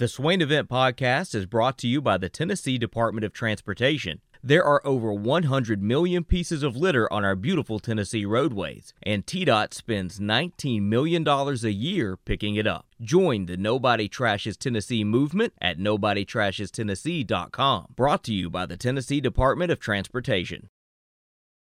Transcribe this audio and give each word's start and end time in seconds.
The 0.00 0.08
Swain 0.08 0.40
Event 0.40 0.68
Podcast 0.70 1.34
is 1.34 1.44
brought 1.44 1.76
to 1.76 1.86
you 1.86 2.00
by 2.00 2.16
the 2.16 2.30
Tennessee 2.30 2.78
Department 2.78 3.22
of 3.22 3.34
Transportation. 3.34 4.22
There 4.42 4.64
are 4.64 4.80
over 4.82 5.12
100 5.12 5.82
million 5.82 6.24
pieces 6.24 6.62
of 6.62 6.74
litter 6.74 7.12
on 7.12 7.22
our 7.22 7.36
beautiful 7.36 7.78
Tennessee 7.78 8.24
roadways, 8.24 8.94
and 9.02 9.26
TDOT 9.26 9.74
spends 9.74 10.18
$19 10.18 10.84
million 10.84 11.28
a 11.28 11.52
year 11.68 12.16
picking 12.16 12.56
it 12.56 12.66
up. 12.66 12.86
Join 13.02 13.44
the 13.44 13.58
Nobody 13.58 14.08
Trashes 14.08 14.56
Tennessee 14.56 15.04
movement 15.04 15.52
at 15.60 15.78
NobodyTrashesTennessee.com. 15.78 17.88
Brought 17.94 18.24
to 18.24 18.32
you 18.32 18.48
by 18.48 18.64
the 18.64 18.78
Tennessee 18.78 19.20
Department 19.20 19.70
of 19.70 19.80
Transportation. 19.80 20.70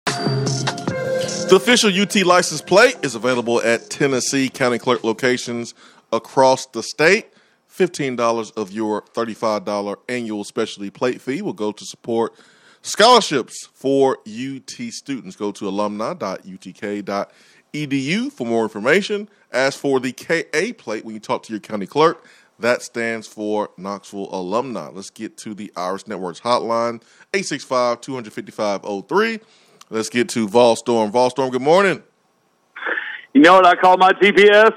The 0.05 1.57
official 1.57 1.91
UT 1.91 2.17
license 2.27 2.61
plate 2.61 2.99
is 3.03 3.15
available 3.15 3.63
at 3.63 3.89
Tennessee 3.89 4.51
County 4.51 4.79
Clerk 4.79 5.05
locations 5.05 5.73
across 6.13 6.67
the 6.67 6.83
state. 6.83 7.30
$15 7.81 8.57
of 8.59 8.73
your 8.73 9.03
$35 9.03 9.97
annual 10.09 10.45
specialty 10.45 10.91
plate 10.91 11.21
fee 11.21 11.41
will 11.41 11.55
go 11.55 11.73
to 11.73 11.85
support 11.85 12.35
scholarships 12.83 13.69
for 13.73 14.19
UT 14.27 14.71
students. 14.91 15.35
Go 15.35 15.51
to 15.53 15.67
alumni.utk.edu 15.67 18.33
for 18.33 18.47
more 18.47 18.65
information. 18.65 19.31
As 19.51 19.75
for 19.75 19.99
the 19.99 20.13
KA 20.13 20.75
plate, 20.77 21.07
when 21.07 21.15
you 21.15 21.21
talk 21.21 21.43
to 21.45 21.55
your 21.55 21.61
county 21.61 21.87
clerk, 21.87 22.27
that 22.59 22.83
stands 22.83 23.27
for 23.27 23.71
Knoxville 23.79 24.29
Alumni. 24.31 24.89
Let's 24.89 25.09
get 25.09 25.39
to 25.39 25.55
the 25.55 25.73
Iris 25.75 26.07
Networks 26.07 26.41
hotline, 26.41 27.01
865 27.33 28.03
255 28.03 28.83
03. 29.09 29.41
Let's 29.89 30.11
get 30.11 30.29
to 30.31 30.47
Vol 30.47 30.77
Storm. 30.77 31.11
Vol 31.11 31.31
Storm, 31.31 31.51
good 31.51 31.63
morning. 31.63 32.03
You 33.33 33.41
know 33.41 33.55
what 33.55 33.67
I 33.67 33.75
call 33.75 33.97
my 33.97 34.13
GPS? 34.13 34.75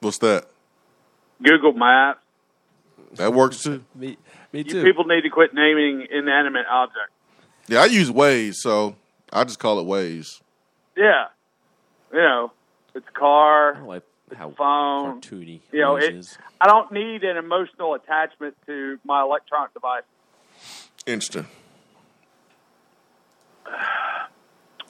What's 0.00 0.18
that? 0.18 0.48
Google 1.42 1.72
Maps. 1.72 2.20
That 3.14 3.32
works 3.32 3.62
too. 3.62 3.84
Me, 3.94 4.16
me 4.52 4.60
You 4.60 4.64
too. 4.64 4.82
people 4.82 5.04
need 5.04 5.22
to 5.22 5.30
quit 5.30 5.54
naming 5.54 6.06
inanimate 6.10 6.66
objects. 6.70 7.12
Yeah, 7.68 7.80
I 7.82 7.86
use 7.86 8.10
Waze, 8.10 8.56
so 8.56 8.96
I 9.32 9.44
just 9.44 9.58
call 9.58 9.78
it 9.80 9.84
Waze. 9.84 10.40
Yeah. 10.96 11.26
You 12.12 12.18
know, 12.18 12.52
it's 12.94 13.06
car. 13.14 13.74
I 13.74 13.78
don't 13.78 13.86
like 13.88 14.02
how 14.36 14.50
phone. 14.50 15.20
cartoony 15.20 15.60
You 15.72 15.80
know, 15.80 15.94
Waze 15.94 16.02
it, 16.02 16.14
is. 16.16 16.38
I 16.60 16.66
don't 16.66 16.90
need 16.92 17.22
an 17.24 17.36
emotional 17.36 17.94
attachment 17.94 18.56
to 18.66 18.98
my 19.04 19.22
electronic 19.22 19.72
device. 19.74 20.02
Instant. 21.06 21.46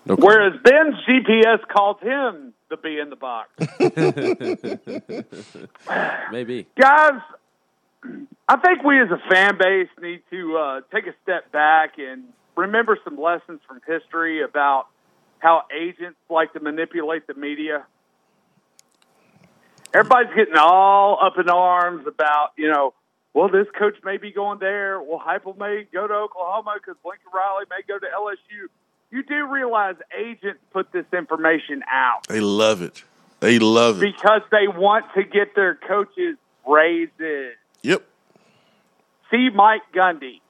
No 0.06 0.14
Whereas 0.18 0.54
Ben's 0.62 0.94
GPS 1.08 1.60
calls 1.68 2.00
him 2.00 2.53
the 2.70 2.76
bee 2.76 2.98
in 2.98 3.10
the 3.10 3.16
box. 3.16 3.50
maybe. 6.32 6.66
Guys, 6.78 7.20
I 8.48 8.56
think 8.58 8.82
we 8.84 9.00
as 9.00 9.08
a 9.10 9.20
fan 9.30 9.56
base 9.58 9.88
need 10.00 10.22
to 10.30 10.56
uh, 10.56 10.80
take 10.92 11.06
a 11.06 11.14
step 11.22 11.50
back 11.52 11.98
and 11.98 12.24
remember 12.56 12.98
some 13.04 13.18
lessons 13.20 13.60
from 13.66 13.80
history 13.86 14.42
about 14.42 14.86
how 15.38 15.62
agents 15.74 16.18
like 16.30 16.52
to 16.54 16.60
manipulate 16.60 17.26
the 17.26 17.34
media. 17.34 17.84
Everybody's 19.92 20.34
getting 20.34 20.56
all 20.58 21.18
up 21.22 21.38
in 21.38 21.48
arms 21.48 22.06
about, 22.06 22.50
you 22.56 22.68
know, 22.68 22.94
well, 23.34 23.48
this 23.48 23.66
coach 23.78 23.96
may 24.04 24.16
be 24.16 24.32
going 24.32 24.58
there. 24.58 25.00
Well, 25.02 25.20
Heupel 25.20 25.58
may 25.58 25.86
go 25.92 26.06
to 26.06 26.14
Oklahoma 26.14 26.76
because 26.76 26.96
Lincoln 27.04 27.30
Riley 27.34 27.64
may 27.68 27.82
go 27.86 27.98
to 27.98 28.06
LSU. 28.06 28.68
You 29.14 29.22
do 29.22 29.46
realize 29.46 29.94
agents 30.18 30.58
put 30.72 30.90
this 30.90 31.04
information 31.12 31.84
out 31.88 32.26
They 32.26 32.40
love 32.40 32.82
it. 32.82 33.04
They 33.38 33.60
love 33.60 34.02
it. 34.02 34.12
because 34.16 34.40
they 34.50 34.66
want 34.66 35.04
to 35.14 35.22
get 35.22 35.54
their 35.54 35.76
coaches 35.76 36.36
raises. 36.66 37.54
Yep. 37.82 38.02
See 39.30 39.50
Mike 39.54 39.82
Gundy. 39.94 40.40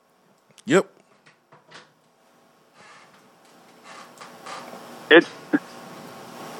Yep. 0.64 0.90
It's 5.10 5.28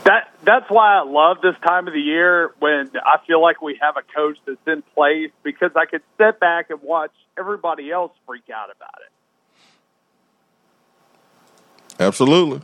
that 0.04 0.28
that's 0.44 0.66
why 0.68 0.98
I 0.98 1.04
love 1.04 1.38
this 1.42 1.54
time 1.66 1.88
of 1.88 1.94
the 1.94 2.00
year 2.00 2.52
when 2.58 2.90
I 2.96 3.16
feel 3.26 3.40
like 3.40 3.62
we 3.62 3.78
have 3.80 3.96
a 3.96 4.02
coach 4.14 4.36
that's 4.46 4.58
in 4.66 4.82
place 4.94 5.30
because 5.42 5.70
I 5.74 5.86
could 5.86 6.02
sit 6.18 6.38
back 6.38 6.68
and 6.68 6.80
watch 6.82 7.12
everybody 7.38 7.90
else 7.90 8.12
freak 8.26 8.50
out 8.54 8.68
about 8.76 9.00
it. 9.00 9.13
Absolutely. 11.98 12.60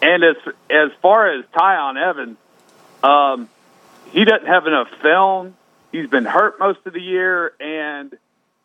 And 0.00 0.24
as 0.24 0.36
as 0.70 0.90
far 1.00 1.32
as 1.32 1.44
Tiyon 1.54 1.96
Evans, 1.96 2.36
um, 3.02 3.48
he 4.10 4.24
doesn't 4.24 4.46
have 4.46 4.66
enough 4.66 4.88
film. 5.00 5.56
He's 5.92 6.08
been 6.08 6.24
hurt 6.24 6.58
most 6.58 6.80
of 6.86 6.92
the 6.92 7.00
year, 7.00 7.52
and 7.60 8.12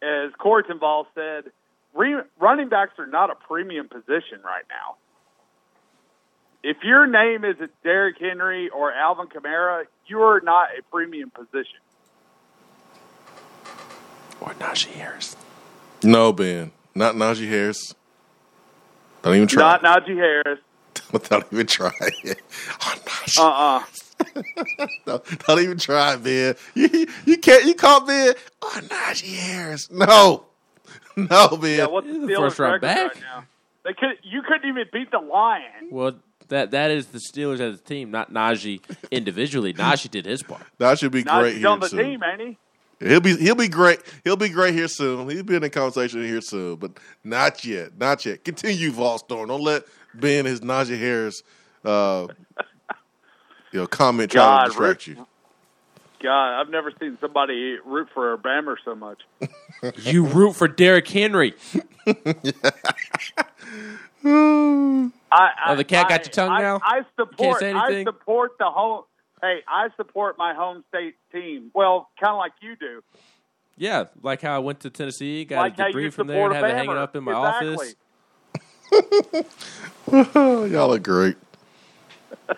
as 0.02 0.32
Cortenval 0.38 1.08
said, 1.14 1.52
re- 1.94 2.24
running 2.40 2.70
backs 2.70 2.98
are 3.00 3.06
not 3.06 3.30
a 3.30 3.36
premium 3.36 3.88
position 3.88 4.40
right 4.44 4.64
now. 4.70 4.96
If 6.64 6.84
your 6.84 7.06
name 7.06 7.46
isn't 7.46 7.72
Derrick 7.84 8.18
Henry 8.20 8.70
or 8.70 8.92
Alvin 8.92 9.28
Kamara, 9.28 9.86
you 10.08 10.22
are 10.22 10.42
not 10.42 10.70
a 10.78 10.82
premium 10.92 11.30
position. 11.30 11.80
Or 14.42 14.54
Najee 14.54 14.92
Harris. 14.92 15.36
No, 16.04 16.34
Ben. 16.34 16.72
Not 16.96 17.16
Najee 17.16 17.48
Harris. 17.48 17.94
Don't 19.22 19.36
even 19.36 19.48
try. 19.48 19.80
Not 19.82 19.84
Najee 19.84 20.16
Harris. 20.16 20.60
Don't 21.30 21.46
even 21.52 21.68
try. 21.68 21.92
oh, 22.00 22.96
Najee. 23.06 23.40
Uh 23.40 23.50
uh 23.50 23.84
don't, 25.06 25.40
don't 25.48 25.60
even 25.60 25.78
try, 25.78 26.16
Ben. 26.16 26.56
You, 26.74 27.08
you 27.26 27.38
can't. 27.38 27.66
You 27.66 27.76
caught 27.76 28.08
Ben. 28.08 28.34
Oh, 28.62 28.80
Najee 28.84 29.36
Harris. 29.36 29.92
No. 29.92 30.46
No, 31.16 31.58
Ben. 31.58 31.78
Yeah, 31.78 31.86
what's 31.86 32.08
the 32.08 32.14
the 32.14 32.20
Steelers' 32.28 32.38
first 32.38 32.60
round 32.60 32.74
record 32.74 32.82
back. 32.82 33.14
right 33.16 33.22
now? 33.22 33.44
They 33.84 33.94
could. 33.94 34.18
You 34.24 34.42
couldn't 34.42 34.68
even 34.68 34.86
beat 34.92 35.12
the 35.12 35.20
Lions. 35.20 35.92
Well, 35.92 36.14
that 36.50 36.72
that 36.72 36.92
is 36.92 37.08
the 37.08 37.20
Steelers 37.20 37.60
as 37.60 37.80
a 37.80 37.84
team, 37.84 38.12
not 38.12 38.34
Najee 38.34 38.82
individually. 39.12 39.74
Najee 39.74 40.10
did 40.12 40.26
his 40.26 40.44
part. 40.44 40.64
that 40.80 41.00
should 41.00 41.12
be 41.12 41.24
great 41.24 41.58
Najee's 41.58 41.66
on 41.66 41.80
the 41.80 41.90
soon. 41.90 42.04
team, 42.04 42.24
ain't 42.24 42.42
he? 42.42 42.58
He'll 43.00 43.20
be 43.20 43.36
he'll 43.38 43.54
be 43.56 43.68
great. 43.68 44.00
He'll 44.24 44.36
be 44.38 44.50
great 44.50 44.74
here 44.74 44.88
soon. 44.88 45.30
He'll 45.30 45.44
be 45.44 45.56
in 45.56 45.62
the 45.62 45.70
conversation 45.70 46.24
here 46.24 46.42
soon, 46.42 46.78
but 46.78 46.92
not 47.24 47.64
yet. 47.64 47.96
Not 47.98 48.26
yet. 48.26 48.44
Continue, 48.44 48.92
Vol 48.92 49.20
Storm. 49.20 49.50
Don't 49.50 49.62
let 49.62 49.84
Ben 50.16 50.46
his 50.46 50.62
Najee 50.62 51.00
Harris 51.00 51.44
uh 51.86 52.28
you 53.72 53.80
know 53.82 53.88
comment 53.88 54.32
try 54.32 54.64
to 54.64 54.70
distract 54.70 55.06
Rick- 55.08 55.18
you. 55.18 55.28
God, 56.24 56.60
I've 56.60 56.70
never 56.70 56.92
seen 57.00 57.20
somebody 57.22 57.78
root 57.86 58.08
for 58.16 58.34
a 58.34 58.38
Bammer 58.40 58.76
so 58.84 58.96
much. 58.96 59.20
You 59.98 60.26
root 60.26 60.54
for 60.56 60.68
Derrick 60.68 61.08
Henry. 61.08 61.54
I, 62.08 62.16
I, 65.32 65.50
Oh, 65.68 65.76
the 65.76 65.84
cat 65.84 66.06
I- 66.06 66.10
got 66.10 66.26
your 66.26 66.32
tongue 66.32 66.52
I, 66.52 66.62
now? 66.62 66.80
I 66.84 67.02
support. 67.16 67.60
say 67.60 67.74
I 67.74 68.04
support 68.04 68.54
the 68.58 68.66
home. 68.66 69.04
Hey, 69.42 69.60
I 69.68 69.90
support 69.96 70.38
my 70.38 70.54
home 70.54 70.84
state 70.90 71.16
team. 71.32 71.72
Well, 71.74 72.10
kind 72.20 72.32
of 72.32 72.38
like 72.38 72.54
you 72.62 72.76
do. 72.76 73.04
Yeah, 73.78 74.06
like 74.24 74.42
how 74.42 74.56
I 74.56 74.60
went 74.60 74.80
to 74.82 74.90
Tennessee, 74.90 75.46
got 75.46 75.60
like 75.60 75.80
a 75.80 75.88
degree 75.88 76.10
from 76.10 76.28
there, 76.28 76.38
support 76.38 76.56
and 76.56 76.66
a 76.66 76.68
have 76.68 76.76
it 76.76 76.80
hanging 76.80 76.98
up 76.98 77.16
in 77.16 77.24
my 77.24 77.32
exactly. 77.32 77.94
office. 80.12 80.72
Y'all 80.72 80.94
are 80.94 81.00
great. 81.00 81.38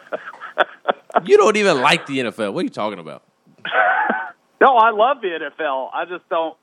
You 1.25 1.37
don't 1.37 1.57
even 1.57 1.81
like 1.81 2.05
the 2.05 2.19
NFL. 2.19 2.53
What 2.53 2.61
are 2.61 2.63
you 2.63 2.69
talking 2.69 2.99
about? 2.99 3.23
No, 4.61 4.75
I 4.75 4.91
love 4.91 5.21
the 5.21 5.29
NFL. 5.29 5.89
I 5.93 6.03
just 6.03 6.27
don't, 6.27 6.57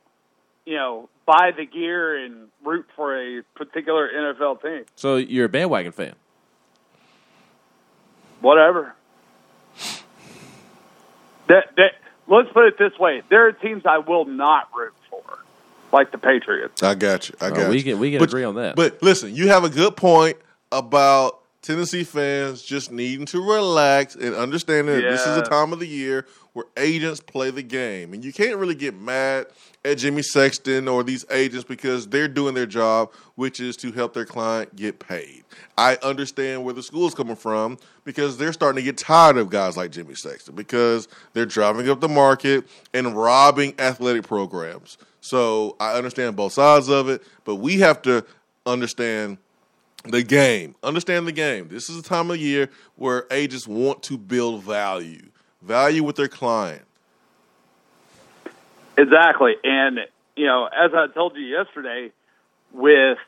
you 0.66 0.74
know, 0.74 1.08
buy 1.24 1.52
the 1.56 1.64
gear 1.64 2.22
and 2.22 2.48
root 2.62 2.84
for 2.94 3.16
a 3.16 3.42
particular 3.54 4.10
NFL 4.14 4.60
team. 4.60 4.84
So 4.96 5.16
you're 5.16 5.46
a 5.46 5.48
bandwagon 5.48 5.92
fan. 5.92 6.14
Whatever. 8.42 8.94
That 11.48 11.74
that 11.76 11.92
let's 12.26 12.50
put 12.52 12.66
it 12.66 12.78
this 12.78 12.98
way: 12.98 13.22
there 13.28 13.46
are 13.46 13.52
teams 13.52 13.84
I 13.86 13.98
will 13.98 14.24
not 14.24 14.68
root 14.76 14.92
for, 15.10 15.22
like 15.92 16.10
the 16.10 16.18
Patriots. 16.18 16.82
I 16.82 16.94
got 16.94 17.28
you. 17.28 17.34
I 17.40 17.50
got 17.50 17.70
we 17.70 17.78
you. 17.78 17.82
can- 17.84 17.98
we 17.98 18.10
can 18.10 18.18
But- 18.18 18.28
agree 18.28 18.44
on 18.44 18.56
that. 18.56 18.76
But 18.76 19.02
listen, 19.02 19.34
you 19.34 19.48
have 19.48 19.64
a 19.64 19.68
good 19.70 19.96
point 19.96 20.36
about 20.72 21.40
Tennessee 21.62 22.04
fans 22.04 22.62
just 22.62 22.90
needing 22.92 23.26
to 23.26 23.40
relax 23.40 24.14
and 24.14 24.34
understand 24.34 24.88
that 24.88 25.00
this 25.02 25.26
is 25.26 25.36
a 25.36 25.42
time 25.42 25.72
of 25.72 25.78
the 25.80 25.86
year 25.86 26.26
where 26.56 26.64
agents 26.78 27.20
play 27.20 27.50
the 27.50 27.62
game. 27.62 28.14
And 28.14 28.24
you 28.24 28.32
can't 28.32 28.56
really 28.56 28.74
get 28.74 28.98
mad 28.98 29.48
at 29.84 29.98
Jimmy 29.98 30.22
Sexton 30.22 30.88
or 30.88 31.04
these 31.04 31.26
agents 31.30 31.64
because 31.64 32.08
they're 32.08 32.28
doing 32.28 32.54
their 32.54 32.64
job, 32.64 33.12
which 33.34 33.60
is 33.60 33.76
to 33.76 33.92
help 33.92 34.14
their 34.14 34.24
client 34.24 34.74
get 34.74 34.98
paid. 34.98 35.44
I 35.76 35.98
understand 36.02 36.64
where 36.64 36.72
the 36.72 36.82
school 36.82 37.06
is 37.08 37.14
coming 37.14 37.36
from 37.36 37.76
because 38.04 38.38
they're 38.38 38.54
starting 38.54 38.76
to 38.76 38.82
get 38.82 38.96
tired 38.96 39.36
of 39.36 39.50
guys 39.50 39.76
like 39.76 39.90
Jimmy 39.90 40.14
Sexton 40.14 40.54
because 40.54 41.08
they're 41.34 41.44
driving 41.44 41.90
up 41.90 42.00
the 42.00 42.08
market 42.08 42.66
and 42.94 43.14
robbing 43.14 43.74
athletic 43.78 44.26
programs. 44.26 44.96
So 45.20 45.76
I 45.78 45.92
understand 45.92 46.36
both 46.36 46.54
sides 46.54 46.88
of 46.88 47.10
it, 47.10 47.22
but 47.44 47.56
we 47.56 47.80
have 47.80 48.00
to 48.02 48.24
understand 48.64 49.36
the 50.04 50.22
game. 50.22 50.74
Understand 50.82 51.26
the 51.26 51.32
game. 51.32 51.68
This 51.68 51.90
is 51.90 51.98
a 51.98 52.02
time 52.02 52.30
of 52.30 52.38
year 52.38 52.70
where 52.94 53.26
agents 53.30 53.68
want 53.68 54.02
to 54.04 54.16
build 54.16 54.62
value, 54.62 55.20
value 55.62 56.02
with 56.02 56.16
their 56.16 56.28
client. 56.28 56.82
Exactly. 58.96 59.54
And, 59.62 60.00
you 60.36 60.46
know, 60.46 60.66
as 60.66 60.92
I 60.94 61.06
told 61.08 61.36
you 61.36 61.44
yesterday, 61.44 62.12
with 62.72 63.18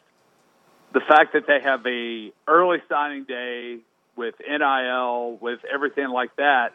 the 0.92 1.00
fact 1.00 1.34
that 1.34 1.46
they 1.46 1.60
have 1.60 1.86
a 1.86 2.32
early 2.46 2.78
signing 2.88 3.24
day 3.24 3.78
with 4.16 4.34
NIL, 4.40 5.38
with 5.40 5.60
everything 5.72 6.08
like 6.08 6.34
that, 6.36 6.72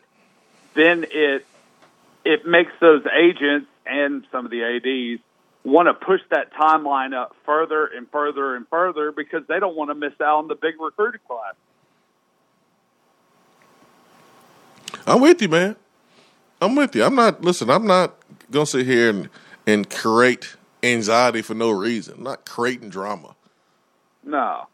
then 0.76 1.06
it 1.10 1.46
it 2.26 2.46
makes 2.46 2.72
those 2.80 3.04
agents 3.06 3.68
and 3.86 4.26
some 4.32 4.46
of 4.46 4.52
the 4.52 4.64
ADs 4.64 5.22
want 5.64 5.88
to 5.88 5.94
push 5.94 6.22
that 6.30 6.54
timeline 6.54 7.14
up 7.14 7.36
further 7.46 7.86
and 7.86 8.10
further 8.10 8.56
and 8.56 8.68
further 8.70 9.12
because 9.12 9.46
they 9.48 9.60
don't 9.60 9.76
want 9.76 9.90
to 9.90 9.96
miss 9.96 10.14
out 10.22 10.40
on 10.40 10.48
the 10.48 10.56
big 10.56 10.80
recruiting 10.80 11.22
class. 11.28 11.56
I'm 15.06 15.22
with 15.22 15.42
you, 15.42 15.50
man. 15.50 15.76
I'm 16.62 16.76
with 16.76 16.96
you. 16.96 17.04
I'm 17.04 17.16
not 17.16 17.42
listen. 17.42 17.70
I'm 17.70 17.86
not 17.86 18.16
gonna 18.52 18.66
sit 18.66 18.86
here 18.86 19.10
and 19.10 19.30
and 19.68 19.90
create 19.90 20.56
anxiety 20.82 21.42
for 21.42 21.54
no 21.54 21.72
reason. 21.72 22.16
I'm 22.18 22.24
not 22.24 22.46
creating 22.46 22.90
drama. 22.90 23.36
No. 24.24 24.68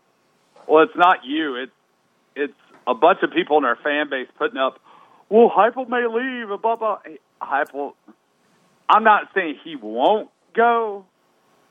Well, 0.68 0.84
it's 0.84 0.96
not 0.96 1.26
you. 1.26 1.56
It's 1.56 1.72
it's 2.36 2.54
a 2.86 2.94
bunch 2.94 3.20
of 3.24 3.32
people 3.32 3.58
in 3.58 3.66
our 3.66 3.76
fan 3.78 4.10
base 4.10 4.28
putting 4.38 4.58
up. 4.58 4.80
Well, 5.30 5.52
Heupel 5.56 5.88
may 5.90 6.06
leave. 6.08 6.62
Blah 6.62 6.76
blah. 6.76 7.00
Heupel. 7.42 7.94
I'm 8.88 9.04
not 9.04 9.30
saying 9.34 9.60
he 9.64 9.76
won't 9.76 10.30
go, 10.54 11.06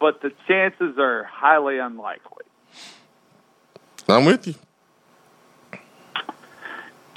but 0.00 0.22
the 0.22 0.30
chances 0.46 0.96
are 0.98 1.24
highly 1.24 1.78
unlikely. 1.78 2.44
I'm 4.08 4.24
with 4.24 4.46
you. 4.46 4.54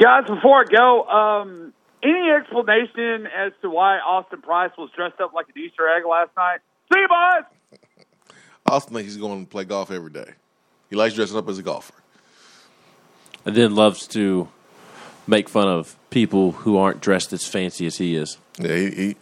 Guys, 0.01 0.23
before 0.27 0.61
I 0.61 0.63
go, 0.63 1.03
um, 1.03 1.73
any 2.01 2.31
explanation 2.31 3.27
as 3.27 3.51
to 3.61 3.69
why 3.69 3.99
Austin 3.99 4.41
Price 4.41 4.71
was 4.75 4.89
dressed 4.95 5.21
up 5.21 5.31
like 5.33 5.45
an 5.53 5.61
Easter 5.61 5.87
egg 5.87 6.05
last 6.09 6.31
night? 6.35 6.59
See 6.91 6.99
you, 6.99 7.07
boys. 7.07 8.33
Austin 8.65 8.95
thinks 8.95 9.11
he's 9.13 9.21
going 9.21 9.45
to 9.45 9.49
play 9.49 9.63
golf 9.63 9.91
every 9.91 10.09
day. 10.09 10.31
He 10.89 10.95
likes 10.95 11.13
dressing 11.13 11.37
up 11.37 11.47
as 11.47 11.59
a 11.59 11.63
golfer. 11.63 11.93
And 13.45 13.55
then 13.55 13.75
loves 13.75 14.07
to 14.07 14.49
make 15.27 15.47
fun 15.47 15.67
of 15.67 15.95
people 16.09 16.51
who 16.51 16.77
aren't 16.77 16.99
dressed 16.99 17.31
as 17.31 17.45
fancy 17.45 17.85
as 17.85 17.97
he 17.97 18.15
is. 18.15 18.39
Yeah, 18.57 18.75
he, 18.75 18.89
he 18.89 19.15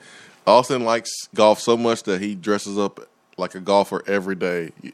Austin 0.48 0.86
likes 0.86 1.12
golf 1.36 1.60
so 1.60 1.76
much 1.76 2.04
that 2.04 2.22
he 2.22 2.36
dresses 2.36 2.78
up 2.78 3.02
like 3.38 3.54
a 3.54 3.60
golfer 3.60 4.02
every 4.08 4.36
day. 4.36 4.72
He, 4.82 4.94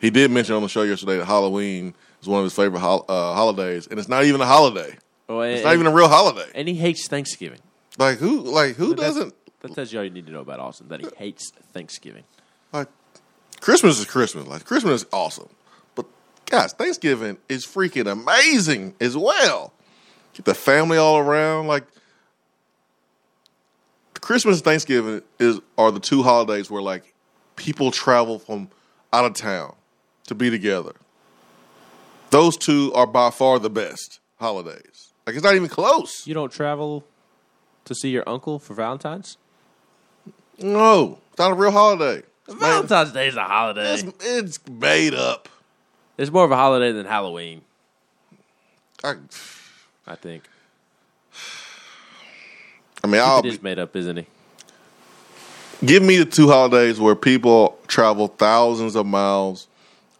he 0.00 0.10
did 0.10 0.30
mention 0.30 0.54
on 0.54 0.62
the 0.62 0.68
show 0.68 0.82
yesterday 0.82 1.16
that 1.16 1.24
Halloween 1.24 1.94
is 2.22 2.28
one 2.28 2.38
of 2.38 2.44
his 2.44 2.54
favorite 2.54 2.80
hol- 2.80 3.04
uh, 3.08 3.34
holidays, 3.34 3.88
and 3.88 3.98
it's 3.98 4.08
not 4.08 4.24
even 4.24 4.40
a 4.40 4.46
holiday. 4.46 4.96
Oh, 5.28 5.40
It's 5.40 5.58
and, 5.58 5.64
not 5.64 5.74
even 5.74 5.86
a 5.86 5.90
real 5.92 6.08
holiday. 6.08 6.50
and 6.54 6.68
he 6.68 6.74
hates 6.74 7.08
Thanksgiving. 7.08 7.60
Like 7.98 8.18
who? 8.18 8.40
Like 8.40 8.76
who 8.76 8.94
But 8.94 9.02
doesn't? 9.02 9.34
That 9.60 9.74
tells 9.74 9.92
you 9.92 9.98
all 9.98 10.04
you 10.04 10.10
need 10.10 10.26
to 10.26 10.32
know 10.32 10.40
about 10.40 10.60
Austin. 10.60 10.88
That 10.88 11.00
he 11.00 11.08
hates 11.16 11.50
Thanksgiving. 11.72 12.24
Like 12.72 12.88
Christmas 13.60 13.98
is 13.98 14.04
Christmas. 14.04 14.46
Like 14.46 14.64
Christmas 14.64 15.02
is 15.02 15.08
awesome, 15.12 15.48
but 15.94 16.04
guys, 16.46 16.72
Thanksgiving 16.74 17.38
is 17.48 17.64
freaking 17.64 18.10
amazing 18.10 18.94
as 19.00 19.16
well. 19.16 19.72
Get 20.34 20.44
the 20.44 20.54
family 20.54 20.98
all 20.98 21.18
around. 21.18 21.68
Like 21.68 21.84
Christmas 24.20 24.56
and 24.56 24.64
Thanksgiving 24.64 25.22
is 25.38 25.60
are 25.78 25.90
the 25.90 26.00
two 26.00 26.22
holidays 26.22 26.70
where 26.70 26.82
like 26.82 27.14
people 27.56 27.90
travel 27.90 28.38
from 28.38 28.68
out 29.12 29.24
of 29.24 29.34
town 29.34 29.74
to 30.26 30.34
be 30.34 30.50
together. 30.50 30.92
Those 32.30 32.56
two 32.56 32.92
are 32.94 33.06
by 33.06 33.30
far 33.30 33.58
the 33.58 33.70
best 33.70 34.18
holidays. 34.40 35.12
Like 35.26 35.36
it's 35.36 35.44
not 35.44 35.54
even 35.54 35.68
close. 35.68 36.26
You 36.26 36.34
don't 36.34 36.52
travel 36.52 37.04
to 37.86 37.94
see 37.94 38.10
your 38.10 38.28
uncle 38.28 38.58
for 38.58 38.74
Valentine's? 38.74 39.38
No, 40.58 41.18
it's 41.30 41.38
not 41.38 41.52
a 41.52 41.54
real 41.54 41.70
holiday. 41.70 42.22
It's 42.46 42.54
made, 42.54 42.60
Valentine's 42.60 43.12
Day 43.12 43.28
is 43.28 43.36
a 43.36 43.42
holiday. 43.44 43.94
it's, 43.94 44.04
it's 44.20 44.68
made 44.68 45.14
up. 45.14 45.48
It's 46.16 46.30
more 46.30 46.44
of 46.44 46.50
a 46.52 46.56
holiday 46.56 46.92
than 46.92 47.06
Halloween, 47.06 47.62
I, 49.02 49.14
I 50.06 50.14
think. 50.14 50.44
I 53.02 53.06
mean, 53.06 53.20
I'll 53.20 53.40
It 53.40 53.42
be, 53.42 53.48
is 53.48 53.62
made 53.62 53.78
up, 53.78 53.96
isn't 53.96 54.16
he? 54.18 54.26
give 55.84 56.02
me 56.02 56.16
the 56.16 56.24
two 56.24 56.48
holidays 56.48 57.00
where 57.00 57.16
people 57.16 57.78
travel 57.88 58.28
thousands 58.28 58.94
of 58.94 59.04
miles 59.06 59.66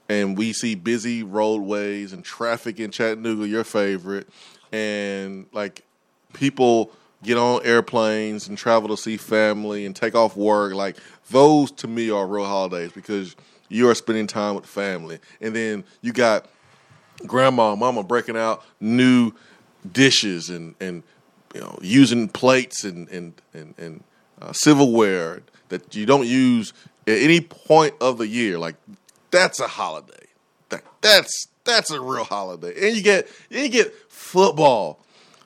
and 0.09 0.37
we 0.37 0.53
see 0.53 0.75
busy 0.75 1.23
roadways 1.23 2.13
and 2.13 2.25
traffic 2.25 2.79
in 2.81 2.91
Chattanooga, 2.91 3.47
your 3.47 3.65
favorite, 3.65 4.29
and 4.75 5.47
like 5.53 5.85
people 6.33 6.91
get 7.23 7.39
on 7.39 7.65
airplanes 7.65 8.49
and 8.49 8.59
travel 8.59 8.89
to 8.89 8.97
see 8.97 9.17
family 9.17 9.87
and 9.87 9.95
take 9.95 10.15
off 10.15 10.37
work. 10.37 10.75
Like 10.75 10.97
those 11.31 11.71
to 11.73 11.87
me 11.87 12.11
are 12.11 12.27
real 12.27 12.45
holidays 12.45 12.91
because 12.93 13.37
you 13.69 13.89
are 13.89 13.95
spending 13.95 14.27
time 14.27 14.57
with 14.57 14.67
family. 14.67 15.21
And 15.41 15.55
then 15.55 15.85
you 16.03 16.13
got 16.13 16.47
grandma 17.25 17.71
and 17.71 17.81
mama 17.81 18.03
breaking 18.03 18.37
out 18.37 18.65
new 18.81 19.33
dishes 19.91 20.51
and, 20.51 20.75
and 20.81 21.05
you 21.55 21.61
know, 21.61 21.79
using 21.81 22.29
plates 22.29 22.83
and, 22.83 23.09
and, 23.11 23.41
and, 23.55 23.75
and 23.79 24.05
uh, 24.43 24.53
silverware 24.53 25.43
that 25.69 25.95
you 25.95 26.05
don't 26.05 26.27
use 26.27 26.73
at 27.07 27.19
any 27.19 27.41
point 27.41 27.95
of 28.01 28.19
the 28.19 28.27
year. 28.27 28.59
Like 28.59 28.75
that's 29.31 29.61
a 29.61 29.69
holiday. 29.69 30.27
That, 30.71 30.83
that's 31.01 31.47
that's 31.65 31.91
a 31.91 32.01
real 32.01 32.25
holiday. 32.25 32.87
And 32.87 32.97
you 32.97 33.03
get 33.03 33.29
you 33.51 33.69
get 33.69 33.95
football 34.35 34.99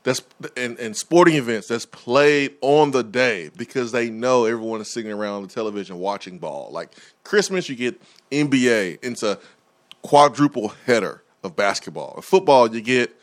that's 0.03 0.23
and, 0.57 0.79
and 0.79 0.97
sporting 0.97 1.35
events 1.35 1.69
that's 1.69 1.85
played 1.85 2.55
on 2.63 2.91
the 2.91 3.03
day 3.03 3.51
because 3.55 3.93
they 3.93 4.09
know 4.09 4.47
everyone 4.47 4.81
is 4.81 4.91
sitting 4.91 5.13
around 5.13 5.43
the 5.43 5.49
television 5.49 5.99
watching 5.99 6.39
ball. 6.39 6.71
Like 6.73 6.93
Christmas, 7.23 7.69
you 7.69 7.77
get 7.77 8.01
NBA. 8.33 9.23
A 9.23 9.39
quadruple 10.01 10.69
header 10.87 11.23
of 11.45 11.55
basketball. 11.55 12.23
Football, 12.23 12.75
you 12.75 12.81
get 12.81 13.15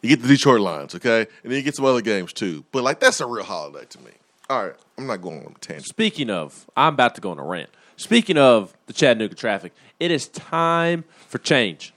you 0.00 0.08
get 0.08 0.22
the 0.22 0.28
Detroit 0.28 0.60
Lions, 0.60 0.94
okay, 0.94 1.20
and 1.42 1.52
then 1.52 1.58
you 1.58 1.62
get 1.62 1.74
some 1.74 1.84
other 1.84 2.00
games 2.00 2.32
too. 2.32 2.64
But 2.72 2.82
like 2.82 2.98
that's 2.98 3.20
a 3.20 3.26
real 3.26 3.44
holiday 3.44 3.84
to 3.84 4.00
me. 4.00 4.12
All 4.48 4.64
right, 4.64 4.76
I'm 4.96 5.06
not 5.06 5.20
going 5.20 5.40
on 5.40 5.52
a 5.54 5.58
tangent. 5.58 5.88
Speaking 5.88 6.30
of, 6.30 6.66
I'm 6.74 6.94
about 6.94 7.16
to 7.16 7.20
go 7.20 7.32
on 7.32 7.38
a 7.38 7.44
rant. 7.44 7.68
Speaking 7.96 8.38
of 8.38 8.74
the 8.86 8.94
Chattanooga 8.94 9.34
traffic, 9.34 9.74
it 10.00 10.10
is 10.10 10.28
time 10.28 11.04
for 11.28 11.36
change. 11.36 11.92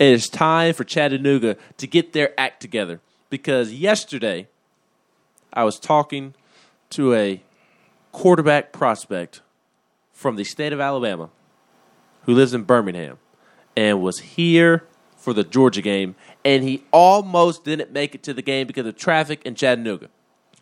It 0.00 0.14
is 0.14 0.30
time 0.30 0.72
for 0.72 0.82
Chattanooga 0.82 1.58
to 1.76 1.86
get 1.86 2.14
their 2.14 2.32
act 2.40 2.62
together 2.62 3.02
because 3.28 3.74
yesterday 3.74 4.48
I 5.52 5.64
was 5.64 5.78
talking 5.78 6.32
to 6.88 7.12
a 7.12 7.42
quarterback 8.10 8.72
prospect 8.72 9.42
from 10.14 10.36
the 10.36 10.44
state 10.44 10.72
of 10.72 10.80
Alabama 10.80 11.28
who 12.22 12.32
lives 12.32 12.54
in 12.54 12.62
Birmingham 12.62 13.18
and 13.76 14.00
was 14.00 14.20
here 14.20 14.86
for 15.18 15.34
the 15.34 15.44
Georgia 15.44 15.82
game, 15.82 16.14
and 16.46 16.64
he 16.64 16.82
almost 16.92 17.64
didn't 17.64 17.92
make 17.92 18.14
it 18.14 18.22
to 18.22 18.32
the 18.32 18.40
game 18.40 18.66
because 18.66 18.86
of 18.86 18.96
traffic 18.96 19.42
in 19.44 19.54
Chattanooga. 19.54 20.08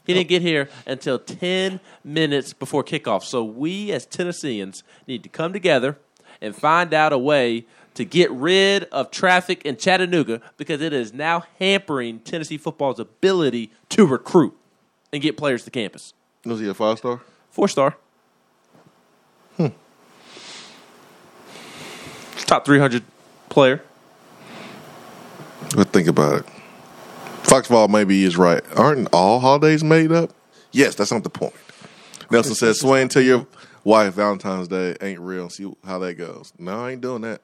He 0.05 0.15
didn't 0.15 0.31
get 0.31 0.43
here 0.43 0.69
until 0.85 1.17
10 1.17 1.79
minutes 2.03 2.53
before 2.55 2.83
kickoff. 2.83 3.23
So 3.23 3.45
we 3.45 3.93
as 3.93 4.05
Tennesseans 4.05 4.83
need 5.07 5.23
to 5.23 5.29
come 5.29 5.53
together 5.53 5.97
and 6.41 6.57
find 6.57 6.93
out 6.93 7.13
a 7.13 7.19
way 7.19 7.67
to 7.99 8.05
get 8.05 8.31
rid 8.31 8.85
of 8.85 9.11
traffic 9.11 9.67
in 9.67 9.77
Chattanooga 9.77 10.41
because 10.57 10.81
it 10.81 10.93
is 10.93 11.13
now 11.13 11.43
hampering 11.59 12.21
Tennessee 12.21 12.57
football's 12.57 13.01
ability 13.01 13.73
to 13.89 14.07
recruit 14.07 14.57
and 15.13 15.21
get 15.21 15.37
players 15.37 15.65
to 15.65 15.71
campus. 15.73 16.15
Was 16.45 16.61
he 16.61 16.69
a 16.69 16.75
five 16.75 16.99
star? 16.99 17.23
Four 17.51 17.67
star. 17.67 17.97
Hmm. 19.57 19.67
Top 22.37 22.65
300 22.65 23.03
player. 23.49 23.83
But 25.75 25.89
think 25.89 26.07
about 26.07 26.41
it. 26.41 26.47
Foxball 27.43 27.89
maybe 27.89 28.23
is 28.23 28.37
right. 28.37 28.63
Aren't 28.77 29.09
all 29.13 29.41
holidays 29.41 29.83
made 29.83 30.13
up? 30.13 30.31
Yes, 30.71 30.95
that's 30.95 31.11
not 31.11 31.25
the 31.25 31.31
point. 31.31 31.55
Nelson 32.31 32.55
says, 32.55 32.79
Swain, 32.79 33.09
tell 33.09 33.23
your 33.23 33.49
wife 33.83 34.15
Valentine's 34.15 34.69
Day 34.69 34.95
ain't 35.01 35.19
real. 35.19 35.51
See 35.51 35.69
how 35.85 35.99
that 35.99 36.15
goes. 36.15 36.53
No, 36.59 36.85
I 36.85 36.93
ain't 36.93 37.01
doing 37.01 37.23
that. 37.23 37.41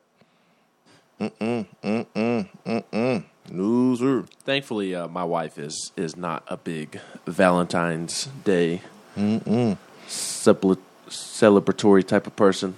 Mm-mm, 1.30 1.66
mm-mm, 1.82 2.48
mm-mm. 2.66 3.24
Loser. 3.50 4.24
Thankfully, 4.44 4.94
uh, 4.94 5.08
my 5.08 5.24
wife 5.24 5.58
is 5.58 5.92
is 5.96 6.16
not 6.16 6.44
a 6.48 6.56
big 6.56 7.00
Valentine's 7.26 8.26
Day 8.44 8.82
supple- 10.06 10.78
celebratory 11.08 12.06
type 12.06 12.26
of 12.26 12.34
person. 12.36 12.74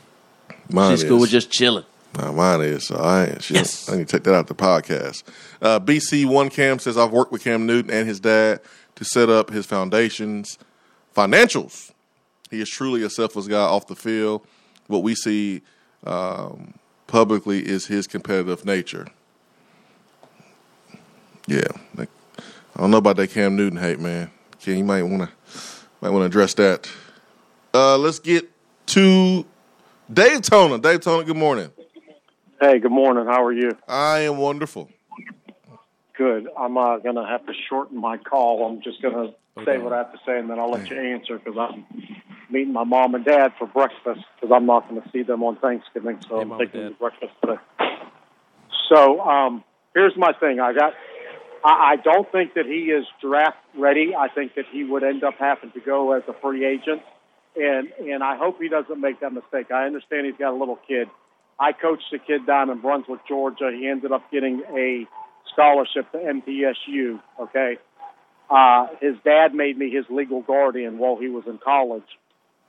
Mine 0.70 0.96
She's 0.96 1.04
cool 1.08 1.20
with 1.20 1.30
just 1.30 1.50
chilling. 1.50 1.84
Nah, 2.16 2.32
mine 2.32 2.62
is. 2.62 2.86
So 2.86 2.96
I, 2.96 3.26
ain't- 3.26 3.42
she 3.42 3.54
Yes. 3.54 3.88
I 3.88 3.96
need 3.96 4.08
to 4.08 4.16
take 4.16 4.24
that 4.24 4.34
out 4.34 4.46
the 4.48 4.54
podcast. 4.54 5.22
Uh, 5.62 5.78
BC1 5.78 6.50
Cam 6.50 6.78
says, 6.78 6.96
I've 6.96 7.12
worked 7.12 7.30
with 7.30 7.44
Cam 7.44 7.66
Newton 7.66 7.90
and 7.90 8.08
his 8.08 8.20
dad 8.20 8.60
to 8.96 9.04
set 9.04 9.28
up 9.28 9.50
his 9.50 9.66
foundation's 9.66 10.58
financials. 11.14 11.92
He 12.50 12.60
is 12.60 12.68
truly 12.70 13.02
a 13.02 13.10
selfless 13.10 13.46
guy 13.46 13.60
off 13.60 13.86
the 13.86 13.96
field. 13.96 14.46
What 14.86 15.02
we 15.02 15.14
see 15.14 15.62
um, 16.04 16.74
publicly 17.06 17.66
is 17.66 17.86
his 17.86 18.06
competitive 18.06 18.64
nature. 18.64 19.08
Yeah. 21.46 21.68
I 21.98 22.06
don't 22.80 22.90
know 22.90 22.98
about 22.98 23.16
that 23.16 23.30
Cam 23.30 23.56
Newton 23.56 23.78
hate, 23.78 24.00
man. 24.00 24.30
Ken, 24.60 24.78
you 24.78 24.84
might 24.84 25.02
want 25.02 25.22
to 25.22 25.30
Might 26.00 26.10
want 26.10 26.22
to 26.22 26.26
address 26.26 26.54
that. 26.54 26.90
Uh, 27.72 27.96
let's 27.96 28.18
get 28.18 28.50
to. 28.86 29.46
Dave 30.12 30.42
Toner, 30.42 30.78
good 30.78 31.36
morning. 31.36 31.70
Hey, 32.60 32.78
good 32.78 32.92
morning. 32.92 33.26
How 33.26 33.44
are 33.44 33.52
you? 33.52 33.76
I 33.88 34.20
am 34.20 34.36
wonderful. 34.38 34.90
Good. 36.16 36.48
I'm 36.58 36.76
uh, 36.76 36.98
going 36.98 37.16
to 37.16 37.24
have 37.24 37.44
to 37.46 37.52
shorten 37.68 38.00
my 38.00 38.16
call. 38.16 38.66
I'm 38.66 38.82
just 38.82 39.02
going 39.02 39.14
to 39.14 39.64
say 39.64 39.78
what 39.78 39.92
I 39.92 39.98
have 39.98 40.12
to 40.12 40.18
say, 40.26 40.38
and 40.38 40.48
then 40.48 40.58
I'll 40.58 40.70
let 40.70 40.88
you 40.90 40.98
answer 40.98 41.38
because 41.38 41.58
I'm 41.58 41.84
meeting 42.50 42.72
my 42.72 42.84
mom 42.84 43.14
and 43.14 43.24
dad 43.24 43.52
for 43.58 43.66
breakfast 43.66 44.24
because 44.34 44.54
I'm 44.54 44.66
not 44.66 44.88
going 44.88 45.02
to 45.02 45.08
see 45.10 45.22
them 45.22 45.42
on 45.42 45.56
Thanksgiving, 45.56 46.18
so 46.28 46.36
Hey, 46.36 46.42
I'm 46.42 46.58
taking 46.58 46.80
them 46.80 46.92
to 46.92 46.98
breakfast 46.98 47.32
today. 47.40 47.60
So 48.88 49.20
um, 49.20 49.64
here's 49.94 50.16
my 50.16 50.32
thing. 50.38 50.60
I 50.60 50.72
got. 50.72 50.92
I, 51.64 51.94
I 51.94 51.96
don't 51.96 52.30
think 52.30 52.54
that 52.54 52.66
he 52.66 52.90
is 52.92 53.04
draft 53.20 53.56
ready. 53.76 54.14
I 54.16 54.28
think 54.28 54.54
that 54.54 54.66
he 54.70 54.84
would 54.84 55.02
end 55.02 55.24
up 55.24 55.34
having 55.38 55.72
to 55.72 55.80
go 55.80 56.12
as 56.12 56.22
a 56.28 56.34
free 56.40 56.64
agent, 56.64 57.02
and 57.56 57.88
and 57.98 58.22
I 58.22 58.36
hope 58.36 58.60
he 58.60 58.68
doesn't 58.68 59.00
make 59.00 59.20
that 59.20 59.32
mistake. 59.32 59.70
I 59.70 59.86
understand 59.86 60.26
he's 60.26 60.36
got 60.38 60.52
a 60.52 60.58
little 60.58 60.78
kid. 60.86 61.08
I 61.58 61.72
coached 61.72 62.12
a 62.14 62.18
kid 62.18 62.46
down 62.46 62.70
in 62.70 62.80
Brunswick, 62.80 63.20
Georgia. 63.26 63.70
He 63.74 63.88
ended 63.88 64.12
up 64.12 64.30
getting 64.30 64.62
a 64.76 65.06
scholarship 65.52 66.12
to 66.12 66.18
MTSU. 66.18 67.20
Okay, 67.40 67.78
uh, 68.50 68.86
his 69.00 69.16
dad 69.24 69.54
made 69.54 69.76
me 69.76 69.90
his 69.90 70.04
legal 70.10 70.42
guardian 70.42 70.98
while 70.98 71.16
he 71.16 71.28
was 71.28 71.44
in 71.46 71.58
college, 71.58 72.06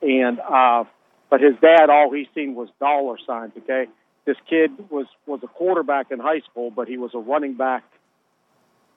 and 0.02 0.40
uh, 0.40 0.84
but 1.30 1.42
his 1.42 1.56
dad, 1.62 1.90
all 1.90 2.12
he 2.12 2.28
seen 2.34 2.56
was 2.56 2.70
dollar 2.80 3.18
signs. 3.26 3.54
Okay, 3.58 3.88
this 4.26 4.38
kid 4.50 4.72
was 4.90 5.08
was 5.26 5.40
a 5.44 5.48
quarterback 5.48 6.12
in 6.12 6.20
high 6.20 6.42
school, 6.42 6.72
but 6.72 6.88
he 6.88 6.98
was 6.98 7.12
a 7.14 7.20
running 7.20 7.56
back 7.56 7.84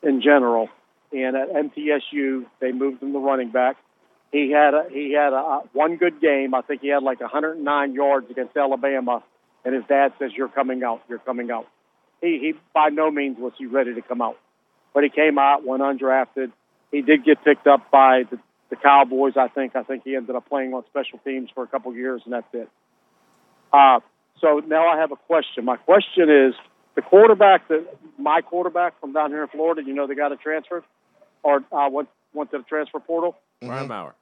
in 0.02 0.22
general. 0.22 0.68
And 1.12 1.36
at 1.36 1.50
MTSU, 1.50 2.46
they 2.60 2.70
moved 2.70 3.02
him 3.02 3.12
to 3.12 3.18
running 3.18 3.50
back. 3.50 3.76
He 4.30 4.52
had 4.52 4.74
a, 4.74 4.84
he 4.90 5.12
had 5.12 5.32
a, 5.32 5.62
one 5.72 5.96
good 5.96 6.20
game. 6.20 6.54
I 6.54 6.60
think 6.62 6.82
he 6.82 6.88
had 6.88 7.02
like 7.02 7.20
109 7.20 7.94
yards 7.94 8.30
against 8.30 8.56
Alabama. 8.56 9.24
And 9.64 9.74
his 9.74 9.84
dad 9.88 10.12
says, 10.18 10.30
"You're 10.34 10.48
coming 10.48 10.82
out. 10.84 11.02
You're 11.08 11.18
coming 11.18 11.50
out." 11.50 11.66
He 12.20 12.38
he 12.38 12.54
by 12.72 12.88
no 12.88 13.10
means 13.10 13.38
was 13.38 13.52
he 13.58 13.66
ready 13.66 13.94
to 13.94 14.02
come 14.02 14.22
out, 14.22 14.38
but 14.94 15.02
he 15.02 15.10
came 15.10 15.38
out, 15.38 15.64
went 15.64 15.82
undrafted. 15.82 16.52
He 16.90 17.02
did 17.02 17.24
get 17.24 17.44
picked 17.44 17.66
up 17.66 17.90
by 17.90 18.24
the, 18.30 18.38
the 18.70 18.76
Cowboys. 18.76 19.34
I 19.36 19.48
think. 19.48 19.76
I 19.76 19.82
think 19.82 20.04
he 20.04 20.16
ended 20.16 20.34
up 20.34 20.48
playing 20.48 20.72
on 20.72 20.84
special 20.86 21.18
teams 21.18 21.50
for 21.54 21.62
a 21.62 21.66
couple 21.66 21.94
years, 21.94 22.22
and 22.24 22.32
that's 22.32 22.46
it. 22.52 22.68
Uh, 23.72 24.00
so 24.40 24.60
now 24.66 24.88
I 24.88 24.98
have 24.98 25.12
a 25.12 25.16
question. 25.16 25.64
My 25.64 25.76
question 25.76 26.30
is 26.30 26.54
the 26.94 27.02
quarterback 27.02 27.68
that 27.68 27.86
my 28.18 28.40
quarterback 28.40 28.98
from 29.00 29.12
down 29.12 29.30
here 29.30 29.42
in 29.42 29.48
Florida. 29.48 29.82
You 29.84 29.94
know, 29.94 30.06
the 30.06 30.14
guy 30.14 30.28
that 30.28 30.40
transferred 30.40 30.84
or 31.42 31.62
uh, 31.72 31.88
went 31.90 32.08
went 32.32 32.50
to 32.52 32.58
the 32.58 32.64
transfer 32.64 33.00
portal. 33.00 33.36
Brian 33.60 33.88
Maurer. 33.88 34.14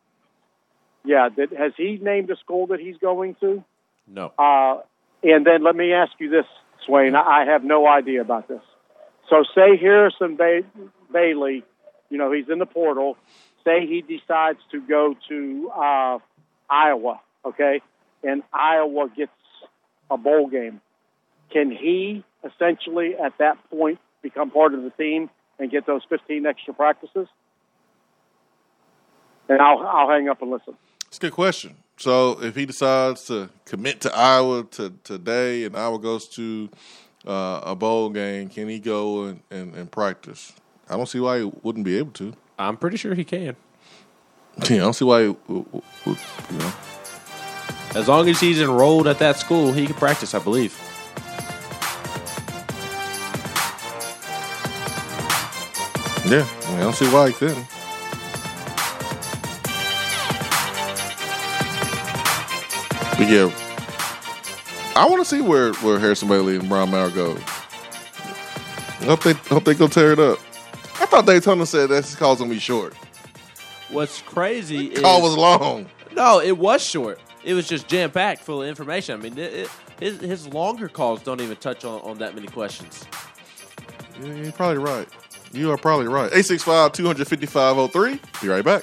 Yeah, 1.04 1.28
did, 1.34 1.52
has 1.52 1.72
he 1.76 1.98
named 2.02 2.30
a 2.30 2.36
school 2.36 2.66
that 2.68 2.80
he's 2.80 2.96
going 2.98 3.36
to? 3.40 3.64
No. 4.06 4.32
Uh, 4.38 4.82
and 5.22 5.46
then 5.46 5.62
let 5.62 5.76
me 5.76 5.92
ask 5.92 6.12
you 6.18 6.28
this, 6.28 6.46
Swain. 6.84 7.14
I 7.14 7.42
I 7.42 7.44
have 7.46 7.64
no 7.64 7.86
idea 7.86 8.20
about 8.20 8.48
this. 8.48 8.62
So 9.28 9.44
say 9.54 9.76
Harrison 9.76 10.36
ba- 10.36 10.64
Bailey, 11.12 11.64
you 12.10 12.18
know, 12.18 12.32
he's 12.32 12.48
in 12.48 12.58
the 12.58 12.66
portal. 12.66 13.16
Say 13.68 13.86
he 13.86 14.00
decides 14.00 14.60
to 14.72 14.80
go 14.80 15.14
to 15.28 15.70
uh, 15.76 16.18
Iowa, 16.70 17.20
okay, 17.44 17.82
and 18.22 18.42
Iowa 18.50 19.10
gets 19.14 19.30
a 20.10 20.16
bowl 20.16 20.48
game. 20.48 20.80
Can 21.52 21.70
he 21.70 22.24
essentially 22.42 23.14
at 23.22 23.36
that 23.38 23.58
point 23.68 23.98
become 24.22 24.50
part 24.50 24.72
of 24.72 24.84
the 24.84 24.90
team 24.90 25.28
and 25.58 25.70
get 25.70 25.86
those 25.86 26.00
15 26.08 26.46
extra 26.46 26.72
practices? 26.72 27.28
And 29.50 29.60
I'll 29.60 29.86
I'll 29.86 30.08
hang 30.08 30.30
up 30.30 30.40
and 30.40 30.50
listen. 30.50 30.74
It's 31.06 31.18
a 31.18 31.20
good 31.20 31.32
question. 31.32 31.76
So 31.98 32.42
if 32.42 32.56
he 32.56 32.64
decides 32.64 33.24
to 33.24 33.50
commit 33.66 34.00
to 34.02 34.16
Iowa 34.16 34.64
to, 34.64 34.94
today 35.04 35.64
and 35.64 35.76
Iowa 35.76 35.98
goes 35.98 36.26
to 36.28 36.70
uh, 37.26 37.60
a 37.64 37.76
bowl 37.76 38.08
game, 38.08 38.48
can 38.48 38.66
he 38.68 38.78
go 38.78 39.24
and, 39.24 39.42
and, 39.50 39.74
and 39.74 39.90
practice? 39.92 40.54
I 40.88 40.96
don't 40.96 41.06
see 41.08 41.20
why 41.20 41.40
he 41.40 41.52
wouldn't 41.62 41.84
be 41.84 41.98
able 41.98 42.12
to. 42.12 42.32
I'm 42.58 42.76
pretty 42.76 42.96
sure 42.96 43.14
he 43.14 43.24
can. 43.24 43.56
Yeah, 44.68 44.76
I 44.76 44.78
don't 44.78 44.92
see 44.92 45.04
why 45.04 45.22
he 45.22 45.28
would, 45.28 45.66
would, 46.04 46.18
you 46.50 46.58
know. 46.58 46.72
As 47.94 48.08
long 48.08 48.28
as 48.28 48.40
he's 48.40 48.60
enrolled 48.60 49.06
at 49.06 49.18
that 49.20 49.36
school, 49.38 49.72
he 49.72 49.86
can 49.86 49.94
practice, 49.94 50.34
I 50.34 50.40
believe. 50.40 50.76
Yeah, 56.26 56.46
I, 56.66 56.80
don't 56.80 56.94
see 56.94 57.06
why 57.06 57.28
he 57.28 57.32
couldn't. 57.32 57.66
But 63.16 63.30
yeah, 63.30 63.50
I 64.94 65.06
want 65.08 65.20
to 65.20 65.24
see 65.24 65.40
where, 65.40 65.72
where 65.74 65.98
Harrison 65.98 66.28
Bailey 66.28 66.56
and 66.56 66.68
Brian 66.68 66.90
Maurer 66.90 67.10
go. 67.10 67.38
I 69.00 69.04
hope 69.04 69.22
they 69.22 69.32
hope 69.32 69.64
they 69.64 69.74
go 69.74 69.86
tear 69.86 70.12
it 70.12 70.18
up. 70.18 70.38
I 71.08 71.10
thought 71.10 71.26
Daytona 71.26 71.64
said 71.64 71.88
that 71.88 72.04
his 72.04 72.14
call's 72.14 72.38
gonna 72.38 72.50
be 72.50 72.58
short. 72.58 72.92
What's 73.88 74.20
crazy 74.20 74.88
is 74.88 75.00
Call 75.00 75.22
was 75.22 75.34
long. 75.34 75.86
no, 76.14 76.38
it 76.38 76.58
was 76.58 76.84
short. 76.84 77.18
It 77.42 77.54
was 77.54 77.66
just 77.66 77.88
jam 77.88 78.10
packed 78.10 78.42
full 78.42 78.62
of 78.62 78.68
information. 78.68 79.18
I 79.18 79.22
mean, 79.22 79.38
it, 79.38 79.54
it, 79.54 79.70
his 79.98 80.20
his 80.20 80.48
longer 80.48 80.86
calls 80.86 81.22
don't 81.22 81.40
even 81.40 81.56
touch 81.56 81.86
on, 81.86 82.02
on 82.02 82.18
that 82.18 82.34
many 82.34 82.46
questions. 82.46 83.06
Yeah, 84.20 84.34
you're 84.34 84.52
probably 84.52 84.82
right. 84.82 85.08
You 85.50 85.70
are 85.72 85.78
probably 85.78 86.08
right. 86.08 86.26
865 86.26 86.92
255 86.92 87.90
03. 87.90 88.20
Be 88.42 88.48
right 88.48 88.62
back. 88.62 88.82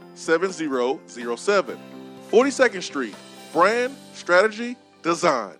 7007. 0.15 1.77
42nd 2.31 2.83
Street, 2.83 3.15
brand, 3.51 3.95
strategy, 4.13 4.77
design. 5.01 5.55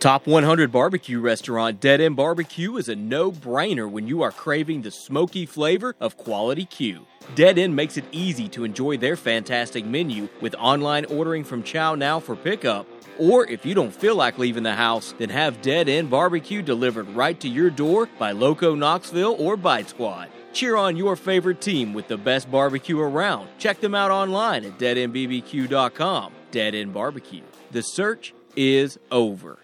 Top 0.00 0.26
100 0.26 0.72
barbecue 0.72 1.20
restaurant 1.20 1.78
Dead 1.78 2.00
End 2.00 2.16
Barbecue 2.16 2.78
is 2.78 2.88
a 2.88 2.96
no 2.96 3.30
brainer 3.30 3.86
when 3.90 4.08
you 4.08 4.22
are 4.22 4.32
craving 4.32 4.80
the 4.80 4.90
smoky 4.90 5.44
flavor 5.44 5.94
of 6.00 6.16
quality 6.16 6.64
Q. 6.64 7.06
Dead 7.34 7.58
End 7.58 7.76
makes 7.76 7.98
it 7.98 8.06
easy 8.10 8.48
to 8.48 8.64
enjoy 8.64 8.96
their 8.96 9.14
fantastic 9.14 9.84
menu 9.84 10.30
with 10.40 10.54
online 10.54 11.04
ordering 11.04 11.44
from 11.44 11.62
Chow 11.62 11.94
Now 11.94 12.18
for 12.18 12.34
pickup. 12.34 12.86
Or 13.18 13.46
if 13.46 13.66
you 13.66 13.74
don't 13.74 13.94
feel 13.94 14.16
like 14.16 14.38
leaving 14.38 14.62
the 14.62 14.74
house, 14.74 15.14
then 15.18 15.28
have 15.28 15.60
Dead 15.60 15.86
End 15.86 16.08
Barbecue 16.08 16.62
delivered 16.62 17.10
right 17.10 17.38
to 17.38 17.48
your 17.48 17.68
door 17.68 18.08
by 18.18 18.32
Loco 18.32 18.74
Knoxville 18.74 19.36
or 19.38 19.58
Bite 19.58 19.90
Squad. 19.90 20.30
Cheer 20.52 20.76
on 20.76 20.96
your 20.96 21.16
favorite 21.16 21.60
team 21.60 21.92
with 21.92 22.08
the 22.08 22.16
best 22.16 22.50
barbecue 22.50 22.98
around. 22.98 23.48
Check 23.58 23.80
them 23.80 23.94
out 23.94 24.10
online 24.10 24.64
at 24.64 24.78
deadendbbq.com. 24.78 26.32
Dead 26.50 26.74
End 26.74 26.92
Barbecue. 26.92 27.42
The 27.70 27.82
search 27.82 28.34
is 28.56 28.98
over. 29.10 29.58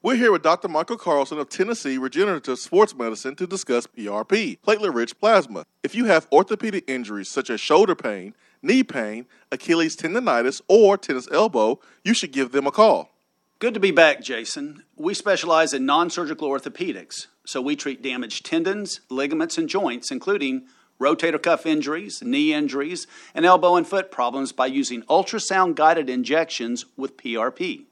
We're 0.00 0.16
here 0.16 0.30
with 0.30 0.42
Dr. 0.42 0.68
Michael 0.68 0.96
Carlson 0.96 1.38
of 1.38 1.48
Tennessee 1.48 1.98
Regenerative 1.98 2.58
Sports 2.58 2.94
Medicine 2.94 3.34
to 3.36 3.46
discuss 3.46 3.86
PRP, 3.86 4.58
platelet 4.60 4.94
rich 4.94 5.18
plasma. 5.18 5.64
If 5.82 5.94
you 5.94 6.04
have 6.04 6.28
orthopedic 6.30 6.88
injuries 6.88 7.30
such 7.30 7.50
as 7.50 7.60
shoulder 7.60 7.96
pain, 7.96 8.34
knee 8.62 8.84
pain, 8.84 9.26
Achilles 9.50 9.96
tendonitis, 9.96 10.60
or 10.68 10.96
tennis 10.98 11.28
elbow, 11.32 11.80
you 12.04 12.14
should 12.14 12.30
give 12.30 12.52
them 12.52 12.66
a 12.66 12.70
call. 12.70 13.10
Good 13.58 13.74
to 13.74 13.80
be 13.80 13.90
back, 13.90 14.22
Jason. 14.22 14.84
We 14.96 15.14
specialize 15.14 15.74
in 15.74 15.84
non 15.84 16.10
surgical 16.10 16.48
orthopedics, 16.48 17.26
so 17.48 17.62
we 17.62 17.76
treat 17.76 18.02
damaged 18.02 18.44
tendons, 18.44 19.00
ligaments, 19.08 19.56
and 19.56 19.70
joints, 19.70 20.10
including 20.10 20.66
rotator 21.00 21.42
cuff 21.42 21.64
injuries, 21.64 22.22
knee 22.22 22.52
injuries, 22.52 23.06
and 23.34 23.46
elbow 23.46 23.76
and 23.76 23.86
foot 23.86 24.10
problems 24.10 24.52
by 24.52 24.66
using 24.66 25.00
ultrasound 25.04 25.74
guided 25.74 26.10
injections 26.10 26.84
with 26.94 27.16
PRP. 27.16 27.84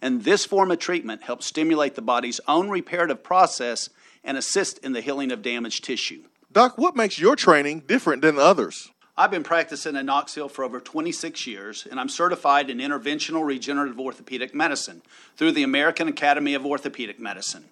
And 0.00 0.24
this 0.24 0.46
form 0.46 0.70
of 0.70 0.78
treatment 0.78 1.24
helps 1.24 1.44
stimulate 1.44 1.96
the 1.96 2.00
body's 2.00 2.40
own 2.48 2.70
reparative 2.70 3.22
process 3.22 3.90
and 4.24 4.38
assist 4.38 4.78
in 4.78 4.94
the 4.94 5.02
healing 5.02 5.32
of 5.32 5.42
damaged 5.42 5.84
tissue. 5.84 6.22
Doc, 6.50 6.78
what 6.78 6.96
makes 6.96 7.18
your 7.18 7.36
training 7.36 7.80
different 7.80 8.22
than 8.22 8.38
others? 8.38 8.90
I've 9.18 9.30
been 9.30 9.44
practicing 9.44 9.96
in 9.96 10.06
Knoxville 10.06 10.48
for 10.48 10.64
over 10.64 10.80
26 10.80 11.46
years, 11.46 11.86
and 11.90 12.00
I'm 12.00 12.08
certified 12.08 12.70
in 12.70 12.78
interventional 12.78 13.44
regenerative 13.44 14.00
orthopedic 14.00 14.54
medicine 14.54 15.02
through 15.36 15.52
the 15.52 15.62
American 15.62 16.08
Academy 16.08 16.54
of 16.54 16.64
Orthopedic 16.64 17.20
Medicine. 17.20 17.66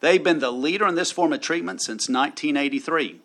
They've 0.00 0.22
been 0.22 0.38
the 0.38 0.50
leader 0.50 0.86
in 0.86 0.94
this 0.94 1.12
form 1.12 1.32
of 1.32 1.40
treatment 1.40 1.82
since 1.82 2.08
1983. 2.08 3.20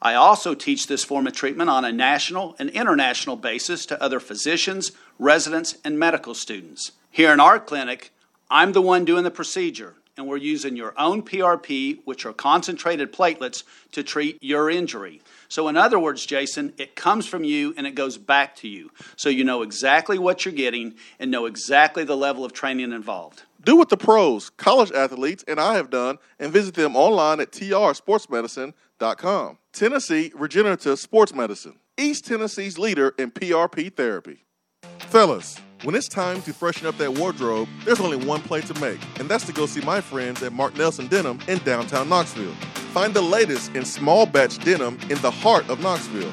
I 0.00 0.14
also 0.14 0.54
teach 0.54 0.86
this 0.86 1.02
form 1.02 1.26
of 1.26 1.32
treatment 1.32 1.70
on 1.70 1.84
a 1.84 1.90
national 1.90 2.54
and 2.58 2.70
international 2.70 3.36
basis 3.36 3.84
to 3.86 4.00
other 4.00 4.20
physicians, 4.20 4.92
residents, 5.18 5.76
and 5.84 5.98
medical 5.98 6.34
students. 6.34 6.92
Here 7.10 7.32
in 7.32 7.40
our 7.40 7.58
clinic, 7.58 8.12
I'm 8.50 8.72
the 8.72 8.82
one 8.82 9.04
doing 9.04 9.24
the 9.24 9.30
procedure, 9.30 9.94
and 10.16 10.26
we're 10.26 10.36
using 10.36 10.76
your 10.76 10.94
own 10.96 11.22
PRP, 11.22 12.00
which 12.04 12.24
are 12.24 12.32
concentrated 12.32 13.12
platelets, 13.12 13.64
to 13.92 14.02
treat 14.02 14.38
your 14.40 14.70
injury. 14.70 15.20
So, 15.48 15.66
in 15.68 15.76
other 15.76 15.98
words, 15.98 16.26
Jason, 16.26 16.74
it 16.78 16.94
comes 16.94 17.26
from 17.26 17.42
you 17.42 17.74
and 17.76 17.86
it 17.86 17.94
goes 17.94 18.18
back 18.18 18.54
to 18.56 18.68
you. 18.68 18.90
So, 19.16 19.28
you 19.30 19.44
know 19.44 19.62
exactly 19.62 20.18
what 20.18 20.44
you're 20.44 20.54
getting 20.54 20.94
and 21.18 21.30
know 21.30 21.46
exactly 21.46 22.04
the 22.04 22.16
level 22.16 22.44
of 22.44 22.52
training 22.52 22.92
involved. 22.92 23.42
Do 23.64 23.76
what 23.76 23.88
the 23.88 23.96
pros, 23.96 24.50
college 24.50 24.92
athletes, 24.92 25.44
and 25.48 25.58
I 25.58 25.74
have 25.74 25.90
done, 25.90 26.18
and 26.38 26.52
visit 26.52 26.74
them 26.74 26.94
online 26.94 27.40
at 27.40 27.50
trsportsmedicine.com. 27.50 29.58
Tennessee 29.72 30.30
Regenerative 30.34 30.98
Sports 30.98 31.34
Medicine, 31.34 31.78
East 31.96 32.26
Tennessee's 32.26 32.78
leader 32.78 33.14
in 33.18 33.32
PRP 33.32 33.94
therapy. 33.94 34.44
Fellas, 35.00 35.58
when 35.82 35.94
it's 35.94 36.08
time 36.08 36.42
to 36.42 36.52
freshen 36.52 36.86
up 36.86 36.98
that 36.98 37.14
wardrobe, 37.14 37.68
there's 37.84 38.00
only 38.00 38.16
one 38.16 38.42
play 38.42 38.60
to 38.62 38.74
make, 38.80 39.00
and 39.18 39.28
that's 39.28 39.46
to 39.46 39.52
go 39.52 39.66
see 39.66 39.80
my 39.80 40.00
friends 40.00 40.42
at 40.42 40.52
Mark 40.52 40.76
Nelson 40.76 41.06
Denim 41.08 41.38
in 41.48 41.58
downtown 41.58 42.08
Knoxville. 42.08 42.54
Find 42.92 43.14
the 43.14 43.22
latest 43.22 43.74
in 43.74 43.84
small 43.84 44.26
batch 44.26 44.58
denim 44.58 44.98
in 45.10 45.20
the 45.20 45.30
heart 45.30 45.68
of 45.68 45.80
Knoxville. 45.80 46.32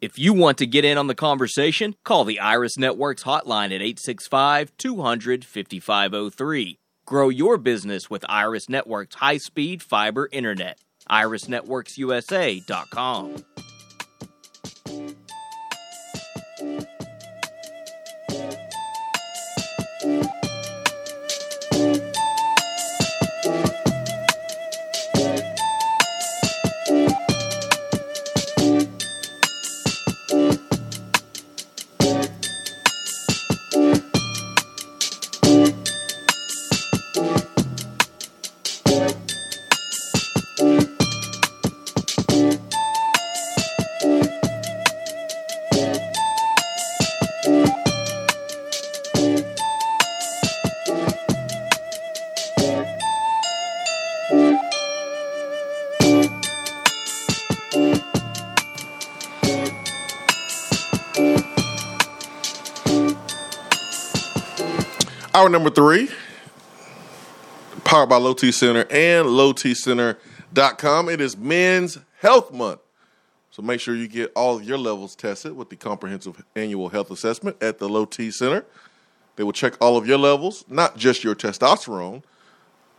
If 0.00 0.18
you 0.18 0.32
want 0.32 0.58
to 0.58 0.66
get 0.66 0.84
in 0.84 0.98
on 0.98 1.06
the 1.06 1.14
conversation, 1.14 1.94
call 2.02 2.24
the 2.24 2.40
Iris 2.40 2.76
Networks 2.76 3.22
hotline 3.22 3.66
at 3.66 3.80
865 3.80 4.76
200 4.76 5.44
5503. 5.44 6.80
Grow 7.06 7.28
your 7.28 7.58
business 7.58 8.10
with 8.10 8.24
Iris 8.28 8.68
Networks 8.68 9.14
high 9.14 9.36
speed 9.36 9.80
fiber 9.82 10.28
internet. 10.32 10.80
IrisNetworksUSA.com. 11.08 13.44
Hour 65.34 65.48
number 65.48 65.70
three, 65.70 66.10
powered 67.84 68.10
by 68.10 68.18
Low 68.18 68.34
T 68.34 68.52
Center 68.52 68.84
and 68.90 69.26
lowtcenter.com. 69.28 71.08
It 71.08 71.22
is 71.22 71.38
Men's 71.38 71.96
Health 72.20 72.52
Month. 72.52 72.80
So 73.50 73.62
make 73.62 73.80
sure 73.80 73.96
you 73.96 74.08
get 74.08 74.30
all 74.36 74.56
of 74.58 74.64
your 74.64 74.76
levels 74.76 75.16
tested 75.16 75.56
with 75.56 75.70
the 75.70 75.76
comprehensive 75.76 76.44
annual 76.54 76.90
health 76.90 77.10
assessment 77.10 77.56
at 77.62 77.78
the 77.78 77.88
Low 77.88 78.04
T 78.04 78.30
Center. 78.30 78.66
They 79.36 79.42
will 79.42 79.54
check 79.54 79.72
all 79.80 79.96
of 79.96 80.06
your 80.06 80.18
levels, 80.18 80.66
not 80.68 80.98
just 80.98 81.24
your 81.24 81.34
testosterone. 81.34 82.22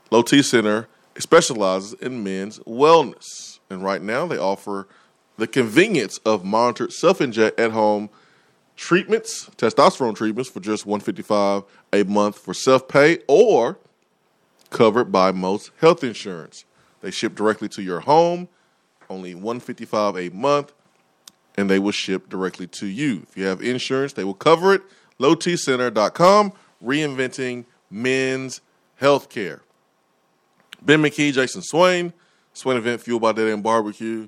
Low 0.09 0.23
T 0.23 0.41
Center 0.41 0.87
specializes 1.19 1.93
in 1.93 2.23
men's 2.23 2.57
wellness. 2.61 3.59
And 3.69 3.83
right 3.83 4.01
now 4.01 4.25
they 4.25 4.39
offer 4.39 4.87
the 5.37 5.45
convenience 5.45 6.17
of 6.25 6.43
monitored 6.43 6.93
self 6.93 7.21
inject 7.21 7.59
at 7.59 7.73
home 7.73 8.09
treatments, 8.75 9.49
testosterone 9.57 10.15
treatments 10.15 10.49
for 10.49 10.59
just 10.59 10.85
155 10.85 11.63
a 11.93 12.03
month 12.03 12.37
for 12.37 12.53
self-pay 12.53 13.19
or 13.27 13.77
covered 14.69 15.11
by 15.11 15.31
most 15.31 15.71
health 15.79 16.03
insurance. 16.03 16.65
They 17.01 17.11
ship 17.11 17.35
directly 17.35 17.69
to 17.69 17.81
your 17.81 18.01
home, 18.01 18.47
only 19.09 19.35
155 19.35 20.17
a 20.17 20.29
month, 20.29 20.73
and 21.55 21.69
they 21.69 21.79
will 21.79 21.91
ship 21.91 22.29
directly 22.29 22.67
to 22.67 22.87
you. 22.87 23.25
If 23.29 23.37
you 23.37 23.45
have 23.45 23.61
insurance, 23.61 24.13
they 24.13 24.23
will 24.23 24.33
cover 24.33 24.73
it. 24.73 24.81
LowTCenter.com, 25.19 26.53
reinventing 26.83 27.65
men's 27.89 28.61
healthcare. 28.99 29.59
Ben 30.81 31.01
McKee, 31.01 31.31
Jason 31.31 31.61
Swain, 31.61 32.13
Swain 32.53 32.77
Event 32.77 33.01
Fueled 33.01 33.21
by 33.21 33.31
Dead 33.31 33.47
End 33.47 33.63
Barbecue. 33.63 34.27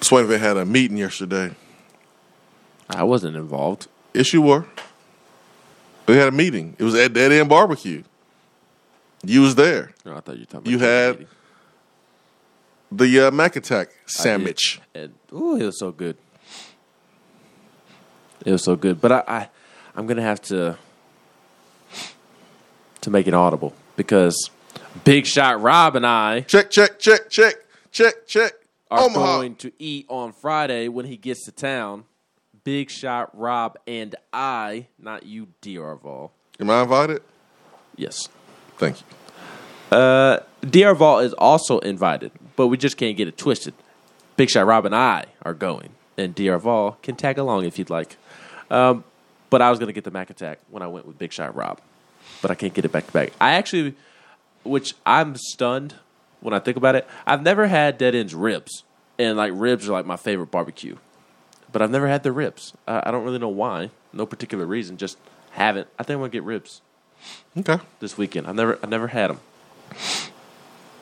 Swain 0.00 0.24
Event 0.24 0.42
had 0.42 0.56
a 0.56 0.64
meeting 0.64 0.96
yesterday. 0.96 1.52
I 2.88 3.02
wasn't 3.02 3.36
involved. 3.36 3.88
Yes, 4.14 4.32
you 4.32 4.42
were. 4.42 4.66
We 6.06 6.16
had 6.16 6.28
a 6.28 6.32
meeting. 6.32 6.76
It 6.78 6.84
was 6.84 6.94
at 6.94 7.12
Dead 7.12 7.32
End 7.32 7.48
Barbecue. 7.48 8.02
You 9.24 9.40
was 9.40 9.56
there. 9.56 9.92
No, 10.04 10.16
I 10.16 10.20
thought 10.20 10.36
you 10.36 10.42
were 10.42 10.46
talking 10.46 10.58
about 10.60 10.70
You 10.70 10.78
had 10.78 11.10
meeting. 11.18 11.26
the 12.92 13.20
uh, 13.26 13.30
Mac 13.32 13.56
Attack 13.56 13.88
sandwich. 14.06 14.80
And, 14.94 15.12
ooh, 15.32 15.56
it 15.56 15.64
was 15.64 15.78
so 15.78 15.90
good. 15.90 16.16
It 18.44 18.52
was 18.52 18.62
so 18.62 18.76
good. 18.76 19.00
But 19.00 19.10
I, 19.12 19.24
I 19.26 19.48
I'm 19.96 20.06
gonna 20.06 20.22
have 20.22 20.40
to 20.42 20.78
to 23.00 23.10
make 23.10 23.26
it 23.26 23.34
audible 23.34 23.72
because 23.96 24.50
Big 25.02 25.26
Shot 25.26 25.60
Rob 25.60 25.96
and 25.96 26.06
I 26.06 26.42
Check, 26.42 26.70
check, 26.70 27.00
check, 27.00 27.28
check, 27.30 27.54
check, 27.90 28.26
check. 28.28 28.52
Are 28.90 29.00
Omaha. 29.00 29.36
going 29.38 29.54
to 29.56 29.72
eat 29.78 30.06
on 30.08 30.32
Friday 30.32 30.88
when 30.88 31.06
he 31.06 31.16
gets 31.16 31.44
to 31.44 31.52
town. 31.52 32.04
Big 32.64 32.90
Shot 32.90 33.30
Rob 33.36 33.78
and 33.86 34.16
I, 34.32 34.88
not 34.98 35.24
you, 35.24 35.48
D'Arval. 35.60 36.32
Am 36.58 36.68
I 36.70 36.82
invited? 36.82 37.22
Yes. 37.94 38.28
Thank 38.76 38.96
you. 39.00 39.96
Uh, 39.96 40.40
DR 40.68 40.94
Vault 40.94 41.22
is 41.24 41.32
also 41.34 41.78
invited, 41.78 42.32
but 42.56 42.66
we 42.66 42.76
just 42.76 42.96
can't 42.96 43.16
get 43.16 43.28
it 43.28 43.38
twisted. 43.38 43.72
Big 44.36 44.50
Shot 44.50 44.66
Rob 44.66 44.84
and 44.84 44.94
I 44.96 45.26
are 45.42 45.54
going, 45.54 45.90
and 46.18 46.34
DR 46.34 46.58
Vault 46.58 47.00
can 47.02 47.14
tag 47.14 47.38
along 47.38 47.64
if 47.66 47.78
you'd 47.78 47.88
like. 47.90 48.16
Um, 48.68 49.04
but 49.48 49.62
I 49.62 49.70
was 49.70 49.78
going 49.78 49.86
to 49.86 49.92
get 49.92 50.02
the 50.04 50.10
Mac 50.10 50.30
Attack 50.30 50.58
when 50.68 50.82
I 50.82 50.88
went 50.88 51.06
with 51.06 51.18
Big 51.18 51.32
Shot 51.32 51.54
Rob, 51.54 51.80
but 52.42 52.50
I 52.50 52.56
can't 52.56 52.74
get 52.74 52.84
it 52.84 52.90
back 52.90 53.06
to 53.06 53.12
back. 53.12 53.32
I 53.40 53.52
actually, 53.52 53.94
which 54.64 54.94
I'm 55.06 55.36
stunned 55.36 55.94
when 56.40 56.54
I 56.54 56.58
think 56.58 56.76
about 56.76 56.94
it. 56.94 57.06
I've 57.26 57.42
never 57.42 57.66
had 57.66 57.98
Dead 57.98 58.14
End's 58.14 58.34
ribs, 58.34 58.84
and 59.18 59.36
like 59.36 59.52
ribs 59.54 59.88
are 59.88 59.92
like 59.92 60.06
my 60.06 60.16
favorite 60.16 60.50
barbecue, 60.50 60.96
but 61.72 61.82
I've 61.82 61.90
never 61.90 62.08
had 62.08 62.22
the 62.22 62.32
ribs. 62.32 62.72
I, 62.86 63.02
I 63.06 63.10
don't 63.10 63.24
really 63.24 63.38
know 63.38 63.48
why. 63.48 63.90
No 64.12 64.26
particular 64.26 64.66
reason. 64.66 64.96
Just 64.96 65.18
haven't. 65.52 65.88
I 65.98 66.02
think 66.02 66.14
I'm 66.14 66.20
gonna 66.20 66.30
get 66.30 66.42
ribs. 66.42 66.82
Okay. 67.56 67.78
This 68.00 68.16
weekend. 68.18 68.46
I 68.46 68.52
never. 68.52 68.78
I 68.82 68.86
never 68.86 69.08
had 69.08 69.30
them. 69.30 69.40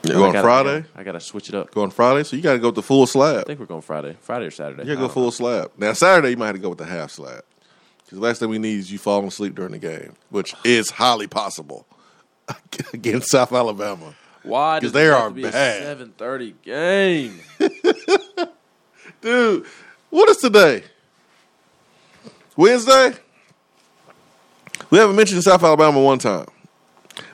You 0.05 0.13
go 0.13 0.25
on 0.27 0.33
Friday? 0.33 0.85
I 0.95 1.03
gotta 1.03 1.21
switch 1.21 1.49
it 1.49 1.55
up. 1.55 1.71
Go 1.71 1.83
on 1.83 1.91
Friday, 1.91 2.25
so 2.25 2.37
you 2.37 2.43
got 2.43 2.53
to 2.53 2.59
go 2.59 2.69
with 2.69 2.75
the 2.75 2.83
full 2.83 3.07
slab. 3.07 3.39
I 3.39 3.43
think 3.45 3.61
we're 3.61 3.67
going 3.67 3.83
Friday. 3.83 4.17
Friday 4.21 4.47
or 4.47 4.51
Saturday. 4.51 4.83
You 4.83 4.95
got 4.95 5.01
to 5.01 5.07
go 5.07 5.13
full 5.13 5.31
slab. 5.31 5.73
Now 5.79 5.93
Saturday, 5.95 6.31
you 6.31 6.37
might 6.37 6.49
have 6.49 6.57
to 6.57 6.61
go 6.61 6.69
with 6.69 6.79
the 6.79 6.85
half 6.85 7.11
slab 7.11 7.43
because 8.05 8.19
the 8.19 8.25
last 8.25 8.39
thing 8.41 8.51
we 8.51 8.59
need 8.59 8.79
is 8.79 8.93
you 8.93 8.99
falling 8.99 9.29
asleep 9.29 9.55
during 9.55 9.73
the 9.73 9.79
game, 9.79 10.15
which 10.29 10.55
is 10.63 10.91
highly 10.91 11.27
possible 11.27 11.87
against 12.93 13.31
South 13.31 13.53
Alabama. 13.53 14.15
Why? 14.45 14.77
'Cause 14.79 14.83
does 14.83 14.93
they 14.93 15.09
are 15.09 15.29
to 15.29 15.35
be 15.35 15.45
a 15.45 15.51
bad. 15.51 15.83
Seven 15.83 16.13
thirty 16.17 16.55
game. 16.63 17.41
Dude, 19.21 19.67
what 20.11 20.29
is 20.29 20.37
today? 20.39 20.85
Wednesday? 22.57 23.15
We 24.91 24.99
haven't 24.99 25.17
mentioned 25.17 25.43
South 25.43 25.63
Alabama 25.63 26.01
one 26.01 26.19
time. 26.19 26.47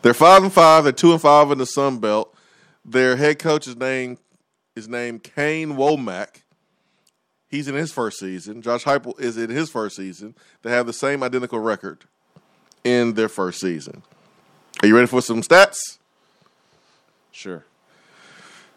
They're 0.02 0.14
five 0.14 0.42
and 0.42 0.52
five. 0.52 0.84
They're 0.84 0.92
two 0.92 1.12
and 1.12 1.20
five 1.20 1.50
in 1.50 1.58
the 1.58 1.66
Sun 1.66 1.98
Belt. 1.98 2.34
Their 2.84 3.16
head 3.16 3.38
coach 3.38 3.66
is 3.66 3.76
named 3.76 4.18
is 4.76 4.88
named 4.88 5.24
Kane 5.24 5.70
Wommack. 5.74 6.42
He's 7.48 7.66
in 7.66 7.74
his 7.74 7.92
first 7.92 8.18
season. 8.20 8.62
Josh 8.62 8.84
Heupel 8.84 9.18
is 9.20 9.36
in 9.36 9.50
his 9.50 9.68
first 9.68 9.96
season. 9.96 10.36
They 10.62 10.70
have 10.70 10.86
the 10.86 10.92
same 10.92 11.22
identical 11.24 11.58
record 11.58 12.04
in 12.84 13.14
their 13.14 13.28
first 13.28 13.60
season. 13.60 14.02
Are 14.82 14.86
you 14.86 14.94
ready 14.94 15.08
for 15.08 15.20
some 15.20 15.42
stats? 15.42 15.98
Sure. 17.32 17.64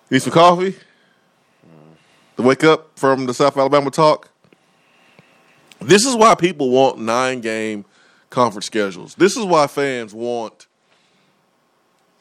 Need 0.10 0.22
some 0.22 0.34
coffee? 0.34 0.76
To 2.38 2.42
wake 2.42 2.64
up 2.64 2.98
from 2.98 3.26
the 3.26 3.34
South 3.34 3.56
Alabama 3.58 3.92
talk? 3.92 4.30
This 5.80 6.06
is 6.06 6.16
why 6.16 6.36
people 6.36 6.70
want 6.70 6.98
nine 6.98 7.42
game 7.42 7.86
conference 8.30 8.66
schedules. 8.66 9.16
This 9.16 9.38
is 9.38 9.46
why 9.46 9.68
fans 9.68 10.14
want 10.14 10.68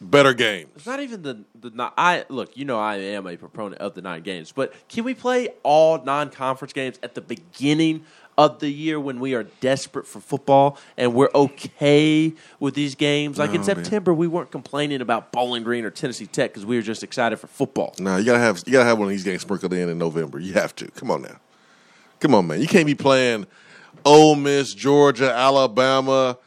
better 0.01 0.35
games. 0.35 0.71
It's 0.77 0.87
not 0.87 1.01
even 1.01 1.23
the 1.23 1.45
the 1.59 1.71
not, 1.71 1.95
I 1.97 2.25
look. 2.29 2.57
You 2.57 2.65
know, 2.65 2.79
I 2.79 2.97
am 2.97 3.27
a 3.27 3.37
proponent 3.37 3.81
of 3.81 3.95
the 3.95 4.03
nine 4.03 4.23
games, 4.23 4.53
but 4.53 4.75
can 4.89 5.05
we 5.05 5.15
play 5.15 5.49
all 5.63 6.03
non 6.03 6.31
conference 6.31 6.73
games 6.73 6.99
at 7.03 7.15
the 7.15 7.21
beginning 7.21 8.05
of 8.39 8.61
the 8.61 8.71
year 8.71 8.99
when 8.99 9.21
we 9.21 9.35
are 9.35 9.45
desperate 9.61 10.07
for 10.07 10.21
football 10.21 10.79
and 10.97 11.15
we're 11.15 11.31
okay 11.35 12.33
with 12.61 12.75
these 12.75 12.95
games? 12.95 13.39
Like 13.39 13.51
in 13.51 13.57
oh, 13.57 13.59
man. 13.59 13.65
September, 13.65 14.15
we 14.15 14.27
weren't 14.27 14.51
complaining 14.51 15.01
about 15.01 15.33
Bowling 15.33 15.63
Green 15.63 15.85
or 15.85 15.91
Tennessee 15.91 16.27
Tech 16.27 16.51
because 16.51 16.67
we 16.67 16.77
were 16.77 16.83
just 16.83 17.03
excited 17.03 17.39
for 17.39 17.47
football. 17.47 17.95
No, 17.99 18.17
you 18.17 18.25
gotta 18.25 18.39
have 18.39 18.63
you 18.67 18.73
gotta 18.73 18.85
have 18.85 18.99
one 18.99 19.07
of 19.07 19.11
these 19.11 19.25
games 19.25 19.43
sprinkled 19.43 19.73
in 19.73 19.89
in 19.89 19.99
November. 19.99 20.39
You 20.39 20.55
have 20.55 20.75
to. 20.77 20.91
Come 20.93 21.11
on 21.11 21.23
now. 21.23 21.39
Come 22.21 22.35
on, 22.35 22.47
man. 22.47 22.61
You 22.61 22.69
can't 22.69 22.87
be 22.87 22.95
playing 22.95 23.47
Ole 24.05 24.37
Miss, 24.37 24.75
Georgia, 24.75 25.33
Alabama, 25.33 26.39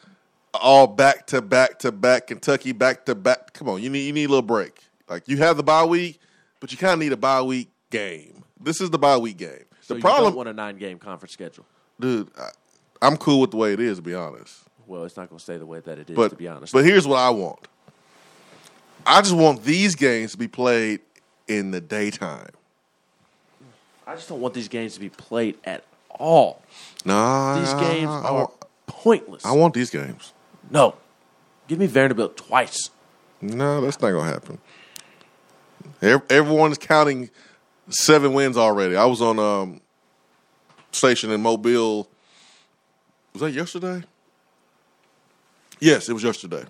all 0.53 0.87
back 0.87 1.27
to 1.27 1.41
back 1.41 1.79
to 1.79 1.91
back, 1.91 2.27
Kentucky 2.27 2.71
back 2.71 3.05
to 3.05 3.15
back. 3.15 3.53
Come 3.53 3.69
on, 3.69 3.81
you 3.81 3.89
need 3.89 4.05
you 4.05 4.13
need 4.13 4.25
a 4.25 4.29
little 4.29 4.41
break. 4.41 4.79
Like 5.09 5.27
you 5.27 5.37
have 5.37 5.57
the 5.57 5.63
bye 5.63 5.85
week, 5.85 6.19
but 6.59 6.71
you 6.71 6.77
kind 6.77 6.93
of 6.93 6.99
need 6.99 7.11
a 7.11 7.17
bye 7.17 7.41
week 7.41 7.69
game. 7.89 8.43
This 8.59 8.81
is 8.81 8.89
the 8.89 8.97
bye 8.97 9.17
week 9.17 9.37
game. 9.37 9.65
So 9.81 9.93
The 9.93 9.99
problem, 9.99 10.31
don't 10.31 10.37
want 10.37 10.49
a 10.49 10.53
nine 10.53 10.77
game 10.77 10.97
conference 10.97 11.33
schedule. 11.33 11.65
Dude, 11.99 12.29
I, 12.39 12.49
I'm 13.01 13.17
cool 13.17 13.41
with 13.41 13.51
the 13.51 13.57
way 13.57 13.73
it 13.73 13.79
is. 13.79 13.97
To 13.97 14.01
be 14.01 14.13
honest, 14.13 14.59
Well, 14.87 15.03
it's 15.03 15.17
not 15.17 15.29
going 15.29 15.37
to 15.39 15.43
stay 15.43 15.57
the 15.57 15.65
way 15.65 15.79
that 15.79 15.99
it 15.99 16.09
is. 16.09 16.15
but 16.15 16.29
to 16.29 16.35
be 16.35 16.47
honest, 16.47 16.73
but 16.73 16.83
here's 16.85 17.07
what 17.07 17.17
I 17.17 17.29
want. 17.29 17.59
I 19.05 19.21
just 19.21 19.35
want 19.35 19.63
these 19.63 19.95
games 19.95 20.31
to 20.31 20.37
be 20.37 20.47
played 20.47 21.01
in 21.47 21.71
the 21.71 21.79
daytime. 21.81 22.49
I 24.07 24.15
just 24.15 24.29
don't 24.29 24.41
want 24.41 24.53
these 24.53 24.67
games 24.67 24.95
to 24.95 24.99
be 24.99 25.09
played 25.09 25.57
at 25.63 25.83
all. 26.09 26.61
Nah, 27.05 27.59
These 27.59 27.73
games 27.73 28.09
I, 28.09 28.21
are 28.29 28.33
want, 28.33 28.51
pointless. 28.87 29.45
I 29.45 29.51
want 29.51 29.73
these 29.73 29.89
games. 29.89 30.33
no. 30.69 30.95
Give 31.67 31.79
me 31.79 31.87
Vanderbilt 31.87 32.37
twice. 32.37 32.91
No, 33.41 33.81
that's 33.81 33.99
not 33.99 34.11
gonna 34.11 34.31
happen. 34.31 34.59
Ev- 36.01 36.21
Everyone's 36.29 36.77
counting 36.77 37.31
seven 37.89 38.33
wins 38.33 38.55
already. 38.55 38.95
I 38.95 39.05
was 39.05 39.19
on 39.19 39.39
um 39.39 39.81
station 40.95 41.31
in 41.31 41.41
Mobile. 41.41 42.07
Was 43.33 43.41
that 43.41 43.51
yesterday? 43.51 44.03
Yes, 45.79 46.09
it 46.09 46.13
was 46.13 46.23
yesterday. 46.23 46.63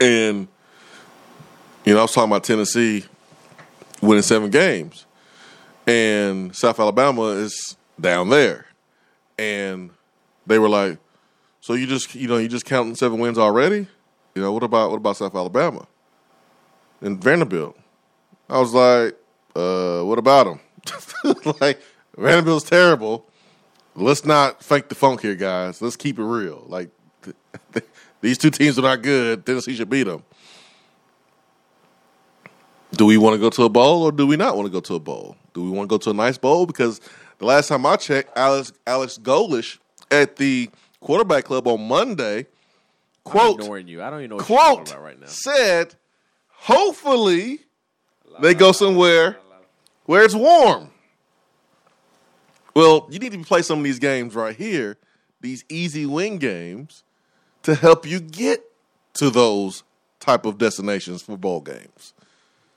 And 0.00 0.48
you 1.84 1.94
know, 1.94 2.00
I 2.00 2.02
was 2.02 2.12
talking 2.12 2.30
about 2.30 2.44
Tennessee 2.44 3.04
winning 4.00 4.22
seven 4.22 4.50
games, 4.50 5.06
and 5.86 6.54
South 6.54 6.78
Alabama 6.78 7.22
is 7.28 7.76
down 8.00 8.28
there, 8.28 8.66
and 9.38 9.90
they 10.46 10.58
were 10.58 10.68
like, 10.68 10.98
"So 11.60 11.74
you 11.74 11.86
just 11.86 12.14
you 12.14 12.28
know 12.28 12.38
you 12.38 12.48
just 12.48 12.64
counting 12.64 12.94
seven 12.94 13.18
wins 13.18 13.38
already? 13.38 13.86
You 14.34 14.42
know 14.42 14.52
what 14.52 14.62
about 14.62 14.90
what 14.90 14.96
about 14.96 15.16
South 15.16 15.34
Alabama 15.34 15.86
and 17.00 17.22
Vanderbilt?" 17.22 17.76
I 18.48 18.58
was 18.58 18.72
like, 18.72 19.16
uh, 19.56 20.02
"What 20.02 20.18
about 20.18 20.46
them? 20.46 20.60
like 21.60 21.80
Vanderbilt's 22.20 22.68
terrible. 22.68 23.26
Let's 23.94 24.24
not 24.24 24.62
fake 24.62 24.88
the 24.88 24.94
funk 24.94 25.22
here, 25.22 25.34
guys. 25.34 25.80
Let's 25.82 25.96
keep 25.96 26.18
it 26.18 26.24
real. 26.24 26.64
Like 26.66 26.90
these 28.20 28.38
two 28.38 28.50
teams 28.50 28.78
are 28.78 28.82
not 28.82 29.02
good. 29.02 29.44
Tennessee 29.44 29.74
should 29.74 29.90
beat 29.90 30.04
them." 30.04 30.22
Do 32.92 33.06
we 33.06 33.16
want 33.16 33.34
to 33.34 33.38
go 33.38 33.50
to 33.50 33.64
a 33.64 33.68
bowl 33.68 34.02
or 34.02 34.12
do 34.12 34.26
we 34.26 34.36
not 34.36 34.56
want 34.56 34.66
to 34.66 34.70
go 34.70 34.80
to 34.80 34.94
a 34.96 35.00
bowl? 35.00 35.36
Do 35.54 35.62
we 35.62 35.70
want 35.70 35.88
to 35.88 35.94
go 35.94 35.98
to 35.98 36.10
a 36.10 36.14
nice 36.14 36.36
bowl? 36.36 36.66
Because 36.66 37.00
the 37.38 37.46
last 37.46 37.68
time 37.68 37.86
I 37.86 37.96
checked, 37.96 38.36
Alex 38.36 38.72
Alex 38.86 39.16
Golesh 39.16 39.78
at 40.10 40.36
the 40.36 40.68
quarterback 41.00 41.44
club 41.44 41.66
on 41.66 41.86
Monday, 41.86 42.38
I'm 42.38 42.46
quote, 43.24 43.60
ignoring 43.60 43.88
you. 43.88 44.02
I 44.02 44.10
don't 44.10 44.20
even 44.20 44.30
know 44.30 44.36
what 44.36 44.48
you're 44.48 44.58
talking 44.58 44.76
quote, 44.76 44.90
about 44.90 45.02
right 45.02 45.20
now. 45.20 45.26
said, 45.26 45.94
hopefully 46.48 47.60
they 48.40 48.54
go 48.54 48.72
somewhere 48.72 49.38
where 50.04 50.24
it's 50.24 50.34
warm. 50.34 50.90
Well, 52.74 53.06
you 53.10 53.18
need 53.18 53.32
to 53.32 53.42
play 53.44 53.62
some 53.62 53.78
of 53.78 53.84
these 53.84 53.98
games 53.98 54.34
right 54.34 54.54
here, 54.56 54.96
these 55.40 55.64
easy 55.68 56.06
win 56.06 56.38
games, 56.38 57.02
to 57.62 57.74
help 57.74 58.06
you 58.06 58.20
get 58.20 58.64
to 59.14 59.30
those 59.30 59.82
type 60.20 60.44
of 60.46 60.58
destinations 60.58 61.22
for 61.22 61.36
bowl 61.36 61.60
games. 61.60 62.12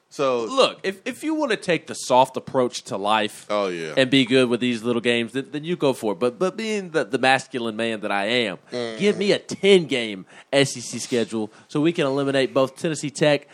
So 0.09 0.45
Look, 0.45 0.79
if, 0.83 1.01
if 1.05 1.23
you 1.23 1.33
want 1.33 1.51
to 1.51 1.57
take 1.57 1.87
the 1.87 1.95
soft 1.95 2.37
approach 2.37 2.83
to 2.83 2.97
life 2.97 3.47
Oh, 3.49 3.67
yeah. 3.69 3.95
and 3.97 4.11
be 4.11 4.25
good 4.25 4.47
with 4.47 4.59
these 4.59 4.83
little 4.83 5.01
games, 5.01 5.31
then, 5.33 5.47
then 5.51 5.63
you 5.63 5.75
go 5.75 5.91
for 5.93 6.13
it. 6.13 6.19
But 6.19 6.37
but 6.37 6.55
being 6.55 6.91
the, 6.91 7.03
the 7.03 7.17
masculine 7.17 7.75
man 7.75 8.01
that 8.01 8.11
I 8.11 8.25
am, 8.25 8.59
Mm. 8.71 8.99
give 8.99 9.17
me 9.17 9.31
a 9.31 9.39
10 9.39 9.85
game 9.85 10.25
SEC 10.53 10.99
schedule 11.01 11.51
so 11.67 11.81
we 11.81 11.91
can 11.91 12.05
eliminate 12.05 12.53
both 12.53 12.77
Tennessee 12.77 13.09
Tech 13.09 13.47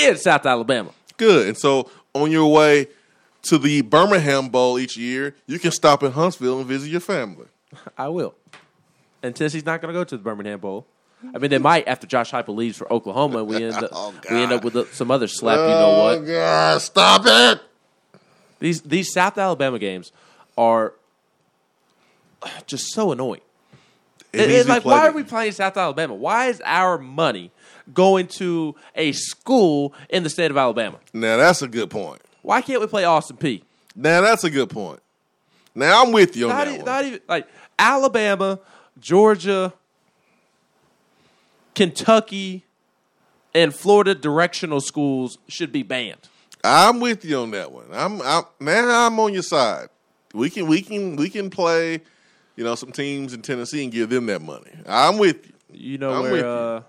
and 0.00 0.18
South 0.18 0.46
Alabama. 0.46 0.90
Good. 1.18 1.48
And 1.48 1.58
so 1.58 1.90
on 2.14 2.30
your 2.30 2.50
way 2.50 2.86
to 3.42 3.58
the 3.58 3.82
Birmingham 3.82 4.48
Bowl 4.48 4.78
each 4.78 4.96
year, 4.96 5.34
you 5.46 5.58
can 5.58 5.70
stop 5.72 6.02
in 6.02 6.12
Huntsville 6.12 6.58
and 6.58 6.66
visit 6.66 6.88
your 6.90 7.00
family. 7.00 7.46
I 7.98 8.08
will. 8.08 8.34
And 9.22 9.34
Tennessee's 9.34 9.64
not 9.66 9.80
going 9.80 9.92
to 9.92 9.98
go 9.98 10.04
to 10.04 10.16
the 10.16 10.22
Birmingham 10.22 10.60
Bowl. 10.60 10.86
I 11.34 11.38
mean, 11.38 11.50
they 11.50 11.58
might 11.58 11.86
after 11.86 12.06
Josh 12.06 12.32
Heupel 12.32 12.56
leaves 12.56 12.76
for 12.76 12.92
Oklahoma. 12.92 13.44
We 13.44 13.62
end 13.64 13.74
up 13.74 13.90
Oh, 13.92 14.12
we 14.30 14.36
end 14.42 14.50
up 14.52 14.64
with 14.64 14.92
some 14.94 15.10
other 15.10 15.28
slap. 15.28 15.58
You 15.58 15.64
know 15.66 15.98
what? 16.02 16.18
Oh, 16.18 16.24
God, 16.26 16.80
stop 16.82 17.22
it. 17.24 17.62
These 18.58 18.80
these 18.82 19.12
South 19.12 19.38
Alabama 19.38 19.78
games 19.78 20.10
are 20.58 20.94
just 22.66 22.92
so 22.92 23.12
annoying. 23.12 23.40
It 24.32 24.40
It- 24.40 24.50
it's 24.50 24.68
like, 24.68 24.84
why 24.84 25.06
are 25.06 25.12
we 25.12 25.22
playing 25.22 25.52
South 25.52 25.76
Alabama? 25.76 26.14
Why 26.14 26.46
is 26.48 26.60
our 26.64 26.98
money 26.98 27.50
going 27.94 28.26
to 28.28 28.74
a 28.96 29.12
school 29.12 29.94
in 30.08 30.22
the 30.24 30.30
state 30.30 30.50
of 30.50 30.56
Alabama? 30.56 30.98
Now 31.12 31.36
that's 31.36 31.62
a 31.62 31.68
good 31.68 31.90
point. 31.90 32.20
Why 32.42 32.60
can't 32.60 32.80
we 32.80 32.86
play 32.86 33.04
Austin 33.04 33.36
Peay? 33.36 33.62
Now 33.94 34.20
that's 34.20 34.44
a 34.44 34.50
good 34.50 34.68
point. 34.70 35.00
Now 35.74 36.02
I'm 36.02 36.12
with 36.12 36.36
you 36.36 36.50
on 36.50 36.56
Not, 36.56 36.64
that 36.66 36.74
e- 36.74 36.76
one. 36.76 36.84
not 36.86 37.04
even 37.04 37.20
like 37.28 37.46
Alabama, 37.78 38.58
Georgia, 39.00 39.72
Kentucky, 41.74 42.64
and 43.54 43.74
Florida 43.74 44.14
directional 44.14 44.80
schools 44.80 45.38
should 45.48 45.72
be 45.72 45.82
banned. 45.82 46.28
I'm 46.64 47.00
with 47.00 47.24
you 47.24 47.38
on 47.38 47.50
that 47.52 47.72
one. 47.72 47.86
I'm, 47.92 48.20
I'm 48.22 48.44
now 48.60 49.06
I'm 49.06 49.18
on 49.18 49.32
your 49.34 49.42
side. 49.42 49.88
We 50.34 50.48
can 50.50 50.66
we 50.66 50.80
can 50.82 51.16
we 51.16 51.28
can 51.28 51.50
play, 51.50 52.00
you 52.56 52.64
know, 52.64 52.74
some 52.74 52.92
teams 52.92 53.32
in 53.34 53.42
Tennessee 53.42 53.82
and 53.82 53.92
give 53.92 54.10
them 54.10 54.26
that 54.26 54.40
money. 54.42 54.70
I'm 54.86 55.18
with 55.18 55.46
you. 55.46 55.52
You 55.74 55.98
know 55.98 56.12
I'm 56.12 56.22
where 56.30 56.36
you. 56.36 56.46
uh, 56.46 56.82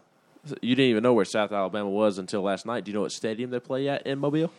You 0.62 0.76
didn't 0.76 0.90
even 0.92 1.04
know 1.04 1.14
where 1.14 1.26
South 1.26 1.52
Alabama 1.52 1.90
was 1.90 2.18
until 2.18 2.42
last 2.42 2.66
night. 2.66 2.84
Do 2.84 2.92
you 2.92 2.96
know 2.96 3.02
what 3.02 3.12
stadium 3.14 3.50
they 3.50 3.60
play 3.60 3.88
at 3.90 4.06
in 4.06 4.20
Mobile? 4.20 4.52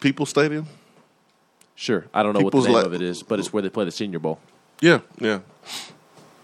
People 0.00 0.26
Stadium. 0.26 0.66
Sure. 1.74 2.06
I 2.12 2.22
don't 2.22 2.32
know 2.34 2.40
what 2.40 2.52
the 2.52 2.60
name 2.62 2.72
like- 2.72 2.86
of 2.86 2.94
it 2.94 3.02
is, 3.02 3.22
but 3.22 3.38
it's 3.38 3.52
where 3.52 3.62
they 3.62 3.68
play 3.68 3.84
the 3.84 3.90
Senior 3.90 4.18
Bowl. 4.18 4.40
Yeah, 4.80 5.00
yeah, 5.18 5.40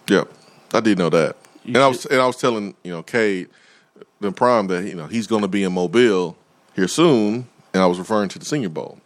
yeah. 0.08 0.24
I 0.72 0.80
did 0.80 0.98
know 0.98 1.10
that, 1.10 1.36
and 1.64 1.76
I 1.76 1.86
was 1.86 2.04
and 2.06 2.20
I 2.20 2.26
was 2.26 2.36
telling 2.36 2.74
you 2.82 2.90
know 2.90 3.02
Cade, 3.02 3.48
the 4.20 4.32
prime 4.32 4.66
that 4.68 4.84
you 4.84 4.94
know 4.94 5.06
he's 5.06 5.26
going 5.28 5.42
to 5.42 5.48
be 5.48 5.62
in 5.62 5.72
Mobile 5.72 6.36
here 6.74 6.88
soon, 6.88 7.46
and 7.72 7.82
I 7.82 7.86
was 7.86 7.98
referring 7.98 8.28
to 8.30 8.38
the 8.38 8.44
Senior 8.44 8.70
Bowl. 8.70 8.98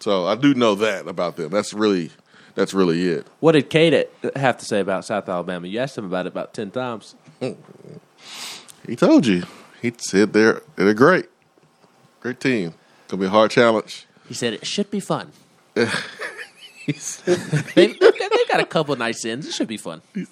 So 0.00 0.26
I 0.26 0.34
do 0.34 0.52
know 0.52 0.74
that 0.74 1.06
about 1.06 1.36
them. 1.36 1.50
That's 1.50 1.72
really 1.72 2.10
that's 2.54 2.74
really 2.74 3.08
it. 3.08 3.26
What 3.40 3.52
did 3.52 3.70
Kate 3.70 4.08
have 4.36 4.58
to 4.58 4.64
say 4.64 4.80
about 4.80 5.04
South 5.04 5.28
Alabama? 5.28 5.66
You 5.66 5.80
asked 5.80 5.96
him 5.96 6.04
about 6.04 6.26
it 6.26 6.28
about 6.28 6.54
10 6.54 6.70
times. 6.70 7.14
He 8.86 8.96
told 8.96 9.26
you. 9.26 9.44
He 9.80 9.92
said 9.98 10.32
they're 10.32 10.62
they're 10.76 10.94
great, 10.94 11.26
great 12.20 12.40
team. 12.40 12.74
Gonna 13.08 13.20
be 13.20 13.26
a 13.26 13.30
hard 13.30 13.50
challenge. 13.50 14.06
He 14.28 14.34
said 14.34 14.54
it 14.54 14.66
should 14.66 14.90
be 14.90 15.00
fun. 15.00 15.32
they, 15.74 15.86
they 16.86 18.44
got 18.48 18.60
a 18.60 18.66
couple 18.66 18.94
nice 18.96 19.24
ends. 19.24 19.46
It 19.46 19.52
should 19.52 19.68
be 19.68 19.76
fun. 19.76 20.02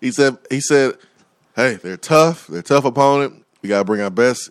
He 0.00 0.10
said 0.10 0.36
he 0.50 0.60
said, 0.60 0.98
"Hey, 1.56 1.76
they're 1.76 1.96
tough. 1.96 2.46
They're 2.48 2.60
a 2.60 2.62
tough 2.62 2.84
opponent. 2.84 3.42
We 3.62 3.70
got 3.70 3.78
to 3.78 3.84
bring 3.84 4.02
our 4.02 4.10
best 4.10 4.50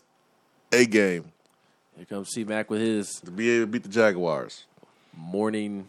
A 0.72 0.86
game 0.88 1.26
Here 1.96 2.06
comes 2.06 2.30
C 2.30 2.44
Mac 2.44 2.72
with 2.72 2.82
his 2.82 3.20
to 3.20 3.30
be 3.30 3.52
able 3.52 3.64
to 3.64 3.68
beat 3.68 3.84
the 3.84 3.90
Jaguars." 3.90 4.66
morning 5.16 5.88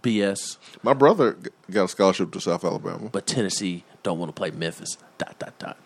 BS. 0.00 0.58
My 0.84 0.92
brother 0.92 1.32
g- 1.42 1.50
got 1.72 1.84
a 1.86 1.88
scholarship 1.88 2.30
to 2.32 2.40
South 2.40 2.64
Alabama. 2.64 3.08
But 3.10 3.26
Tennessee 3.26 3.82
don't 4.04 4.20
want 4.20 4.28
to 4.28 4.32
play 4.32 4.52
Memphis. 4.52 4.96
Dot 5.18 5.36
dot 5.40 5.58
dot. 5.58 5.76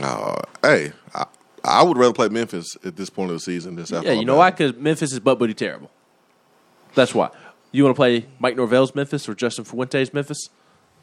Uh, 0.00 0.42
hey, 0.62 0.92
I, 1.12 1.26
I 1.64 1.82
would 1.82 1.96
rather 1.96 2.12
play 2.12 2.28
Memphis 2.28 2.76
at 2.84 2.96
this 2.96 3.10
point 3.10 3.30
of 3.30 3.36
the 3.36 3.40
season 3.40 3.84
South 3.86 4.04
yeah, 4.04 4.12
you 4.12 4.24
know 4.24 4.36
why? 4.36 4.50
Because 4.50 4.74
Memphis 4.76 5.12
is 5.12 5.20
butt 5.20 5.38
booty 5.38 5.54
terrible. 5.54 5.90
That's 6.94 7.14
why. 7.14 7.30
You 7.70 7.84
want 7.84 7.94
to 7.94 7.98
play 7.98 8.26
Mike 8.38 8.56
Norvell's 8.56 8.94
Memphis 8.94 9.28
or 9.28 9.34
Justin 9.34 9.64
Fuente's 9.64 10.12
Memphis 10.12 10.50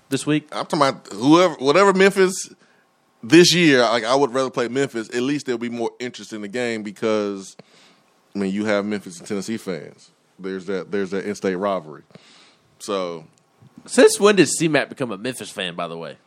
this 0.10 0.26
week? 0.26 0.48
I'm 0.52 0.65
talking 0.65 0.88
about 0.88 1.08
whoever, 1.13 1.56
whatever 1.56 1.93
Memphis 1.93 2.54
this 3.24 3.54
year. 3.54 3.82
Like 3.82 4.04
I 4.04 4.15
would 4.15 4.34
rather 4.34 4.50
play 4.52 4.67
Memphis. 4.67 5.10
At 5.10 5.24
least 5.24 5.45
there'll 5.45 5.60
be 5.60 5.69
more 5.69 5.91
interest 6.00 6.34
in 6.34 6.41
the 6.41 6.48
game 6.48 6.84
because 6.84 7.58
I 8.36 8.39
mean 8.39 8.54
you 8.54 8.65
have 8.65 8.86
Memphis 8.86 9.19
and 9.19 9.28
Tennessee 9.28 9.58
fans. 9.58 10.12
There's 10.38 10.65
that. 10.67 10.91
There's 10.91 11.12
that 11.12 11.26
in-state 11.26 11.56
rivalry. 11.56 12.04
So 12.80 13.26
Since 13.86 14.19
when 14.19 14.36
did 14.36 14.48
C 14.48 14.67
Mac 14.67 14.89
become 14.89 15.12
a 15.12 15.17
Memphis 15.17 15.50
fan? 15.50 15.76
By 15.76 15.88
the 15.88 15.98
way, 15.98 16.17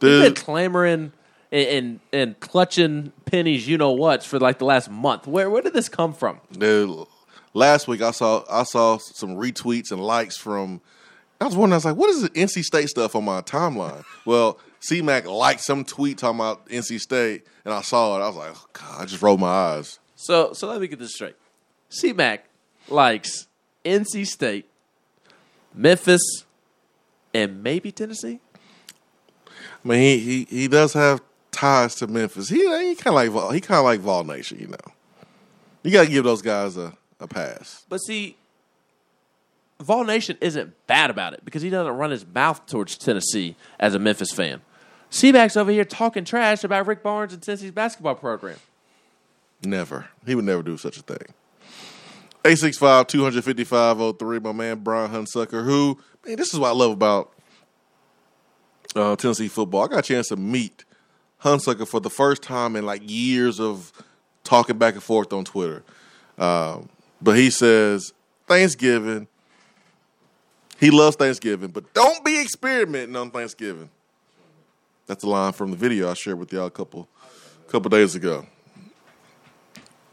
the, 0.00 0.08
he's 0.08 0.22
been 0.24 0.34
clamoring 0.34 1.12
and, 1.54 1.68
and 1.68 2.00
and 2.12 2.40
clutching 2.40 3.12
pennies. 3.24 3.66
You 3.68 3.78
know 3.78 3.92
what? 3.92 4.24
For 4.24 4.38
like 4.38 4.58
the 4.58 4.64
last 4.64 4.90
month. 4.90 5.26
Where 5.26 5.48
where 5.48 5.62
did 5.62 5.72
this 5.72 5.88
come 5.88 6.12
from? 6.12 6.40
the 6.50 7.06
last 7.54 7.86
week 7.86 8.02
I 8.02 8.10
saw 8.10 8.44
I 8.50 8.64
saw 8.64 8.98
some 8.98 9.36
retweets 9.36 9.92
and 9.92 10.02
likes 10.02 10.36
from. 10.36 10.80
I 11.40 11.46
was 11.46 11.56
wondering. 11.56 11.74
I 11.74 11.76
was 11.76 11.84
like, 11.84 11.96
what 11.96 12.10
is 12.10 12.22
the 12.22 12.30
NC 12.30 12.62
State 12.62 12.88
stuff 12.88 13.14
on 13.14 13.24
my 13.24 13.40
timeline? 13.42 14.04
well, 14.24 14.58
C-Mac 14.80 15.26
liked 15.26 15.60
some 15.60 15.84
tweet 15.84 16.18
talking 16.18 16.38
about 16.38 16.68
NC 16.68 17.00
State, 17.00 17.46
and 17.64 17.72
I 17.72 17.82
saw 17.82 18.16
it. 18.16 18.22
I 18.22 18.28
was 18.28 18.36
like, 18.36 18.52
oh, 18.54 18.66
God, 18.72 19.02
I 19.02 19.04
just 19.04 19.22
rolled 19.22 19.40
my 19.40 19.48
eyes. 19.48 19.98
So 20.16 20.52
so 20.52 20.68
let 20.68 20.80
me 20.80 20.88
get 20.88 20.98
this 20.98 21.14
straight. 21.14 21.36
C 21.88 22.12
Mac 22.12 22.46
likes 22.88 23.46
NC 23.84 24.26
State, 24.26 24.68
Memphis, 25.72 26.44
and 27.32 27.62
maybe 27.62 27.92
Tennessee. 27.92 28.40
I 29.46 29.88
mean, 29.88 30.00
he 30.00 30.18
he, 30.18 30.44
he 30.48 30.68
does 30.68 30.92
have 30.94 31.20
ties 31.54 31.94
to 31.96 32.06
Memphis. 32.06 32.48
He 32.48 32.58
he 32.58 32.94
kind 32.94 33.08
of 33.08 33.14
like 33.14 33.30
Vol, 33.30 33.50
he 33.52 33.60
kind 33.60 33.78
of 33.78 33.84
like 33.84 34.00
Vol 34.00 34.24
Nation, 34.24 34.58
you 34.58 34.66
know. 34.66 34.92
You 35.82 35.90
got 35.90 36.04
to 36.04 36.10
give 36.10 36.24
those 36.24 36.42
guys 36.42 36.76
a, 36.76 36.96
a 37.20 37.26
pass. 37.26 37.84
But 37.88 37.98
see, 37.98 38.36
Vol 39.80 40.04
Nation 40.04 40.36
isn't 40.40 40.74
bad 40.86 41.10
about 41.10 41.34
it 41.34 41.44
because 41.44 41.62
he 41.62 41.70
doesn't 41.70 41.92
run 41.92 42.10
his 42.10 42.26
mouth 42.26 42.66
towards 42.66 42.96
Tennessee 42.96 43.54
as 43.78 43.94
a 43.94 43.98
Memphis 43.98 44.32
fan. 44.32 44.62
C 45.10 45.30
Mac's 45.30 45.56
over 45.56 45.70
here 45.70 45.84
talking 45.84 46.24
trash 46.24 46.64
about 46.64 46.86
Rick 46.86 47.02
Barnes 47.02 47.32
and 47.32 47.42
Tennessee's 47.42 47.70
basketball 47.70 48.16
program. 48.16 48.56
Never, 49.62 50.06
he 50.26 50.34
would 50.34 50.44
never 50.44 50.62
do 50.62 50.76
such 50.76 50.96
a 50.96 51.02
thing. 51.02 51.34
865 52.46 53.06
255 53.06 54.18
03, 54.18 54.38
my 54.40 54.52
man 54.52 54.78
Brian 54.80 55.10
Hunsucker, 55.10 55.64
who, 55.64 55.98
man, 56.26 56.36
this 56.36 56.52
is 56.52 56.58
what 56.60 56.68
I 56.68 56.72
love 56.72 56.90
about 56.90 57.32
uh, 58.96 59.16
Tennessee 59.16 59.48
football. 59.48 59.84
I 59.84 59.88
got 59.88 59.98
a 60.00 60.02
chance 60.02 60.28
to 60.28 60.36
meet 60.36 60.83
Hunsucker 61.44 61.86
for 61.86 62.00
the 62.00 62.08
first 62.08 62.42
time 62.42 62.74
in 62.74 62.86
like 62.86 63.02
years 63.04 63.60
of 63.60 63.92
talking 64.44 64.78
back 64.78 64.94
and 64.94 65.02
forth 65.02 65.30
on 65.32 65.44
Twitter. 65.44 65.84
Um, 66.38 66.88
but 67.20 67.36
he 67.36 67.50
says, 67.50 68.14
Thanksgiving, 68.48 69.28
he 70.80 70.90
loves 70.90 71.16
Thanksgiving, 71.16 71.68
but 71.68 71.92
don't 71.92 72.24
be 72.24 72.40
experimenting 72.40 73.14
on 73.14 73.30
Thanksgiving. 73.30 73.90
That's 75.06 75.22
a 75.22 75.28
line 75.28 75.52
from 75.52 75.70
the 75.70 75.76
video 75.76 76.10
I 76.10 76.14
shared 76.14 76.38
with 76.38 76.50
y'all 76.50 76.66
a 76.66 76.70
couple 76.70 77.08
couple 77.68 77.90
days 77.90 78.14
ago. 78.14 78.46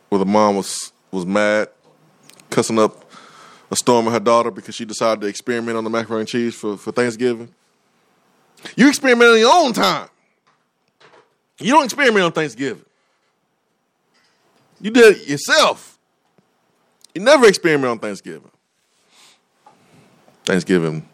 Where 0.10 0.20
the 0.20 0.26
mom 0.26 0.58
was 0.58 0.92
was 1.12 1.26
mad, 1.26 1.70
cussing 2.50 2.78
up 2.78 3.10
a 3.72 3.76
storm 3.78 4.08
at 4.08 4.14
her 4.14 4.20
daughter 4.20 4.52
because 4.52 4.76
she 4.76 4.84
decided 4.84 5.22
to 5.22 5.28
experiment 5.28 5.78
on 5.78 5.86
the 5.86 5.90
macaroni 5.90 6.22
and 6.22 6.30
cheese 6.30 6.56
for, 6.56 6.76
for 6.76 6.92
Thanksgiving. 6.92 7.54
You 8.76 8.90
experiment 8.90 9.32
on 9.32 9.40
your 9.40 9.54
own 9.54 9.72
time. 9.72 10.10
You 11.62 11.74
don't 11.74 11.86
experiment 11.86 12.26
on 12.26 12.32
Thanksgiving. 12.32 12.86
You 14.80 14.92
did 14.92 15.18
it 15.18 15.28
yourself. 15.28 16.00
You 17.14 17.22
never 17.22 17.48
experiment 17.48 17.92
on 17.92 18.00
Thanksgiving. 18.00 18.50
Thanksgiving, 20.46 21.08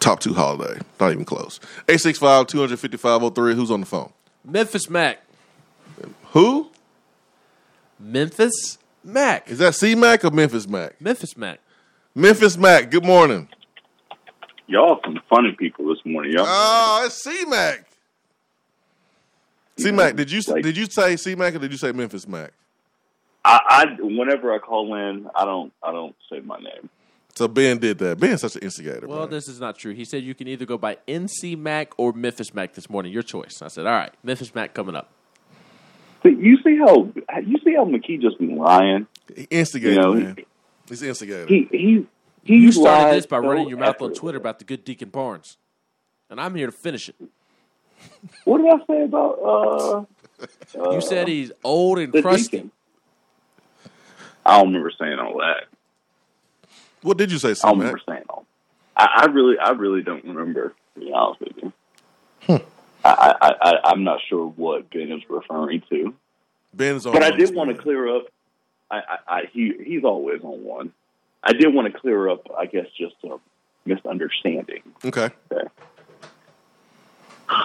top 0.00 0.20
two 0.20 0.34
holiday. 0.34 0.80
Not 0.98 1.12
even 1.12 1.24
close. 1.24 1.60
865 1.88 2.48
255 2.48 3.34
03. 3.34 3.54
Who's 3.54 3.70
on 3.70 3.80
the 3.80 3.86
phone? 3.86 4.12
Memphis 4.44 4.90
Mac. 4.90 5.20
Who? 6.32 6.70
Memphis 7.98 8.78
Mac. 9.04 9.48
Is 9.48 9.58
that 9.58 9.74
C 9.74 9.94
Mac 9.94 10.24
or 10.24 10.30
Memphis 10.30 10.66
Mac? 10.66 11.00
Memphis 11.00 11.36
Mac. 11.36 11.60
Memphis 12.14 12.56
Mac, 12.56 12.90
good 12.90 13.04
morning. 13.04 13.48
Y'all 14.66 15.00
some 15.04 15.20
funny 15.28 15.52
people 15.52 15.88
this 15.88 16.04
morning, 16.04 16.32
y'all. 16.32 16.46
Oh, 16.48 17.02
it's 17.06 17.22
C 17.22 17.44
Mac. 17.46 17.89
C 19.80 19.90
Mac, 19.92 20.16
did 20.16 20.30
you 20.30 20.42
did 20.42 20.76
you 20.76 20.86
say 20.86 21.16
C 21.16 21.34
Mac 21.34 21.54
or 21.54 21.58
did 21.58 21.72
you 21.72 21.78
say 21.78 21.92
Memphis 21.92 22.26
Mac? 22.28 22.52
I, 23.44 23.60
I 23.68 24.02
whenever 24.02 24.52
I 24.52 24.58
call 24.58 24.94
in, 24.94 25.28
I 25.34 25.44
don't 25.44 25.72
I 25.82 25.92
don't 25.92 26.14
say 26.30 26.40
my 26.40 26.58
name. 26.58 26.88
So 27.34 27.48
Ben 27.48 27.78
did 27.78 27.98
that. 27.98 28.18
Ben's 28.18 28.40
such 28.42 28.56
an 28.56 28.62
instigator. 28.62 29.06
Well, 29.06 29.26
this 29.26 29.48
is 29.48 29.60
not 29.60 29.78
true. 29.78 29.94
He 29.94 30.04
said 30.04 30.22
you 30.22 30.34
can 30.34 30.48
either 30.48 30.66
go 30.66 30.76
by 30.76 30.98
NC 31.08 31.56
Mac 31.56 31.92
or 31.96 32.12
Memphis 32.12 32.52
Mac 32.52 32.74
this 32.74 32.90
morning. 32.90 33.12
Your 33.12 33.22
choice. 33.22 33.62
I 33.62 33.68
said, 33.68 33.86
all 33.86 33.94
right, 33.94 34.12
Memphis 34.22 34.54
Mac 34.54 34.74
coming 34.74 34.94
up. 34.94 35.10
See, 36.22 36.30
you 36.30 36.58
see 36.62 36.76
how 36.76 37.10
you 37.40 37.56
see 37.64 37.74
how 37.74 37.84
McKee 37.86 38.20
just 38.20 38.38
be 38.38 38.48
lying. 38.48 39.06
He 39.34 39.44
instigated, 39.44 39.96
You 39.96 40.02
know, 40.02 40.14
man. 40.14 40.36
He's 40.88 41.02
instigated. 41.02 41.48
He 41.48 41.68
he 41.70 42.06
he. 42.44 42.56
You 42.56 42.72
started 42.72 43.16
this 43.16 43.26
by 43.26 43.40
so 43.40 43.48
running 43.48 43.68
your 43.68 43.78
mouth 43.78 44.00
on. 44.02 44.12
Twitter 44.12 44.38
about 44.38 44.58
the 44.58 44.64
good 44.64 44.84
Deacon 44.84 45.08
Barnes, 45.08 45.56
and 46.28 46.40
I'm 46.40 46.54
here 46.54 46.66
to 46.66 46.72
finish 46.72 47.08
it. 47.08 47.14
What 48.44 48.58
did 48.58 48.66
I 48.68 48.86
say 48.86 49.04
about? 49.04 50.06
uh 50.74 50.90
You 50.92 51.00
said 51.00 51.28
he's 51.28 51.52
old 51.64 51.98
and 51.98 52.12
crusty. 52.12 52.58
Deacon? 52.58 52.70
I 54.44 54.58
don't 54.58 54.68
remember 54.68 54.92
saying 54.98 55.18
all 55.18 55.38
that. 55.38 55.66
What 57.02 57.16
did 57.16 57.30
you 57.30 57.38
say, 57.38 57.50
I 57.50 57.54
C 57.54 57.62
don't 57.62 57.78
remember 57.78 58.00
saying 58.08 58.24
all. 58.28 58.46
I, 58.96 59.22
I 59.22 59.26
really 59.26 59.58
I 59.58 59.70
really 59.70 60.02
don't 60.02 60.24
remember. 60.24 60.74
To 60.94 61.00
be 61.00 61.12
honest 61.12 61.40
with 61.40 61.52
you. 61.62 61.72
Hmm. 62.42 62.64
I, 63.04 63.34
I, 63.40 63.54
I 63.62 63.72
I'm 63.84 64.04
not 64.04 64.20
sure 64.28 64.46
what 64.56 64.90
Ben 64.90 65.12
is 65.12 65.22
referring 65.28 65.82
to. 65.90 66.14
Ben's 66.74 67.06
on 67.06 67.12
But 67.12 67.22
I 67.22 67.30
did 67.30 67.40
this 67.40 67.50
want 67.52 67.74
to 67.74 67.80
clear 67.80 68.16
up. 68.16 68.26
I, 68.90 68.96
I, 68.96 69.18
I 69.28 69.40
he 69.52 69.72
he's 69.84 70.04
always 70.04 70.42
on 70.42 70.64
one. 70.64 70.92
I 71.42 71.52
did 71.52 71.72
want 71.72 71.92
to 71.92 71.98
clear 71.98 72.28
up. 72.28 72.46
I 72.58 72.66
guess 72.66 72.86
just 72.98 73.14
a 73.24 73.36
misunderstanding. 73.86 74.82
Okay. 75.04 75.30
Okay. 75.52 75.68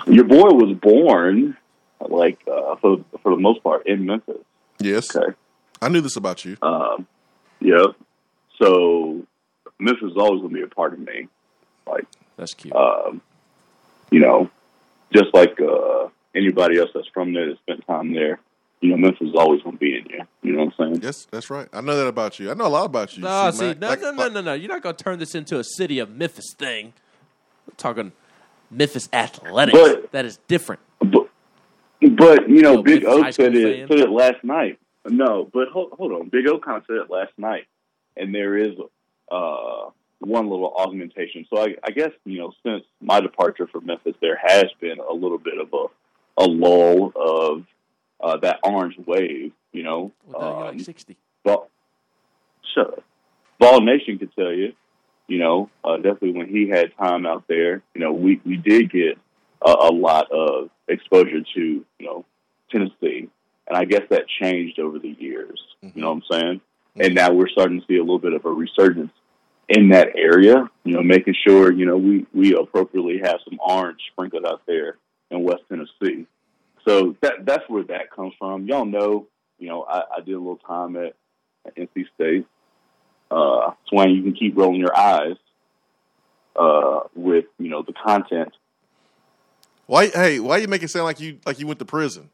Your 0.07 0.25
boy 0.25 0.49
was 0.49 0.75
born, 0.79 1.57
like 1.99 2.39
uh, 2.47 2.75
for 2.77 3.03
for 3.21 3.31
the 3.35 3.41
most 3.41 3.63
part, 3.63 3.87
in 3.87 4.05
Memphis. 4.05 4.37
Yes. 4.79 5.15
Okay. 5.15 5.33
I 5.81 5.89
knew 5.89 6.01
this 6.01 6.15
about 6.15 6.45
you. 6.45 6.57
Um, 6.61 7.07
yep. 7.59 7.95
So 8.61 9.25
Memphis 9.79 10.11
is 10.11 10.17
always 10.17 10.41
going 10.41 10.53
to 10.53 10.55
be 10.55 10.61
a 10.61 10.67
part 10.67 10.93
of 10.93 10.99
me. 10.99 11.27
Like 11.87 12.05
that's 12.37 12.53
cute. 12.53 12.75
Um, 12.75 13.21
you 14.11 14.19
know, 14.19 14.49
just 15.13 15.33
like 15.33 15.59
uh, 15.59 16.07
anybody 16.35 16.77
else 16.79 16.89
that's 16.93 17.07
from 17.13 17.33
there 17.33 17.47
that 17.49 17.57
spent 17.59 17.85
time 17.85 18.13
there. 18.13 18.39
You 18.81 18.89
know, 18.91 18.97
Memphis 18.97 19.29
is 19.29 19.35
always 19.35 19.61
going 19.63 19.77
to 19.77 19.79
be 19.79 19.97
in 19.97 20.05
you. 20.09 20.19
You 20.43 20.51
know 20.53 20.65
what 20.65 20.73
I'm 20.79 20.91
saying? 20.93 21.01
Yes, 21.01 21.25
that's 21.31 21.49
right. 21.49 21.67
I 21.73 21.81
know 21.81 21.95
that 21.95 22.07
about 22.07 22.39
you. 22.39 22.51
I 22.51 22.53
know 22.53 22.67
a 22.67 22.69
lot 22.69 22.85
about 22.85 23.15
you. 23.15 23.23
No, 23.23 23.49
C 23.51 23.57
see, 23.57 23.73
no, 23.79 23.87
Like- 23.87 24.01
no, 24.01 24.11
no, 24.11 24.27
no, 24.27 24.41
no. 24.41 24.53
You're 24.53 24.69
not 24.69 24.83
going 24.83 24.95
to 24.95 25.03
turn 25.03 25.17
this 25.17 25.33
into 25.33 25.57
a 25.57 25.63
city 25.63 25.97
of 25.97 26.11
Memphis 26.11 26.53
thing. 26.57 26.93
We're 27.67 27.75
talking 27.77 28.11
Memphis 28.75 29.09
athletics. 29.13 29.77
But- 29.77 30.11
that 30.11 30.25
is 30.25 30.37
different. 30.47 30.81
But 31.01 32.47
you 32.49 32.61
know, 32.61 32.83
Big 32.83 33.03
Memphis 33.03 33.27
O 33.39 33.43
said 33.43 33.55
it 33.55 33.87
fan. 33.87 33.97
it 33.99 34.09
last 34.09 34.43
night. 34.43 34.79
No, 35.07 35.49
but 35.51 35.69
hold, 35.69 35.91
hold 35.93 36.11
on. 36.11 36.29
Big 36.29 36.47
O 36.47 36.59
kind 36.59 36.77
of 36.77 36.83
said 36.87 36.97
it 36.97 37.09
last 37.09 37.31
night, 37.37 37.65
and 38.17 38.33
there 38.33 38.57
is 38.57 38.73
uh, 39.31 39.89
one 40.19 40.47
little 40.49 40.73
augmentation. 40.77 41.45
So 41.49 41.59
I, 41.59 41.75
I 41.83 41.91
guess 41.91 42.11
you 42.25 42.39
know, 42.39 42.53
since 42.63 42.83
my 43.01 43.21
departure 43.21 43.65
from 43.67 43.85
Memphis, 43.87 44.15
there 44.21 44.39
has 44.43 44.65
been 44.79 44.99
a 44.99 45.13
little 45.13 45.37
bit 45.39 45.59
of 45.59 45.69
a 45.73 46.43
a 46.43 46.45
lull 46.45 47.11
of 47.15 47.65
uh, 48.21 48.37
that 48.37 48.59
orange 48.63 48.95
wave. 49.05 49.51
You 49.71 49.83
know, 49.83 50.11
Well, 50.27 50.57
Um, 50.67 50.77
like 50.77 50.79
60. 50.85 51.17
Ball, 51.43 51.69
shut 52.73 52.87
up. 52.87 53.03
Vol 53.59 53.81
Nation 53.81 54.19
could 54.19 54.33
tell 54.35 54.51
you, 54.51 54.73
you 55.27 55.39
know, 55.39 55.69
uh, 55.83 55.97
definitely 55.97 56.33
when 56.33 56.47
he 56.47 56.69
had 56.69 56.95
time 56.97 57.25
out 57.25 57.45
there, 57.47 57.81
you 57.93 58.01
know, 58.01 58.13
we, 58.13 58.41
we 58.45 58.57
did 58.57 58.91
get 58.91 59.17
a, 59.65 59.71
a 59.71 59.91
lot 59.91 60.31
of 60.31 60.69
exposure 60.87 61.41
to, 61.55 61.61
you 61.61 62.05
know, 62.05 62.25
Tennessee. 62.71 63.29
And 63.67 63.75
I 63.75 63.85
guess 63.85 64.03
that 64.09 64.25
changed 64.41 64.79
over 64.79 64.99
the 64.99 65.15
years. 65.17 65.59
You 65.81 66.01
know 66.01 66.13
what 66.13 66.23
I'm 66.31 66.39
saying? 66.39 66.61
And 66.97 67.15
now 67.15 67.31
we're 67.31 67.49
starting 67.49 67.79
to 67.81 67.85
see 67.87 67.97
a 67.97 68.01
little 68.01 68.19
bit 68.19 68.33
of 68.33 68.45
a 68.45 68.49
resurgence 68.49 69.11
in 69.67 69.89
that 69.89 70.09
area, 70.15 70.69
you 70.83 70.93
know, 70.93 71.01
making 71.01 71.35
sure, 71.45 71.71
you 71.71 71.85
know, 71.85 71.97
we, 71.97 72.27
we 72.33 72.55
appropriately 72.55 73.19
have 73.23 73.37
some 73.49 73.59
orange 73.59 73.99
sprinkled 74.11 74.45
out 74.45 74.61
there 74.67 74.97
in 75.31 75.43
West 75.43 75.63
Tennessee. 75.67 76.27
So 76.87 77.15
that 77.21 77.45
that's 77.45 77.67
where 77.67 77.83
that 77.85 78.11
comes 78.15 78.33
from. 78.37 78.67
Y'all 78.67 78.85
know, 78.85 79.27
you 79.57 79.67
know, 79.67 79.83
I, 79.83 80.01
I 80.17 80.21
did 80.23 80.35
a 80.35 80.37
little 80.37 80.57
time 80.57 80.95
at, 80.97 81.15
at 81.65 81.75
NC 81.75 82.05
State. 82.13 82.45
Uh, 83.31 83.71
Swain, 83.87 84.11
you 84.11 84.23
can 84.23 84.33
keep 84.33 84.55
rolling 84.55 84.79
your 84.79 84.95
eyes 84.95 85.35
uh, 86.55 87.01
with 87.15 87.45
you 87.59 87.69
know 87.69 87.81
the 87.81 87.93
content. 87.93 88.53
Why? 89.87 90.07
Hey, 90.07 90.39
why 90.39 90.57
you 90.57 90.67
make 90.67 90.83
it 90.83 90.89
sound 90.89 91.05
like 91.05 91.19
you 91.19 91.39
like 91.45 91.59
you 91.59 91.67
went 91.67 91.79
to 91.79 91.85
prison? 91.85 92.29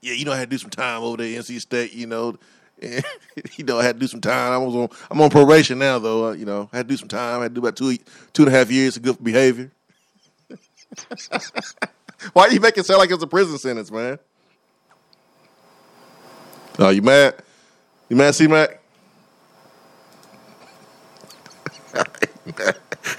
Yeah, 0.00 0.14
you 0.14 0.24
know 0.24 0.32
I 0.32 0.36
had 0.36 0.50
to 0.50 0.54
do 0.54 0.58
some 0.58 0.70
time 0.70 1.02
over 1.02 1.18
there 1.18 1.40
NC 1.40 1.60
State. 1.60 1.92
You 1.92 2.06
know, 2.06 2.36
you 2.82 3.64
know 3.64 3.78
I 3.78 3.84
had 3.84 3.96
to 3.96 4.00
do 4.00 4.06
some 4.06 4.20
time. 4.20 4.52
I 4.52 4.58
was 4.58 4.74
on 4.74 4.88
I'm 5.10 5.20
on 5.20 5.30
probation 5.30 5.78
now 5.78 5.98
though. 5.98 6.28
Uh, 6.28 6.32
you 6.32 6.44
know, 6.44 6.68
I 6.72 6.78
had 6.78 6.88
to 6.88 6.94
do 6.94 6.98
some 6.98 7.08
time. 7.08 7.40
I 7.40 7.44
had 7.44 7.54
to 7.54 7.60
do 7.60 7.66
about 7.66 7.76
two 7.76 7.96
two 8.32 8.42
and 8.44 8.54
a 8.54 8.56
half 8.56 8.70
years 8.70 8.96
of 8.96 9.02
good 9.02 9.22
behavior. 9.22 9.70
why 12.32 12.46
you 12.48 12.60
make 12.60 12.76
it 12.78 12.86
sound 12.86 12.98
like 12.98 13.10
it's 13.10 13.22
a 13.22 13.26
prison 13.26 13.58
sentence, 13.58 13.90
man? 13.90 14.18
Oh, 16.78 16.90
you 16.90 17.02
mad? 17.02 17.42
You 18.08 18.16
mad, 18.16 18.34
C 18.34 18.46
Mac? 18.46 18.77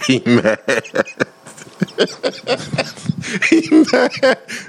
He 0.09 0.19
mad. 0.25 0.59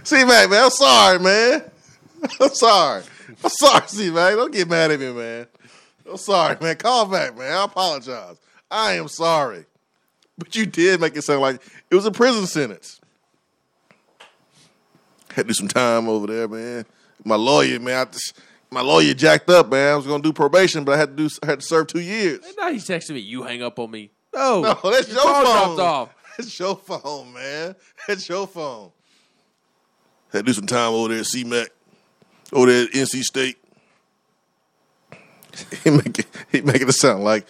C 0.04 0.24
Mac, 0.24 0.50
man, 0.50 0.64
I'm 0.64 0.70
sorry, 0.70 1.18
man. 1.18 1.62
I'm 2.38 2.50
sorry. 2.50 3.02
I'm 3.42 3.50
sorry, 3.50 3.88
C 3.88 4.10
Mac. 4.10 4.34
Don't 4.34 4.52
get 4.52 4.68
mad 4.68 4.90
at 4.90 5.00
me, 5.00 5.12
man. 5.12 5.46
I'm 6.08 6.18
sorry, 6.18 6.58
man. 6.60 6.76
Call 6.76 7.06
back, 7.06 7.38
man. 7.38 7.52
I 7.52 7.64
apologize. 7.64 8.36
I 8.70 8.92
am 8.92 9.08
sorry. 9.08 9.64
But 10.36 10.54
you 10.54 10.66
did 10.66 11.00
make 11.00 11.16
it 11.16 11.22
sound 11.22 11.40
like 11.40 11.62
it 11.90 11.94
was 11.94 12.04
a 12.04 12.10
prison 12.10 12.46
sentence. 12.46 13.00
Had 15.30 15.42
to 15.42 15.44
do 15.44 15.54
some 15.54 15.68
time 15.68 16.06
over 16.06 16.26
there, 16.26 16.48
man. 16.48 16.84
My 17.24 17.36
lawyer, 17.36 17.80
man, 17.80 18.08
just, 18.12 18.38
my 18.70 18.82
lawyer 18.82 19.14
jacked 19.14 19.48
up, 19.48 19.70
man. 19.70 19.94
I 19.94 19.96
was 19.96 20.06
gonna 20.06 20.22
do 20.22 20.34
probation, 20.34 20.84
but 20.84 20.92
I 20.92 20.98
had 20.98 21.16
to 21.16 21.28
do 21.28 21.34
I 21.42 21.46
had 21.46 21.60
to 21.60 21.66
serve 21.66 21.86
two 21.86 22.00
years. 22.00 22.44
And 22.44 22.54
now 22.58 22.70
he's 22.70 22.86
texting 22.86 23.14
me, 23.14 23.20
you 23.20 23.42
hang 23.42 23.62
up 23.62 23.78
on 23.78 23.90
me. 23.90 24.10
No, 24.34 24.60
No, 24.62 24.90
that's 24.90 25.08
your 25.08 25.20
phone 25.22 25.44
phone. 25.44 25.76
dropped 25.76 25.80
off. 25.80 26.08
That's 26.38 26.58
your 26.58 26.76
phone, 26.76 27.32
man. 27.34 27.74
That's 28.08 28.26
your 28.28 28.46
phone. 28.46 28.92
Had 30.32 30.38
to 30.38 30.42
do 30.44 30.52
some 30.54 30.66
time 30.66 30.92
over 30.92 31.08
there 31.08 31.18
at 31.18 31.26
CMAC, 31.26 31.68
over 32.52 32.66
there 32.70 32.84
at 32.84 32.90
NC 32.92 33.22
State. 33.22 33.58
He 35.84 35.90
make 35.90 36.18
it, 36.20 36.26
he 36.52 36.60
making 36.62 36.88
it 36.88 36.92
sound 36.92 37.24
like 37.24 37.44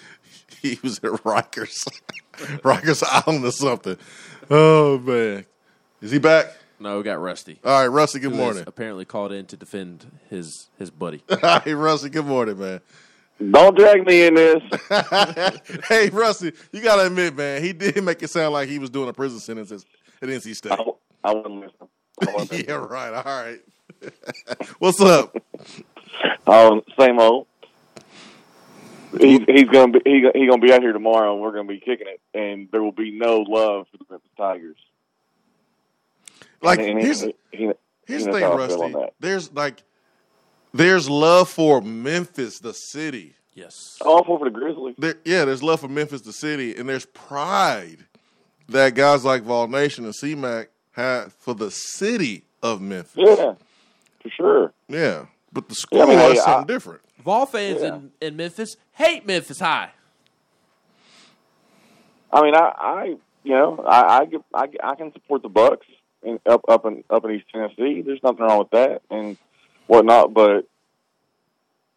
he 0.62 0.78
was 0.82 0.98
at 0.98 1.10
Rikers, 1.22 1.86
Rikers 2.62 3.02
Island 3.26 3.44
or 3.44 3.52
something. 3.52 3.96
Oh 4.50 4.98
man, 4.98 5.44
is 6.00 6.10
he 6.10 6.18
back? 6.18 6.46
No, 6.80 6.96
we 6.96 7.04
got 7.04 7.20
Rusty. 7.20 7.60
All 7.62 7.78
right, 7.80 7.86
Rusty. 7.88 8.18
Good 8.18 8.32
morning. 8.34 8.64
Apparently 8.66 9.04
called 9.04 9.32
in 9.32 9.44
to 9.46 9.56
defend 9.56 10.10
his 10.30 10.68
his 10.78 10.90
buddy. 10.90 11.22
hey, 11.62 11.74
Rusty. 11.74 12.08
Good 12.08 12.24
morning, 12.26 12.58
man. 12.58 12.80
Don't 13.50 13.76
drag 13.76 14.06
me 14.06 14.26
in 14.26 14.34
this. 14.34 14.62
hey, 15.88 16.10
Rusty, 16.10 16.52
you 16.72 16.82
gotta 16.82 17.06
admit, 17.06 17.34
man, 17.36 17.62
he 17.62 17.72
did 17.72 18.02
make 18.04 18.22
it 18.22 18.28
sound 18.28 18.52
like 18.52 18.68
he 18.68 18.78
was 18.78 18.90
doing 18.90 19.08
a 19.08 19.12
prison 19.12 19.38
sentence 19.40 19.72
at 19.72 20.28
NC 20.28 20.54
State. 20.56 20.72
I 21.24 21.32
wasn't 21.32 21.54
listening. 21.60 21.88
I 22.28 22.32
wasn't 22.34 22.64
yeah, 22.68 22.74
right. 22.74 23.14
All 23.14 23.42
right. 23.42 23.60
What's 24.78 25.00
up? 25.00 25.34
Um, 26.46 26.82
same 26.98 27.18
old. 27.18 27.46
He's 29.18 29.40
he's 29.48 29.64
gonna 29.64 29.92
be 29.92 30.00
he, 30.04 30.28
he 30.34 30.46
gonna 30.46 30.60
be 30.62 30.72
out 30.72 30.82
here 30.82 30.92
tomorrow, 30.92 31.32
and 31.32 31.42
we're 31.42 31.50
gonna 31.52 31.64
be 31.64 31.80
kicking 31.80 32.06
it, 32.08 32.20
and 32.38 32.68
there 32.70 32.82
will 32.82 32.92
be 32.92 33.10
no 33.10 33.38
love 33.38 33.86
for 33.90 33.98
the 34.08 34.20
Tigers. 34.36 34.76
Like 36.62 36.78
And 36.78 36.98
he- 36.98 37.04
here's 37.06 37.22
he- 37.22 37.34
he- 37.50 37.72
here's 38.06 38.22
he 38.24 38.26
the 38.26 38.32
thing, 38.32 38.42
how 38.42 38.58
I 38.58 38.68
feel 38.68 38.82
on 38.82 38.92
Rusty. 38.92 39.12
There's 39.18 39.52
like 39.52 39.82
there's 40.72 41.08
love 41.10 41.48
for 41.48 41.80
Memphis, 41.80 42.58
the 42.60 42.72
city. 42.72 43.34
Yes. 43.54 43.74
Oh, 44.02 44.18
Awful 44.18 44.38
for 44.38 44.44
the 44.44 44.50
Grizzlies. 44.50 44.94
There, 44.98 45.16
yeah, 45.24 45.44
there's 45.44 45.62
love 45.62 45.80
for 45.80 45.88
Memphis, 45.88 46.22
the 46.22 46.32
city, 46.32 46.74
and 46.76 46.88
there's 46.88 47.06
pride 47.06 48.06
that 48.68 48.94
guys 48.94 49.24
like 49.24 49.42
Vol 49.42 49.68
Nation 49.68 50.04
and 50.04 50.14
CMAC 50.14 50.68
have 50.92 51.32
for 51.34 51.54
the 51.54 51.70
city 51.70 52.44
of 52.62 52.80
Memphis. 52.80 53.14
Yeah, 53.16 53.54
for 54.22 54.30
sure. 54.30 54.72
Yeah, 54.88 55.26
but 55.52 55.68
the 55.68 55.76
Yeah, 55.90 56.02
I 56.02 56.04
school 56.04 56.06
mean, 56.06 56.18
hey, 56.18 56.32
is 56.32 56.42
something 56.44 56.70
I- 56.70 56.72
different. 56.74 57.00
Vol 57.24 57.44
fans 57.46 57.82
Yeah. 57.82 57.94
in, 57.96 58.10
in 58.22 58.36
Memphis 58.36 58.76
hate 58.92 59.26
Memphis 59.26 59.58
High. 59.60 59.90
I 62.32 62.42
mean, 62.42 62.54
I, 62.54 62.72
I 62.78 63.04
you 63.42 63.52
know, 63.52 63.84
I, 63.86 64.18
I, 64.20 64.24
get, 64.26 64.40
I, 64.54 64.66
I 64.82 64.94
can 64.94 65.12
support 65.12 65.42
the 65.42 65.48
Bucks 65.48 65.86
in, 66.22 66.38
up 66.48 66.62
up 66.68 66.86
in 66.86 67.02
up 67.10 67.24
in 67.24 67.32
East 67.32 67.46
Tennessee. 67.52 68.02
There's 68.02 68.22
nothing 68.22 68.40
wrong 68.44 68.58
with 68.60 68.70
that 68.70 69.02
and 69.10 69.36
whatnot, 69.90 70.32
but 70.34 70.66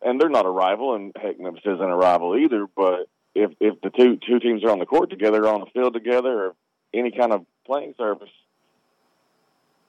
and 0.01 0.19
they're 0.19 0.29
not 0.29 0.45
a 0.45 0.49
rival, 0.49 0.95
and 0.95 1.13
heck, 1.15 1.39
Memphis 1.39 1.63
isn't 1.65 1.82
a 1.82 1.95
rival 1.95 2.38
either. 2.38 2.65
But 2.75 3.08
if 3.36 3.51
if 3.60 3.79
the 3.82 3.89
two 3.89 4.17
two 4.27 4.39
teams 4.39 4.63
are 4.63 4.71
on 4.71 4.79
the 4.79 4.86
court 4.86 5.10
together, 5.10 5.47
on 5.47 5.62
the 5.62 5.67
field 5.67 5.93
together, 5.93 6.45
or 6.45 6.56
any 6.93 7.12
kind 7.12 7.32
of 7.32 7.45
playing 7.65 7.95
surface, 7.97 8.29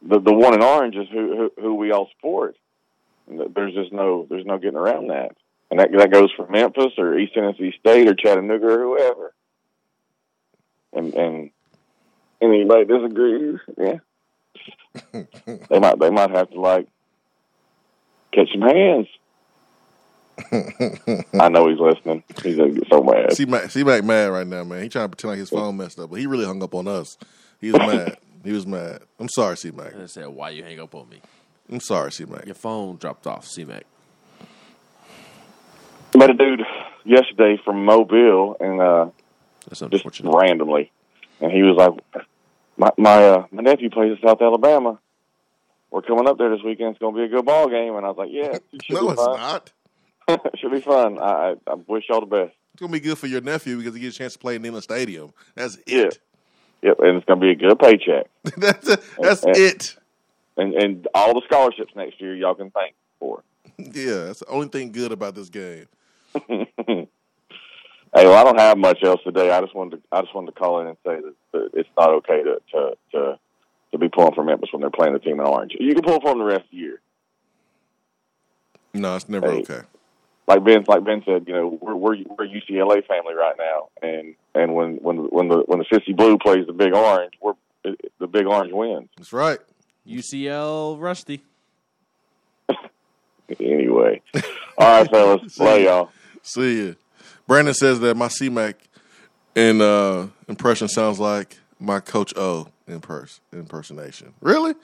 the 0.02 0.20
the 0.20 0.34
one 0.34 0.54
in 0.54 0.62
orange 0.62 0.96
is 0.96 1.08
who 1.10 1.50
who, 1.56 1.62
who 1.62 1.74
we 1.74 1.90
all 1.92 2.08
support. 2.16 2.56
And 3.28 3.54
There's 3.54 3.74
just 3.74 3.92
no 3.92 4.26
there's 4.28 4.46
no 4.46 4.58
getting 4.58 4.78
around 4.78 5.08
that, 5.08 5.32
and 5.70 5.80
that 5.80 5.90
that 5.96 6.12
goes 6.12 6.30
for 6.36 6.46
Memphis 6.46 6.92
or 6.98 7.18
East 7.18 7.34
Tennessee 7.34 7.72
State 7.80 8.08
or 8.08 8.14
Chattanooga 8.14 8.66
or 8.66 8.82
whoever 8.82 9.34
and 10.94 11.14
and 11.14 11.50
anybody 12.40 12.84
disagrees, 12.84 13.58
yeah, 13.76 13.98
they 15.68 15.78
might 15.78 15.98
they 15.98 16.10
might 16.10 16.30
have 16.30 16.50
to 16.50 16.60
like 16.60 16.88
catch 18.34 18.52
some 18.52 18.62
hands. 18.62 19.08
I 21.40 21.48
know 21.48 21.68
he's 21.68 21.78
listening. 21.78 22.24
He's 22.42 22.56
gonna 22.56 22.72
get 22.72 22.88
so 22.90 23.02
mad. 23.02 23.32
C 23.34 23.44
Mac, 23.44 23.70
C 23.70 23.84
Mac 23.84 24.02
mad 24.04 24.26
right 24.26 24.46
now, 24.46 24.64
man. 24.64 24.82
He 24.82 24.88
trying 24.88 25.04
to 25.04 25.08
pretend 25.08 25.30
like 25.30 25.38
his 25.38 25.50
phone 25.50 25.76
messed 25.76 25.98
up, 25.98 26.10
but 26.10 26.18
he 26.18 26.26
really 26.26 26.44
hung 26.44 26.62
up 26.62 26.74
on 26.74 26.88
us. 26.88 27.16
He 27.60 27.70
was 27.70 27.80
mad. 27.80 28.16
He 28.42 28.52
was 28.52 28.66
mad. 28.66 29.02
I'm 29.18 29.28
sorry, 29.28 29.56
C 29.56 29.70
Mac. 29.70 29.94
I 29.94 30.06
said, 30.06 30.26
why 30.28 30.50
you 30.50 30.62
hang 30.62 30.80
up 30.80 30.94
on 30.94 31.08
me? 31.08 31.20
I'm 31.70 31.80
sorry, 31.80 32.12
C 32.12 32.24
Mac. 32.24 32.46
Your 32.46 32.54
phone 32.54 32.96
dropped 32.96 33.26
off, 33.26 33.46
C-Mac. 33.46 33.86
I 36.14 36.18
met 36.18 36.30
a 36.30 36.34
dude 36.34 36.62
yesterday 37.04 37.58
from 37.64 37.84
Mobile, 37.84 38.56
and 38.60 38.80
uh, 38.80 39.06
That's 39.68 39.80
just 39.80 40.20
randomly, 40.22 40.92
and 41.40 41.50
he 41.50 41.62
was 41.62 41.76
like, 41.76 42.26
"My 42.76 42.90
my 42.98 43.28
uh, 43.28 43.46
my 43.50 43.62
nephew 43.62 43.90
plays 43.90 44.12
in 44.12 44.18
South 44.28 44.40
Alabama. 44.40 44.98
We're 45.94 46.02
coming 46.02 46.26
up 46.28 46.38
there 46.38 46.50
this 46.50 46.64
weekend. 46.64 46.90
It's 46.90 46.98
gonna 46.98 47.16
be 47.16 47.22
a 47.22 47.28
good 47.28 47.44
ball 47.46 47.68
game." 47.68 47.94
And 47.94 48.04
I 48.04 48.08
was 48.08 48.18
like, 48.18 48.30
"Yeah, 48.32 48.56
it 48.56 48.64
No, 48.90 49.06
be 49.06 49.12
it's 49.12 49.22
fun. 49.24 49.36
not. 49.36 49.72
should 50.58 50.72
be 50.72 50.80
fun. 50.80 51.18
I, 51.20 51.54
I 51.68 51.74
wish 51.86 52.04
y'all 52.08 52.20
the 52.20 52.26
best." 52.26 52.52
It's 52.72 52.80
gonna 52.80 52.92
be 52.92 52.98
good 53.00 53.16
for 53.16 53.28
your 53.28 53.40
nephew 53.40 53.76
because 53.78 53.94
he 53.94 54.00
gets 54.00 54.16
a 54.16 54.18
chance 54.18 54.32
to 54.32 54.38
play 54.40 54.56
in 54.56 54.62
Neyland 54.62 54.82
Stadium. 54.82 55.32
That's 55.54 55.78
Yeah. 55.86 56.06
it. 56.06 56.18
Yep, 56.82 56.96
and 56.98 57.16
it's 57.16 57.24
going 57.24 57.40
to 57.40 57.46
be 57.46 57.52
a 57.52 57.54
good 57.54 57.78
paycheck. 57.78 58.26
that's 58.58 58.96
that's 59.18 59.42
And- 59.44 59.56
it. 59.56 59.96
And 60.56 60.74
and 60.74 61.08
all 61.14 61.32
the 61.32 61.40
scholarships 61.46 61.94
next 61.96 62.20
year 62.20 62.34
y'all 62.34 62.54
can 62.54 62.70
thank 62.72 62.94
for. 63.20 63.42
Yeah, 63.78 64.24
that's 64.24 64.40
the 64.40 64.48
only 64.48 64.68
thing 64.68 64.92
good 64.92 65.10
about 65.12 65.34
this 65.34 65.48
game. 65.48 65.86
hey, 66.48 67.06
well, 68.14 68.34
I 68.34 68.44
don't 68.44 68.58
have 68.60 68.78
much 68.78 68.98
else 69.02 69.20
today. 69.24 69.50
I 69.50 69.60
just 69.60 69.74
wanted 69.74 69.96
to 69.96 70.02
I 70.12 70.20
just 70.22 70.34
wanted 70.34 70.52
to 70.54 70.58
call 70.58 70.80
in 70.80 70.88
and 70.88 70.96
say 71.06 71.16
that, 71.20 71.34
that 71.52 71.70
it's 71.74 71.88
not 71.98 72.10
okay 72.10 72.42
to 72.42 72.60
to 72.72 72.96
to 73.12 73.38
to 73.94 73.98
be 73.98 74.08
pulling 74.08 74.34
for 74.34 74.42
Memphis 74.44 74.70
when 74.72 74.80
they're 74.80 74.90
playing 74.90 75.12
the 75.12 75.20
team 75.20 75.40
in 75.40 75.46
orange. 75.46 75.72
You 75.78 75.94
can 75.94 76.02
pull 76.02 76.20
for 76.20 76.30
them 76.30 76.38
the 76.40 76.44
rest 76.44 76.64
of 76.64 76.70
the 76.72 76.76
year. 76.76 77.00
No, 78.92 79.14
it's 79.16 79.28
never 79.28 79.50
Hey. 79.50 79.58
okay. 79.60 79.80
Like 80.46 80.62
Ben, 80.64 80.84
like 80.86 81.04
Ben 81.04 81.22
said, 81.24 81.44
you 81.46 81.54
know, 81.54 81.78
we're 81.80 81.94
we're, 81.94 82.16
we're 82.36 82.44
a 82.44 82.48
UCLA 82.48 83.06
family 83.06 83.34
right 83.34 83.54
now, 83.56 83.88
and 84.02 84.34
and 84.54 84.74
when 84.74 84.96
when 84.96 85.16
when 85.16 85.48
the 85.48 85.58
when 85.66 85.78
the 85.78 85.84
Sissy 85.86 86.14
Blue 86.14 86.36
plays 86.36 86.66
the 86.66 86.72
Big 86.74 86.92
Orange, 86.94 87.32
we're 87.40 87.54
the 88.18 88.26
Big 88.26 88.46
Orange 88.46 88.72
wins. 88.72 89.08
That's 89.16 89.32
right. 89.32 89.58
UCL 90.06 91.00
Rusty. 91.00 91.42
Anyway, 93.60 94.22
all 94.78 95.02
right, 95.02 95.10
fellas, 95.10 95.58
love 95.60 95.78
y'all. 95.78 96.10
See 96.42 96.78
you. 96.78 96.96
Brandon 97.46 97.74
says 97.74 98.00
that 98.00 98.16
my 98.16 98.28
C-Mac 98.28 98.76
in 99.54 99.82
uh, 99.82 100.28
impression 100.48 100.88
sounds 100.88 101.20
like 101.20 101.58
my 101.84 102.00
Coach 102.00 102.32
O 102.36 102.68
in 102.86 103.00
impersonation. 103.52 104.34
Really? 104.40 104.74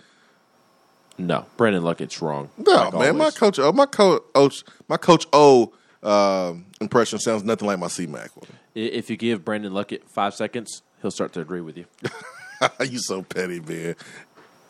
No, 1.19 1.47
Brandon 1.57 1.83
Luckett's 1.83 2.21
wrong. 2.23 2.51
No, 2.57 2.91
like 2.93 2.95
man. 2.95 3.17
My. 3.19 3.31
Coach 3.31 3.59
O, 3.59 3.73
my 3.73 3.87
Coach 3.87 4.23
O, 4.35 4.51
my 4.89 4.97
Coach 4.97 5.27
O 5.33 5.73
um 6.03 6.65
impression 6.81 7.19
sounds 7.19 7.45
nothing 7.45 7.67
like 7.67 7.79
my 7.79 7.89
C-Mac 7.89 8.35
one. 8.35 8.49
If 8.75 9.11
you 9.11 9.19
give 9.19 9.45
Brandon 9.45 9.73
Luckett 9.73 10.09
five 10.09 10.35
seconds, 10.35 10.83
he'll 11.03 11.11
start 11.11 11.35
to 11.35 11.41
agree 11.41 11.61
with 11.61 11.77
you. 11.77 11.85
you 12.81 12.99
so 12.99 13.23
petty, 13.23 13.61
man. 13.61 13.97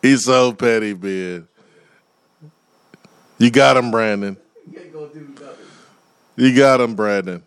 He's 0.03 0.25
so 0.25 0.53
petty, 0.53 0.95
man. 0.95 1.47
You 3.39 3.51
got 3.51 3.77
him, 3.77 3.91
Brandon. 3.91 4.37
You 6.37 6.57
got 6.57 6.81
him, 6.81 6.95
Brandon. 6.95 7.43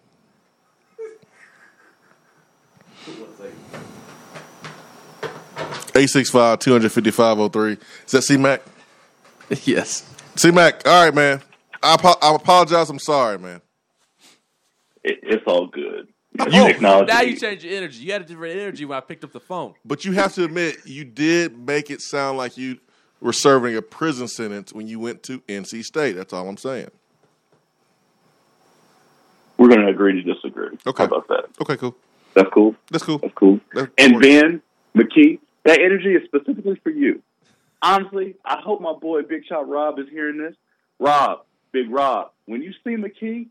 Eight 5.95 6.09
six 6.09 6.29
five 6.29 6.59
two 6.59 6.71
hundred 6.71 6.91
fifty 6.91 7.11
five 7.11 7.39
oh 7.39 7.49
three. 7.49 7.77
Is 8.05 8.11
that 8.11 8.23
C 8.23 8.37
Mac? 8.37 8.61
yes. 9.63 10.09
C 10.35 10.51
Mac. 10.51 10.87
All 10.87 11.05
right, 11.05 11.13
man. 11.13 11.41
I, 11.81 11.93
apo- 11.95 12.19
I 12.21 12.33
apologize. 12.35 12.89
I'm 12.89 12.99
sorry, 12.99 13.37
man. 13.37 13.61
It, 15.03 15.19
it's 15.23 15.43
all 15.45 15.67
good. 15.67 16.07
You 16.39 16.63
Oh, 16.63 16.67
acknowledge 16.67 17.07
now 17.09 17.21
you 17.21 17.35
change 17.37 17.63
your 17.63 17.75
energy. 17.77 17.99
You 18.03 18.11
had 18.13 18.21
a 18.21 18.25
different 18.25 18.57
energy 18.57 18.85
when 18.85 18.97
I 18.97 19.01
picked 19.01 19.23
up 19.23 19.33
the 19.33 19.39
phone. 19.39 19.75
But 19.85 20.03
you 20.03 20.13
have 20.13 20.33
to 20.33 20.45
admit, 20.45 20.77
you 20.85 21.03
did 21.03 21.55
make 21.59 21.91
it 21.91 22.01
sound 22.01 22.39
like 22.39 22.57
you 22.57 22.79
were 23.21 23.33
serving 23.33 23.75
a 23.75 23.81
prison 23.83 24.27
sentence 24.27 24.73
when 24.73 24.87
you 24.87 24.99
went 24.99 25.21
to 25.23 25.39
NC 25.41 25.83
State. 25.83 26.13
That's 26.13 26.33
all 26.33 26.47
I'm 26.49 26.57
saying. 26.57 26.89
We're 29.57 29.67
going 29.69 29.81
to 29.81 29.87
agree 29.87 30.13
to 30.23 30.33
disagree. 30.33 30.75
Okay. 30.87 31.03
How 31.03 31.05
about 31.07 31.27
that? 31.27 31.45
Okay, 31.61 31.77
cool. 31.77 31.95
That's 32.33 32.49
cool. 32.51 32.75
That's 32.89 33.03
cool. 33.03 33.19
That's 33.19 33.33
cool. 33.35 33.59
That's 33.73 33.91
And 33.99 34.13
cool. 34.13 34.21
Ben 34.21 34.61
McKee, 34.97 35.39
that 35.63 35.79
energy 35.79 36.13
is 36.13 36.23
specifically 36.25 36.79
for 36.83 36.89
you. 36.89 37.21
Honestly, 37.81 38.35
I 38.45 38.61
hope 38.61 38.81
my 38.81 38.93
boy 38.93 39.23
Big 39.23 39.45
Shot 39.45 39.67
Rob 39.67 39.99
is 39.99 40.07
hearing 40.09 40.37
this. 40.37 40.55
Rob, 40.99 41.45
Big 41.71 41.89
Rob, 41.89 42.31
when 42.45 42.61
you 42.61 42.71
see 42.83 42.95
McKee, 42.95 43.47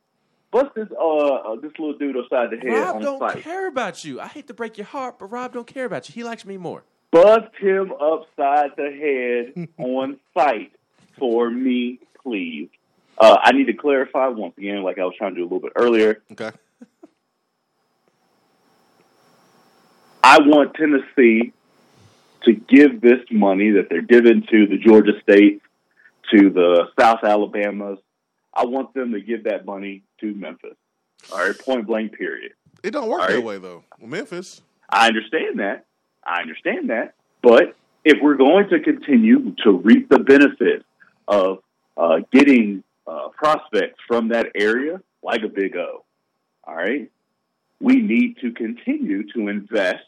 bust 0.50 0.74
this 0.74 0.88
uh, 0.98 1.04
uh 1.04 1.56
this 1.56 1.72
little 1.78 1.96
dude 1.98 2.16
upside 2.16 2.50
the 2.50 2.56
head 2.56 2.78
Rob 2.78 2.96
on 2.96 3.02
don't 3.02 3.40
care 3.40 3.66
about 3.66 4.04
you. 4.04 4.20
I 4.20 4.26
hate 4.26 4.46
to 4.46 4.54
break 4.54 4.78
your 4.78 4.86
heart, 4.86 5.18
but 5.18 5.26
Rob 5.26 5.52
don't 5.52 5.66
care 5.66 5.84
about 5.84 6.08
you. 6.08 6.14
He 6.14 6.24
likes 6.24 6.44
me 6.44 6.56
more. 6.56 6.84
Bust 7.10 7.54
him 7.58 7.92
upside 7.92 8.70
the 8.76 9.52
head 9.54 9.68
on 9.78 10.18
sight 10.32 10.72
for 11.18 11.50
me, 11.50 11.98
please. 12.22 12.70
Uh, 13.18 13.36
I 13.42 13.52
need 13.52 13.66
to 13.66 13.74
clarify 13.74 14.28
once 14.28 14.56
again, 14.56 14.82
like 14.82 14.98
I 14.98 15.04
was 15.04 15.14
trying 15.16 15.34
to 15.34 15.40
do 15.40 15.42
a 15.42 15.44
little 15.44 15.60
bit 15.60 15.72
earlier. 15.76 16.22
Okay. 16.32 16.50
I 20.24 20.38
want 20.40 20.74
Tennessee 20.74 21.52
to 22.44 22.52
give 22.52 23.00
this 23.00 23.20
money 23.30 23.70
that 23.72 23.88
they're 23.88 24.02
giving 24.02 24.42
to 24.50 24.66
the 24.66 24.78
Georgia 24.78 25.12
State, 25.22 25.62
to 26.32 26.50
the 26.50 26.86
South 26.98 27.20
Alabamas. 27.24 27.98
I 28.54 28.64
want 28.66 28.94
them 28.94 29.12
to 29.12 29.20
give 29.20 29.44
that 29.44 29.64
money 29.64 30.02
to 30.20 30.34
Memphis. 30.34 30.76
All 31.32 31.38
right, 31.38 31.58
point 31.58 31.86
blank, 31.86 32.12
period. 32.16 32.52
It 32.82 32.90
don't 32.90 33.08
work 33.08 33.22
All 33.22 33.28
that 33.28 33.34
right. 33.34 33.44
way 33.44 33.58
though. 33.58 33.84
Memphis. 34.00 34.62
I 34.90 35.06
understand 35.06 35.60
that. 35.60 35.86
I 36.24 36.40
understand 36.40 36.90
that. 36.90 37.14
But 37.42 37.74
if 38.04 38.18
we're 38.20 38.36
going 38.36 38.68
to 38.70 38.80
continue 38.80 39.54
to 39.64 39.70
reap 39.70 40.08
the 40.08 40.18
benefits 40.18 40.84
of 41.28 41.58
uh, 41.96 42.18
getting 42.32 42.82
uh, 43.06 43.28
prospects 43.28 43.98
from 44.06 44.28
that 44.28 44.46
area, 44.54 45.00
like 45.22 45.42
a 45.42 45.48
Big 45.48 45.76
O, 45.76 46.04
all 46.64 46.74
right, 46.74 47.10
we 47.80 47.96
need 47.96 48.38
to 48.40 48.52
continue 48.52 49.24
to 49.32 49.48
invest 49.48 50.04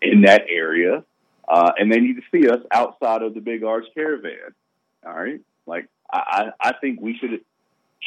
in 0.00 0.22
that 0.22 0.42
area, 0.48 1.04
uh, 1.52 1.72
and 1.76 1.92
they 1.92 2.00
need 2.00 2.16
to 2.16 2.22
see 2.32 2.48
us 2.48 2.60
outside 2.72 3.20
of 3.20 3.34
the 3.34 3.40
Big 3.40 3.62
Orange 3.62 3.86
Caravan. 3.94 4.54
All 5.06 5.12
right, 5.12 5.40
like 5.66 5.86
I, 6.10 6.46
I 6.58 6.72
think 6.80 7.00
we 7.00 7.18
should 7.18 7.42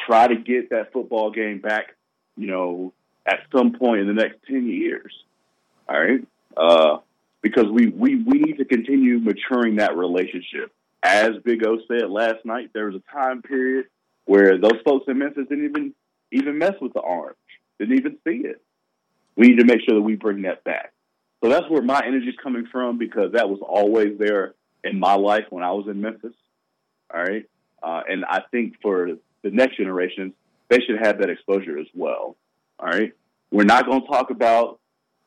try 0.07 0.27
to 0.27 0.35
get 0.35 0.71
that 0.71 0.91
football 0.91 1.29
game 1.29 1.59
back. 1.59 1.95
You 2.35 2.47
know, 2.47 2.93
at 3.23 3.41
some 3.55 3.73
point 3.73 4.01
in 4.01 4.07
the 4.07 4.13
next 4.13 4.39
ten 4.47 4.65
years. 4.65 5.13
All 5.87 5.99
right, 5.99 6.25
uh, 6.57 6.97
because 7.43 7.65
we, 7.71 7.87
we 7.87 8.15
we 8.15 8.39
need 8.39 8.57
to 8.57 8.65
continue 8.65 9.19
maturing 9.19 9.75
that 9.75 9.95
relationship. 9.95 10.73
As 11.03 11.29
Big 11.43 11.63
O 11.67 11.77
said 11.87 12.09
last 12.09 12.45
night, 12.45 12.71
there 12.73 12.87
was 12.87 12.95
a 12.95 13.11
time 13.13 13.43
period 13.43 13.85
where 14.25 14.57
those 14.57 14.81
folks 14.83 15.05
in 15.07 15.19
Memphis 15.19 15.45
didn't 15.47 15.65
even 15.65 15.93
even 16.31 16.57
mess 16.57 16.73
with 16.81 16.93
the 16.93 16.99
orange, 16.99 17.37
didn't 17.77 17.99
even 17.99 18.17
see 18.27 18.47
it. 18.47 18.59
We 19.35 19.49
need 19.49 19.59
to 19.59 19.65
make 19.65 19.81
sure 19.87 19.93
that 19.93 20.01
we 20.01 20.15
bring 20.15 20.41
that 20.43 20.63
back. 20.63 20.93
So 21.45 21.51
that's 21.51 21.69
where 21.69 21.83
my 21.83 22.01
energy 22.03 22.29
is 22.29 22.35
coming 22.41 22.65
from 22.71 22.97
because 22.97 23.33
that 23.33 23.47
was 23.47 23.59
always 23.61 24.17
there 24.17 24.55
in 24.83 24.99
my 24.99 25.13
life 25.13 25.43
when 25.51 25.63
I 25.63 25.73
was 25.73 25.85
in 25.87 26.01
Memphis. 26.01 26.33
All 27.13 27.21
right, 27.21 27.45
uh, 27.83 28.01
and 28.09 28.25
I 28.25 28.41
think 28.49 28.81
for 28.81 29.09
the 29.43 29.51
next 29.51 29.77
generations, 29.77 30.33
they 30.69 30.79
should 30.79 30.97
have 30.99 31.19
that 31.19 31.29
exposure 31.29 31.77
as 31.77 31.85
well. 31.93 32.35
All 32.79 32.87
right, 32.87 33.13
we're 33.51 33.63
not 33.63 33.85
going 33.85 34.01
to 34.01 34.07
talk 34.07 34.31
about 34.31 34.79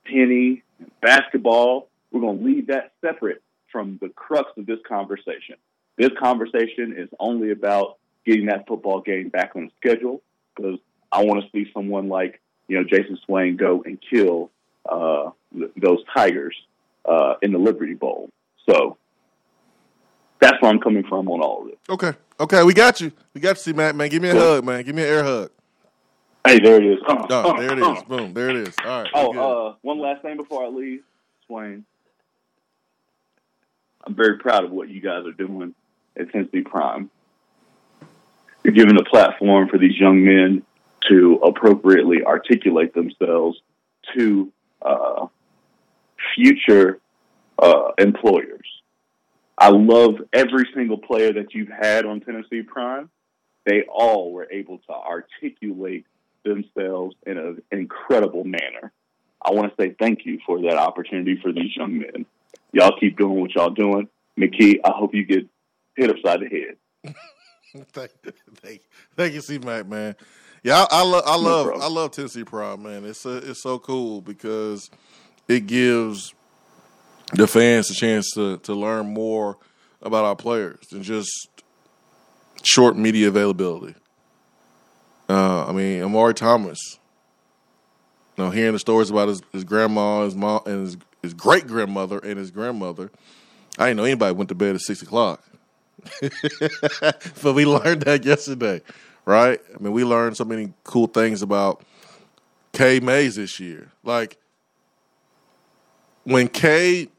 penny 0.06 0.64
basketball. 1.00 1.88
We're 2.10 2.22
going 2.22 2.38
to 2.38 2.44
leave 2.44 2.66
that 2.66 2.94
separate 3.00 3.40
from 3.70 4.00
the 4.02 4.08
crux 4.08 4.50
of 4.56 4.66
this 4.66 4.80
conversation. 4.88 5.54
This 5.98 6.10
conversation 6.20 6.96
is 6.98 7.08
only 7.20 7.52
about 7.52 7.98
getting 8.26 8.46
that 8.46 8.66
football 8.66 9.02
game 9.02 9.28
back 9.28 9.52
on 9.54 9.70
schedule 9.76 10.20
because 10.56 10.80
I 11.12 11.22
want 11.22 11.44
to 11.44 11.50
see 11.52 11.70
someone 11.72 12.08
like 12.08 12.40
you 12.66 12.76
know 12.76 12.82
Jason 12.82 13.20
Swain 13.24 13.56
go 13.56 13.84
and 13.86 14.00
kill 14.12 14.50
uh, 14.88 15.30
th- 15.54 15.70
those 15.76 15.98
Tigers 16.14 16.54
uh, 17.04 17.34
in 17.42 17.52
the 17.52 17.58
Liberty 17.58 17.94
Bowl. 17.94 18.28
So 18.68 18.96
that's 20.40 20.60
where 20.60 20.70
I'm 20.70 20.80
coming 20.80 21.04
from 21.08 21.28
on 21.28 21.40
all 21.40 21.62
of 21.62 21.68
it. 21.68 21.78
Okay. 21.88 22.12
Okay, 22.40 22.62
we 22.62 22.72
got 22.72 23.00
you. 23.00 23.10
We 23.34 23.40
got 23.40 23.56
you, 23.56 23.62
C 23.62 23.72
Mac, 23.72 23.94
man. 23.96 24.08
Give 24.08 24.22
me 24.22 24.28
a 24.28 24.34
hug, 24.34 24.64
man. 24.64 24.84
Give 24.84 24.94
me 24.94 25.02
an 25.02 25.08
air 25.08 25.24
hug. 25.24 25.50
Hey, 26.46 26.60
there 26.60 26.76
it 26.76 26.84
is. 26.84 26.98
Uh, 27.06 27.26
Oh, 27.30 27.58
there 27.58 27.72
it 27.72 27.78
is. 27.78 28.02
Boom. 28.04 28.32
There 28.32 28.48
it 28.50 28.56
is. 28.68 28.74
All 28.84 29.02
right. 29.02 29.10
Oh, 29.12 29.68
uh, 29.70 29.74
one 29.82 29.98
last 29.98 30.22
thing 30.22 30.36
before 30.36 30.64
I 30.64 30.68
leave, 30.68 31.02
Swain. 31.46 31.84
I'm 34.06 34.14
very 34.14 34.38
proud 34.38 34.64
of 34.64 34.70
what 34.70 34.88
you 34.88 35.00
guys 35.00 35.26
are 35.26 35.32
doing 35.32 35.74
at 36.18 36.30
Tennessee 36.30 36.62
Prime. 36.62 37.10
You're 38.64 38.72
giving 38.74 38.98
a 38.98 39.04
platform 39.04 39.68
for 39.68 39.78
these 39.78 39.98
young 39.98 40.24
men 40.24 40.62
to 41.08 41.34
appropriately 41.44 42.24
articulate 42.24 42.94
themselves 42.94 43.60
to 44.16 44.52
uh, 44.82 45.26
future 46.34 47.00
uh, 47.58 47.92
employers. 47.98 48.66
I 49.56 49.70
love 49.70 50.14
every 50.32 50.68
single 50.74 50.98
player 50.98 51.32
that 51.32 51.52
you've 51.52 51.68
had 51.68 52.06
on 52.06 52.20
Tennessee 52.20 52.62
Prime. 52.62 53.10
They 53.66 53.82
all 53.82 54.32
were 54.32 54.46
able 54.50 54.78
to 54.78 54.92
articulate 54.92 56.06
themselves 56.44 57.16
in 57.26 57.36
an 57.36 57.62
incredible 57.72 58.44
manner. 58.44 58.92
I 59.42 59.52
want 59.52 59.70
to 59.70 59.82
say 59.82 59.94
thank 59.98 60.24
you 60.24 60.38
for 60.46 60.62
that 60.62 60.76
opportunity 60.76 61.38
for 61.42 61.52
these 61.52 61.76
young 61.76 61.98
men. 61.98 62.26
Y'all 62.72 62.98
keep 62.98 63.18
doing 63.18 63.40
what 63.40 63.54
y'all 63.54 63.70
doing. 63.70 64.08
McKee, 64.38 64.80
I 64.84 64.92
hope 64.94 65.14
you 65.14 65.24
get 65.24 65.46
hit 65.96 66.10
upside 66.10 66.40
the 66.40 66.48
head. 66.48 67.14
thank, 67.92 68.10
thank, 68.62 68.80
thank 69.16 69.34
you, 69.34 69.40
C 69.40 69.58
Mac, 69.58 69.86
man. 69.86 70.14
Yeah, 70.62 70.84
I, 70.90 71.00
I 71.00 71.02
love, 71.02 71.22
I 71.26 71.36
love, 71.36 71.66
problem. 71.66 71.82
I 71.82 71.88
love 71.88 72.10
Tennessee 72.12 72.44
Prime, 72.44 72.82
man. 72.82 73.04
It's 73.04 73.24
a, 73.24 73.36
it's 73.36 73.62
so 73.62 73.78
cool 73.78 74.20
because 74.20 74.90
it 75.46 75.66
gives 75.66 76.34
the 77.32 77.46
fans 77.46 77.90
a 77.90 77.94
chance 77.94 78.30
to 78.34 78.58
to 78.58 78.74
learn 78.74 79.06
more 79.06 79.58
about 80.02 80.24
our 80.24 80.36
players 80.36 80.80
than 80.90 81.02
just 81.02 81.30
short 82.62 82.96
media 82.96 83.28
availability. 83.28 83.94
Uh, 85.28 85.66
I 85.66 85.72
mean, 85.72 86.02
Amari 86.02 86.34
Thomas. 86.34 86.78
You 88.36 88.44
know, 88.44 88.50
hearing 88.50 88.72
the 88.72 88.78
stories 88.78 89.10
about 89.10 89.28
his, 89.28 89.42
his 89.52 89.64
grandma, 89.64 90.24
his 90.24 90.36
mom, 90.36 90.62
and 90.64 90.82
his, 90.82 90.96
his 91.22 91.34
great 91.34 91.66
grandmother 91.66 92.18
and 92.18 92.38
his 92.38 92.52
grandmother. 92.52 93.10
I 93.76 93.86
didn't 93.86 93.96
know 93.96 94.04
anybody 94.04 94.32
went 94.32 94.48
to 94.50 94.54
bed 94.54 94.76
at 94.76 94.80
six 94.80 95.02
o'clock. 95.02 95.42
but 97.42 97.54
we 97.54 97.66
learned 97.66 98.02
that 98.02 98.24
yesterday, 98.24 98.80
right? 99.28 99.60
I 99.74 99.82
mean, 99.82 99.92
we 99.92 100.04
learned 100.04 100.38
so 100.38 100.44
many 100.44 100.72
cool 100.84 101.06
things 101.06 101.42
about 101.42 101.82
Cade 102.72 103.02
Mays 103.02 103.36
this 103.36 103.60
year. 103.60 103.92
Like 104.02 104.38
when 106.24 106.48
Cade 106.48 107.10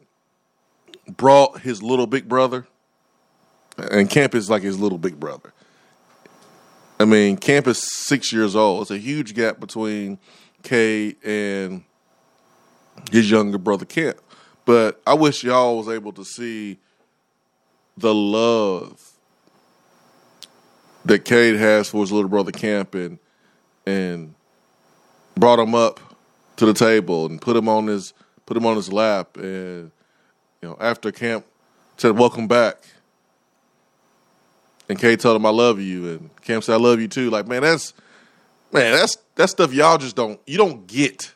brought 1.08 1.62
his 1.62 1.84
little 1.84 2.08
big 2.08 2.28
brother, 2.28 2.66
and 3.78 4.10
Camp 4.10 4.34
is 4.34 4.50
like 4.50 4.64
his 4.64 4.80
little 4.80 4.98
big 4.98 5.20
brother. 5.20 5.54
I 7.00 7.06
mean, 7.06 7.38
Camp 7.38 7.68
is 7.68 7.78
six 7.78 8.34
years 8.34 8.56
old. 8.56 8.82
It's 8.82 8.92
a 8.92 8.98
huge 8.98 9.36
gap 9.36 9.60
between 9.60 10.18
Cade 10.64 11.16
and 11.24 11.84
his 13.12 13.30
younger 13.30 13.60
brother 13.60 13.86
Camp. 13.86 14.18
But 14.66 15.00
I 15.06 15.14
wish 15.14 15.44
y'all 15.44 15.78
was 15.78 15.88
able 15.88 16.12
to 16.14 16.26
see 16.26 16.80
the 17.96 18.14
love 18.14 19.09
that 21.06 21.26
Cade 21.26 21.56
has 21.56 21.90
for 21.90 22.02
his 22.02 22.12
little 22.12 22.30
brother 22.30 22.52
Camp 22.52 22.96
and 22.96 23.20
and 23.86 24.36
brought 25.36 25.60
him 25.60 25.74
up 25.74 26.00
to 26.58 26.66
the 26.66 26.74
table 26.74 27.26
and 27.26 27.42
put 27.42 27.56
him 27.56 27.70
on 27.70 27.88
his 27.88 28.14
put 28.46 28.58
him 28.58 28.66
on 28.66 28.76
his 28.76 28.92
lap 28.92 29.38
and 29.38 29.92
you 30.62 30.70
know 30.70 30.78
after 30.80 31.12
Camp 31.12 31.46
said 31.98 32.18
welcome 32.18 32.48
back 32.48 32.84
and 34.90 35.00
Cade 35.00 35.20
told 35.20 35.36
him 35.36 35.46
I 35.46 35.52
love 35.52 35.80
you 35.80 36.10
and 36.10 36.42
Camp 36.42 36.64
said 36.64 36.74
I 36.74 36.78
love 36.78 37.00
you 37.00 37.08
too. 37.08 37.30
Like 37.30 37.48
man 37.48 37.62
that's 37.62 37.94
man 38.74 38.94
that's 38.94 39.18
that 39.36 39.50
stuff 39.50 39.74
y'all 39.74 39.98
just 39.98 40.16
don't 40.16 40.40
you 40.46 40.58
don't 40.58 40.86
get 40.88 41.34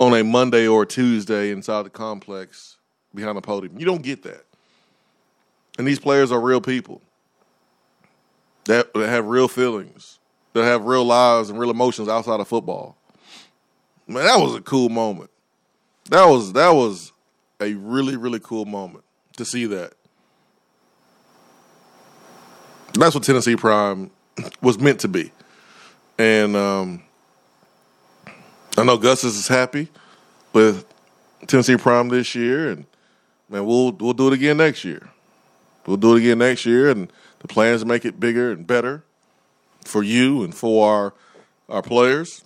on 0.00 0.14
a 0.14 0.24
Monday 0.24 0.66
or 0.66 0.82
a 0.82 0.86
Tuesday 0.86 1.50
inside 1.50 1.84
the 1.84 1.90
complex 1.90 2.78
behind 3.14 3.36
the 3.36 3.42
podium. 3.42 3.78
You 3.78 3.86
don't 3.86 4.02
get 4.02 4.24
that. 4.24 4.44
And 5.78 5.86
these 5.86 6.00
players 6.00 6.32
are 6.32 6.40
real 6.40 6.60
people 6.60 7.00
that, 8.64 8.92
that 8.94 9.08
have 9.08 9.26
real 9.26 9.48
feelings, 9.48 10.18
that 10.52 10.64
have 10.64 10.84
real 10.84 11.04
lives 11.04 11.50
and 11.50 11.58
real 11.58 11.70
emotions 11.70 12.08
outside 12.08 12.40
of 12.40 12.48
football. 12.48 12.96
Man, 14.06 14.24
that 14.24 14.40
was 14.40 14.54
a 14.54 14.60
cool 14.60 14.88
moment. 14.88 15.30
That 16.10 16.26
was 16.26 16.52
that 16.54 16.70
was 16.70 17.12
a 17.60 17.74
really 17.74 18.16
really 18.16 18.40
cool 18.40 18.64
moment 18.64 19.04
to 19.36 19.44
see 19.44 19.66
that. 19.66 19.94
That's 22.94 23.14
what 23.14 23.24
Tennessee 23.24 23.56
Prime 23.56 24.10
was 24.60 24.78
meant 24.78 25.00
to 25.00 25.08
be, 25.08 25.30
and 26.18 26.56
um, 26.56 27.02
I 28.76 28.84
know 28.84 28.98
Gus 28.98 29.24
is 29.24 29.48
happy 29.48 29.88
with 30.52 30.84
Tennessee 31.46 31.76
Prime 31.76 32.08
this 32.08 32.34
year, 32.34 32.70
and 32.70 32.84
man, 33.48 33.64
we'll 33.64 33.92
we'll 33.92 34.12
do 34.12 34.26
it 34.26 34.34
again 34.34 34.56
next 34.56 34.84
year. 34.84 35.08
We'll 35.86 35.96
do 35.96 36.16
it 36.16 36.18
again 36.18 36.38
next 36.38 36.66
year, 36.66 36.90
and 36.90 37.10
the 37.42 37.48
plans 37.48 37.82
to 37.82 37.86
make 37.86 38.04
it 38.04 38.18
bigger 38.18 38.52
and 38.52 38.66
better 38.66 39.04
for 39.84 40.02
you 40.02 40.42
and 40.42 40.54
for 40.54 40.88
our 40.88 41.12
our 41.68 41.82
players. 41.82 42.42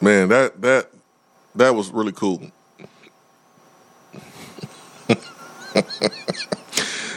Man, 0.00 0.28
that 0.30 0.60
that 0.62 0.90
that 1.54 1.74
was 1.74 1.90
really 1.90 2.12
cool. 2.12 2.50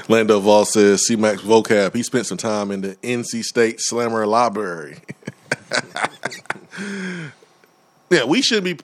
Lando 0.08 0.40
Vall 0.40 0.66
says 0.66 1.08
C-Mac's 1.08 1.42
vocab. 1.42 1.96
He 1.96 2.04
spent 2.04 2.28
some 2.28 2.38
time 2.38 2.70
in 2.70 2.82
the 2.82 2.96
NC 2.98 3.42
State 3.42 3.80
Slammer 3.80 4.28
Library. 4.28 5.00
yeah, 8.12 8.24
we 8.26 8.44
shouldn't 8.44 8.66
be 8.66 8.78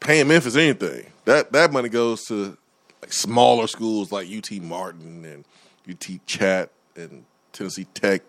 paying 0.00 0.28
Memphis 0.28 0.56
anything. 0.56 1.06
That 1.26 1.52
that 1.52 1.70
money 1.72 1.90
goes 1.90 2.24
to 2.26 2.56
like 3.02 3.12
smaller 3.12 3.66
schools 3.66 4.12
like 4.12 4.28
UT 4.30 4.50
Martin 4.62 5.24
and 5.24 5.44
UT 5.88 6.26
Chat 6.26 6.70
and 6.96 7.24
Tennessee 7.52 7.86
Tech. 7.94 8.22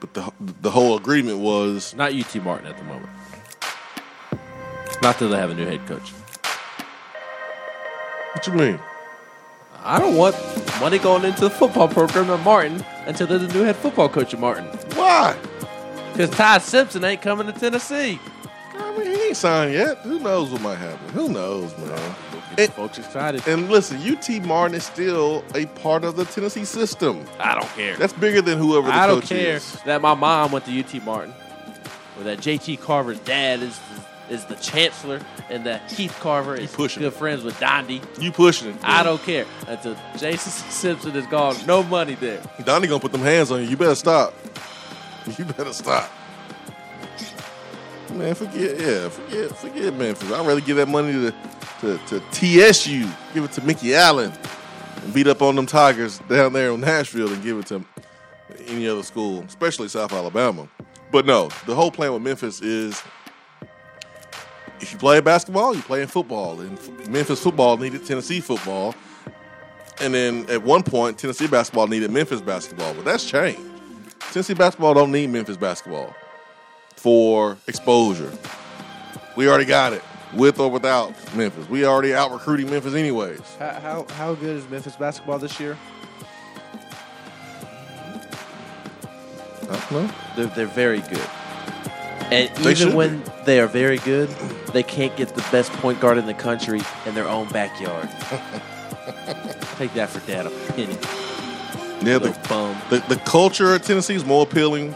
But 0.00 0.14
the 0.14 0.32
the 0.62 0.70
whole 0.70 0.96
agreement 0.96 1.38
was 1.38 1.94
not 1.94 2.14
UT 2.14 2.34
Martin 2.42 2.66
at 2.66 2.78
the 2.78 2.84
moment. 2.84 3.10
Not 5.02 5.18
till 5.18 5.28
they 5.28 5.36
have 5.36 5.50
a 5.50 5.54
new 5.54 5.66
head 5.66 5.86
coach. 5.86 6.10
What 8.32 8.46
you 8.46 8.52
mean? 8.52 8.78
I 9.82 9.98
don't 9.98 10.16
want 10.16 10.36
money 10.80 10.98
going 10.98 11.24
into 11.24 11.42
the 11.42 11.50
football 11.50 11.88
program 11.88 12.30
at 12.30 12.42
Martin 12.42 12.84
until 13.06 13.26
there's 13.26 13.42
a 13.42 13.48
new 13.48 13.62
head 13.62 13.76
football 13.76 14.08
coach 14.08 14.34
at 14.34 14.40
Martin. 14.40 14.64
Why? 14.94 15.36
Because 16.12 16.30
Ty 16.30 16.58
Simpson 16.58 17.04
ain't 17.04 17.22
coming 17.22 17.46
to 17.46 17.52
Tennessee. 17.52 18.18
I 18.74 18.98
mean, 18.98 19.06
he 19.06 19.15
ain't 19.28 19.36
signed 19.36 19.72
yet. 19.74 19.98
Who 19.98 20.18
knows 20.20 20.50
what 20.50 20.60
might 20.62 20.76
happen? 20.76 21.08
Who 21.10 21.28
knows, 21.28 21.76
man? 21.78 22.14
And, 22.58 22.72
folks 22.72 22.98
excited. 22.98 23.46
And 23.46 23.68
listen, 23.68 23.98
UT 24.00 24.28
Martin 24.46 24.74
is 24.76 24.84
still 24.84 25.44
a 25.54 25.66
part 25.66 26.04
of 26.04 26.16
the 26.16 26.24
Tennessee 26.24 26.64
system. 26.64 27.24
I 27.38 27.54
don't 27.54 27.68
care. 27.70 27.96
That's 27.96 28.12
bigger 28.14 28.40
than 28.40 28.58
whoever 28.58 28.86
the 28.88 28.94
I 28.94 29.06
don't 29.06 29.20
coach 29.20 29.28
care 29.28 29.56
is. 29.56 29.72
that 29.84 30.00
my 30.00 30.14
mom 30.14 30.52
went 30.52 30.64
to 30.66 30.78
UT 30.80 31.02
Martin, 31.04 31.34
or 32.18 32.24
that 32.24 32.38
JT 32.38 32.80
Carver's 32.80 33.18
dad 33.20 33.62
is 33.62 33.78
is 34.28 34.44
the 34.46 34.56
chancellor, 34.56 35.20
and 35.50 35.64
that 35.66 35.88
Keith 35.88 36.16
Carver 36.18 36.56
is 36.56 36.74
pushing. 36.74 37.00
good 37.02 37.12
friends 37.14 37.44
with 37.44 37.54
Dondi. 37.60 38.02
You 38.20 38.32
pushing 38.32 38.70
it. 38.70 38.76
I 38.82 39.04
don't 39.04 39.22
care 39.22 39.44
until 39.68 39.96
Jason 40.16 40.50
Simpson 40.70 41.14
is 41.14 41.26
gone. 41.26 41.54
No 41.66 41.82
money 41.84 42.14
there. 42.14 42.40
Donnie 42.64 42.88
gonna 42.88 42.98
put 43.00 43.12
them 43.12 43.20
hands 43.20 43.50
on 43.52 43.60
you. 43.62 43.68
You 43.68 43.76
better 43.76 43.94
stop. 43.94 44.34
You 45.38 45.44
better 45.44 45.72
stop. 45.72 46.10
Man, 48.16 48.34
forget 48.34 48.80
yeah, 48.80 49.08
forget 49.10 49.56
forget 49.58 49.94
Memphis. 49.94 50.32
I'd 50.32 50.46
rather 50.46 50.62
give 50.62 50.78
that 50.78 50.88
money 50.88 51.12
to, 51.12 51.34
to 51.80 51.98
to 52.06 52.20
TSU, 52.30 53.06
give 53.34 53.44
it 53.44 53.52
to 53.52 53.62
Mickey 53.62 53.94
Allen, 53.94 54.32
and 55.02 55.12
beat 55.12 55.26
up 55.26 55.42
on 55.42 55.54
them 55.54 55.66
Tigers 55.66 56.18
down 56.20 56.54
there 56.54 56.70
in 56.70 56.80
Nashville 56.80 57.30
and 57.30 57.42
give 57.42 57.58
it 57.58 57.66
to 57.66 57.84
any 58.68 58.88
other 58.88 59.02
school, 59.02 59.42
especially 59.42 59.88
South 59.88 60.14
Alabama. 60.14 60.66
But 61.12 61.26
no, 61.26 61.50
the 61.66 61.74
whole 61.74 61.90
plan 61.90 62.14
with 62.14 62.22
Memphis 62.22 62.62
is 62.62 63.02
if 64.80 64.92
you 64.94 64.98
play 64.98 65.20
basketball, 65.20 65.74
you 65.76 65.82
play 65.82 66.00
in 66.00 66.08
football. 66.08 66.58
And 66.60 66.78
Memphis 67.10 67.42
football 67.42 67.76
needed 67.76 68.06
Tennessee 68.06 68.40
football. 68.40 68.94
And 70.00 70.14
then 70.14 70.48
at 70.48 70.62
one 70.62 70.82
point, 70.82 71.18
Tennessee 71.18 71.48
basketball 71.48 71.86
needed 71.86 72.10
Memphis 72.10 72.40
basketball, 72.40 72.94
but 72.94 73.04
that's 73.04 73.28
changed. 73.28 73.60
Tennessee 74.32 74.54
basketball 74.54 74.94
don't 74.94 75.12
need 75.12 75.28
Memphis 75.28 75.58
basketball 75.58 76.14
for 77.06 77.56
exposure. 77.68 78.32
We 79.36 79.48
already 79.48 79.64
got 79.64 79.92
it, 79.92 80.02
with 80.34 80.58
or 80.58 80.68
without 80.68 81.14
Memphis. 81.36 81.68
We 81.68 81.84
already 81.84 82.12
out 82.12 82.32
recruiting 82.32 82.68
Memphis 82.68 82.94
anyways. 82.94 83.38
How, 83.60 83.72
how 83.74 84.06
how 84.14 84.34
good 84.34 84.56
is 84.56 84.68
Memphis 84.68 84.96
basketball 84.96 85.38
this 85.38 85.60
year? 85.60 85.78
I 89.62 89.66
don't 89.66 89.90
know. 89.92 90.10
They're, 90.34 90.46
they're 90.46 90.66
very 90.66 90.98
good. 91.02 91.28
And 92.32 92.50
They 92.56 92.74
should 92.74 92.88
even 92.88 92.90
be. 92.90 92.96
when 92.96 93.22
they 93.44 93.60
are 93.60 93.68
very 93.68 93.98
good, 93.98 94.28
they 94.72 94.82
can't 94.82 95.16
get 95.16 95.28
the 95.36 95.46
best 95.52 95.70
point 95.74 96.00
guard 96.00 96.18
in 96.18 96.26
the 96.26 96.34
country 96.34 96.80
in 97.06 97.14
their 97.14 97.28
own 97.28 97.48
backyard. 97.50 98.08
Take 99.76 99.94
that 99.94 100.08
for 100.10 100.26
data. 100.26 100.50
Yeah, 102.02 102.18
the, 102.18 102.38
bum. 102.46 102.76
the, 102.90 102.98
the 103.08 103.16
culture 103.24 103.74
of 103.74 103.82
Tennessee 103.82 104.14
is 104.16 104.24
more 104.24 104.42
appealing 104.42 104.94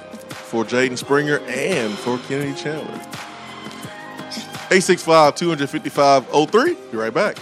for 0.51 0.65
Jaden 0.65 0.99
Springer 0.99 1.39
and 1.47 1.97
for 1.97 2.19
Kennedy 2.27 2.55
Chandler. 2.55 3.01
865 4.73 5.37
255 5.37 6.27
03. 6.51 6.75
Be 6.91 6.97
right 6.97 7.15
back. 7.15 7.37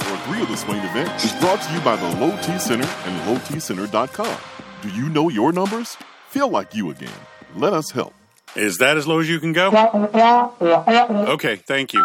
Our 0.00 0.22
Agree 0.24 0.40
with 0.40 0.48
the 0.48 0.56
Swain 0.56 0.78
event 0.84 1.24
is 1.24 1.32
brought 1.40 1.60
to 1.62 1.72
you 1.72 1.80
by 1.80 1.96
the 1.96 2.16
Low 2.16 2.36
T 2.42 2.58
Center 2.58 2.88
and 3.04 3.38
LowTCenter.com. 3.38 4.38
Do 4.82 4.88
you 4.90 5.08
know 5.08 5.28
your 5.28 5.52
numbers? 5.52 5.96
Feel 6.28 6.48
like 6.48 6.74
you 6.74 6.90
again. 6.90 7.10
Let 7.54 7.72
us 7.72 7.90
help. 7.90 8.14
Is 8.54 8.78
that 8.78 8.96
as 8.96 9.06
low 9.06 9.20
as 9.20 9.28
you 9.28 9.40
can 9.40 9.52
go? 9.52 9.70
Okay, 11.32 11.56
thank 11.56 11.92
you. 11.92 12.04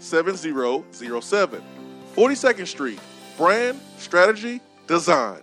7007. 0.00 1.62
42nd 2.16 2.66
Street. 2.66 3.00
Brand, 3.36 3.80
strategy, 3.96 4.60
design. 4.86 5.42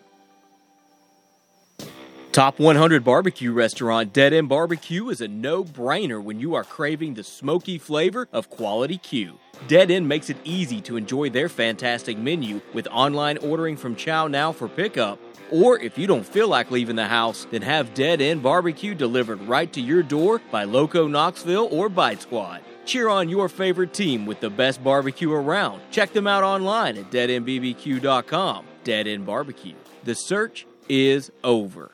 Top 2.37 2.59
100 2.59 3.03
barbecue 3.03 3.51
restaurant 3.51 4.13
Dead 4.13 4.31
End 4.31 4.47
Barbecue 4.47 5.09
is 5.09 5.21
a 5.21 5.27
no 5.27 5.63
brainer 5.63 6.21
when 6.21 6.39
you 6.39 6.53
are 6.53 6.63
craving 6.63 7.15
the 7.15 7.23
smoky 7.23 7.79
flavor 7.79 8.27
of 8.31 8.51
quality 8.51 8.99
Q. 8.99 9.39
Dead 9.67 9.89
End 9.89 10.07
makes 10.07 10.29
it 10.29 10.37
easy 10.43 10.79
to 10.81 10.97
enjoy 10.97 11.31
their 11.31 11.49
fantastic 11.49 12.15
menu 12.15 12.61
with 12.73 12.87
online 12.91 13.39
ordering 13.39 13.75
from 13.75 13.95
Chow 13.95 14.27
Now 14.27 14.51
for 14.51 14.67
pickup. 14.67 15.17
Or 15.51 15.79
if 15.79 15.97
you 15.97 16.07
don't 16.07 16.25
feel 16.25 16.47
like 16.47 16.71
leaving 16.71 16.95
the 16.95 17.07
house, 17.07 17.47
then 17.51 17.61
have 17.61 17.93
Dead 17.93 18.21
End 18.21 18.43
Barbecue 18.43 18.93
delivered 18.93 19.41
right 19.43 19.71
to 19.73 19.81
your 19.81 20.03
door 20.03 20.41
by 20.51 20.65
Loco 20.65 21.07
Knoxville 21.07 21.69
or 21.71 21.89
Bite 21.89 22.21
Squad. 22.21 22.61
Cheer 22.85 23.09
on 23.09 23.29
your 23.29 23.49
favorite 23.49 23.93
team 23.93 24.25
with 24.25 24.39
the 24.39 24.49
best 24.49 24.83
barbecue 24.83 25.31
around. 25.31 25.81
Check 25.91 26.13
them 26.13 26.27
out 26.27 26.43
online 26.43 26.97
at 26.97 27.11
deadendbbq.com. 27.11 28.65
Dead 28.83 29.07
End 29.07 29.25
Barbecue. 29.25 29.75
The 30.03 30.15
search 30.15 30.65
is 30.87 31.31
over. 31.43 31.91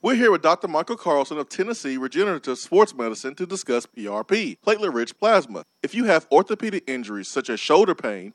We're 0.00 0.16
here 0.16 0.32
with 0.32 0.42
Dr. 0.42 0.66
Michael 0.66 0.96
Carlson 0.96 1.38
of 1.38 1.48
Tennessee 1.48 1.96
Regenerative 1.96 2.58
Sports 2.58 2.92
Medicine 2.92 3.36
to 3.36 3.46
discuss 3.46 3.86
PRP, 3.86 4.58
platelet 4.66 4.92
rich 4.92 5.16
plasma. 5.16 5.62
If 5.82 5.94
you 5.94 6.04
have 6.04 6.26
orthopedic 6.32 6.82
injuries 6.88 7.28
such 7.28 7.48
as 7.48 7.60
shoulder 7.60 7.94
pain, 7.94 8.34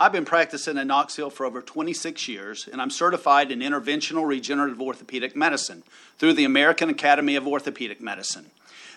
I've 0.00 0.12
been 0.12 0.24
practicing 0.24 0.78
in 0.78 0.86
Knoxville 0.86 1.28
for 1.28 1.44
over 1.44 1.60
26 1.60 2.26
years, 2.26 2.66
and 2.72 2.80
I'm 2.80 2.88
certified 2.88 3.52
in 3.52 3.58
interventional 3.58 4.26
regenerative 4.26 4.80
orthopedic 4.80 5.36
medicine 5.36 5.82
through 6.16 6.32
the 6.32 6.46
American 6.46 6.88
Academy 6.88 7.36
of 7.36 7.46
Orthopedic 7.46 8.00
Medicine. 8.00 8.46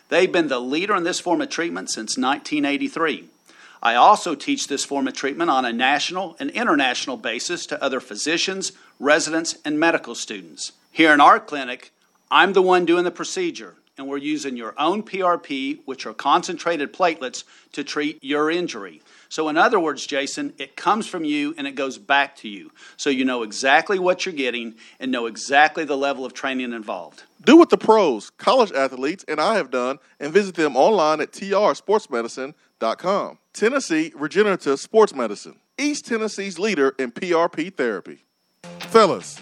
They've 0.07 0.31
been 0.31 0.47
the 0.47 0.61
leader 0.61 0.95
in 0.95 1.03
this 1.03 1.19
form 1.19 1.41
of 1.41 1.49
treatment 1.49 1.89
since 1.89 2.17
1983. 2.17 3.25
I 3.81 3.95
also 3.95 4.33
teach 4.33 4.69
this 4.69 4.85
form 4.85 5.09
of 5.09 5.13
treatment 5.13 5.49
on 5.49 5.65
a 5.65 5.73
national 5.73 6.37
and 6.39 6.49
international 6.51 7.17
basis 7.17 7.65
to 7.65 7.83
other 7.83 7.99
physicians, 7.99 8.71
residents, 8.97 9.57
and 9.65 9.77
medical 9.77 10.15
students. 10.15 10.71
Here 10.89 11.13
in 11.13 11.19
our 11.19 11.41
clinic, 11.41 11.91
I'm 12.31 12.53
the 12.53 12.61
one 12.61 12.85
doing 12.85 13.03
the 13.03 13.11
procedure, 13.11 13.75
and 13.97 14.07
we're 14.07 14.15
using 14.19 14.55
your 14.55 14.73
own 14.77 15.03
PRP, 15.03 15.79
which 15.83 16.05
are 16.05 16.13
concentrated 16.13 16.93
platelets, 16.93 17.43
to 17.73 17.83
treat 17.83 18.23
your 18.23 18.49
injury. 18.49 19.01
So, 19.33 19.49
in 19.49 19.57
other 19.57 19.79
words, 19.79 20.05
Jason, 20.05 20.53
it 20.59 20.75
comes 20.75 21.07
from 21.07 21.25
you 21.25 21.55
and 21.57 21.65
it 21.65 21.71
goes 21.71 21.97
back 21.97 22.35
to 22.35 22.47
you. 22.47 22.71
So 22.97 23.09
you 23.09 23.25
know 23.25 23.41
exactly 23.41 23.97
what 23.97 24.27
you're 24.27 24.35
getting 24.35 24.75
and 24.99 25.11
know 25.11 25.25
exactly 25.25 25.85
the 25.85 25.97
level 25.97 26.23
of 26.23 26.35
training 26.35 26.71
involved. 26.71 27.23
Do 27.43 27.57
what 27.57 27.71
the 27.71 27.77
pros, 27.79 28.29
college 28.29 28.71
athletes, 28.71 29.25
and 29.27 29.41
I 29.41 29.55
have 29.55 29.71
done 29.71 29.97
and 30.19 30.31
visit 30.31 30.53
them 30.53 30.77
online 30.77 31.19
at 31.19 31.31
trsportsmedicine.com. 31.31 33.39
Tennessee 33.53 34.13
Regenerative 34.15 34.79
Sports 34.79 35.15
Medicine, 35.15 35.55
East 35.79 36.05
Tennessee's 36.05 36.59
leader 36.59 36.93
in 36.99 37.11
PRP 37.11 37.73
therapy. 37.73 38.25
Fellas, 38.81 39.41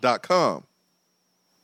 dot 0.00 0.22
com. 0.22 0.67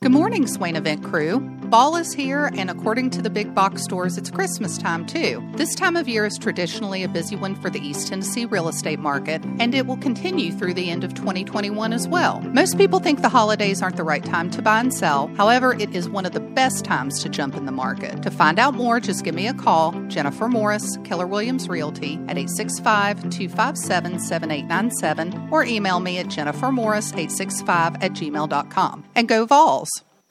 Good 0.05 0.11
morning, 0.11 0.45
Swain 0.45 0.75
Event 0.75 1.03
crew. 1.03 1.41
Fall 1.71 1.95
is 1.95 2.13
here, 2.13 2.51
and 2.53 2.69
according 2.69 3.09
to 3.09 3.23
the 3.23 3.29
big 3.31 3.55
box 3.55 3.83
stores, 3.83 4.19
it's 4.19 4.29
Christmas 4.29 4.77
time 4.77 5.07
too. 5.07 5.43
This 5.55 5.73
time 5.73 5.95
of 5.95 6.07
year 6.07 6.27
is 6.27 6.37
traditionally 6.37 7.01
a 7.01 7.09
busy 7.09 7.35
one 7.35 7.55
for 7.55 7.71
the 7.71 7.79
East 7.79 8.07
Tennessee 8.09 8.45
real 8.45 8.67
estate 8.67 8.99
market, 8.99 9.43
and 9.59 9.73
it 9.73 9.87
will 9.87 9.97
continue 9.97 10.51
through 10.51 10.75
the 10.75 10.91
end 10.91 11.03
of 11.03 11.15
2021 11.15 11.91
as 11.91 12.07
well. 12.07 12.39
Most 12.41 12.77
people 12.77 12.99
think 12.99 13.23
the 13.23 13.29
holidays 13.29 13.81
aren't 13.81 13.97
the 13.97 14.03
right 14.03 14.23
time 14.23 14.51
to 14.51 14.61
buy 14.61 14.79
and 14.79 14.93
sell. 14.93 15.27
However, 15.37 15.73
it 15.73 15.93
is 15.95 16.07
one 16.07 16.27
of 16.27 16.33
the 16.33 16.39
best 16.39 16.85
times 16.85 17.23
to 17.23 17.29
jump 17.29 17.55
in 17.55 17.65
the 17.65 17.71
market. 17.71 18.21
To 18.21 18.29
find 18.29 18.59
out 18.59 18.75
more, 18.75 18.99
just 18.99 19.25
give 19.25 19.33
me 19.33 19.47
a 19.47 19.55
call, 19.55 19.91
Jennifer 20.07 20.47
Morris, 20.47 20.97
Keller 21.03 21.27
Williams 21.27 21.67
Realty, 21.67 22.13
at 22.27 22.37
865 22.37 23.31
257 23.31 24.19
7897, 24.19 25.49
or 25.51 25.65
email 25.65 25.99
me 25.99 26.19
at 26.19 26.27
jennifermorris865 26.27 28.03
at 28.03 28.11
gmail.com. 28.11 29.03
And 29.15 29.27
go 29.27 29.45
Vols! 29.47 29.94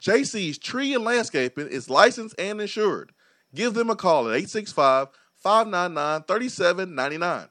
JC's 0.00 0.58
Tree 0.58 0.94
and 0.94 1.04
Landscaping 1.04 1.68
is 1.68 1.90
licensed 1.90 2.34
and 2.38 2.60
insured. 2.60 3.12
Give 3.54 3.74
them 3.74 3.90
a 3.90 3.96
call 3.96 4.28
at 4.28 4.36
865 4.36 5.08
599 5.36 6.22
3799. 6.24 7.48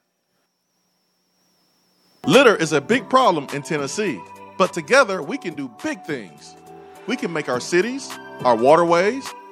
Litter 2.25 2.55
is 2.55 2.73
a 2.73 2.81
big 2.81 3.09
problem 3.09 3.47
in 3.53 3.61
Tennessee, 3.61 4.21
but 4.57 4.73
together 4.73 5.21
we 5.21 5.37
can 5.37 5.53
do 5.53 5.71
big 5.81 6.03
things. 6.03 6.55
We 7.07 7.15
can 7.15 7.31
make 7.31 7.47
our 7.47 7.61
cities, 7.61 8.09
our 8.43 8.55
waterways, 8.55 9.25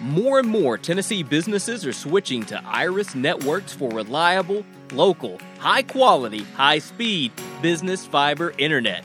More 0.00 0.38
and 0.38 0.48
more 0.48 0.78
Tennessee 0.78 1.22
businesses 1.22 1.84
are 1.84 1.92
switching 1.92 2.44
to 2.46 2.62
Iris 2.64 3.14
Networks 3.14 3.72
for 3.72 3.90
reliable, 3.90 4.64
local, 4.92 5.38
high 5.58 5.82
quality, 5.82 6.44
high 6.54 6.78
speed 6.78 7.32
business 7.60 8.06
fiber 8.06 8.54
internet. 8.56 9.04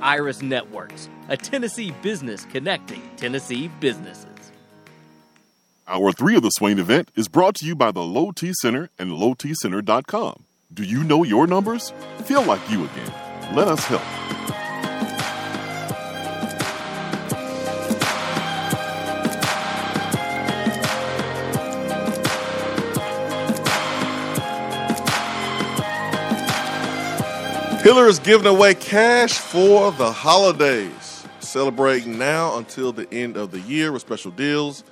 Iris 0.00 0.42
Networks, 0.42 1.08
a 1.28 1.36
Tennessee 1.36 1.92
business 2.02 2.44
connecting 2.46 3.02
Tennessee 3.16 3.68
businesses. 3.80 4.26
Hour 5.88 6.12
three 6.12 6.36
of 6.36 6.42
the 6.42 6.50
Swain 6.50 6.78
event 6.78 7.10
is 7.14 7.28
brought 7.28 7.54
to 7.56 7.66
you 7.66 7.76
by 7.76 7.92
the 7.92 8.02
Low 8.02 8.32
T 8.32 8.52
Center 8.60 8.90
and 8.98 9.12
LowTCenter.com. 9.12 10.42
Do 10.74 10.82
you 10.82 11.04
know 11.04 11.22
your 11.22 11.46
numbers? 11.46 11.92
Feel 12.24 12.42
like 12.42 12.68
you 12.68 12.84
again. 12.84 13.12
Let 13.54 13.68
us 13.68 13.84
help. 13.84 14.02
Hiller 27.86 28.08
is 28.08 28.18
giving 28.18 28.48
away 28.48 28.74
cash 28.74 29.38
for 29.38 29.92
the 29.92 30.10
holidays. 30.10 31.24
Celebrating 31.38 32.18
now 32.18 32.58
until 32.58 32.90
the 32.90 33.08
end 33.14 33.36
of 33.36 33.52
the 33.52 33.60
year 33.60 33.92
with 33.92 34.02
special 34.02 34.32
deals. 34.32 34.82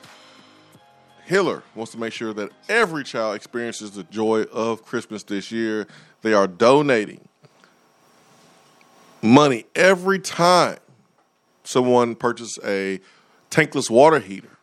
Hiller 1.24 1.64
wants 1.74 1.90
to 1.90 1.98
make 1.98 2.12
sure 2.12 2.32
that 2.32 2.52
every 2.68 3.02
child 3.02 3.34
experiences 3.34 3.90
the 3.90 4.04
joy 4.04 4.42
of 4.42 4.84
Christmas 4.84 5.24
this 5.24 5.50
year. 5.50 5.88
They 6.22 6.34
are 6.34 6.46
donating 6.46 7.26
money 9.20 9.66
every 9.74 10.20
time 10.20 10.78
someone 11.64 12.14
purchases 12.14 12.60
a 12.64 13.00
tankless 13.50 13.90
water 13.90 14.20
heater. 14.20 14.56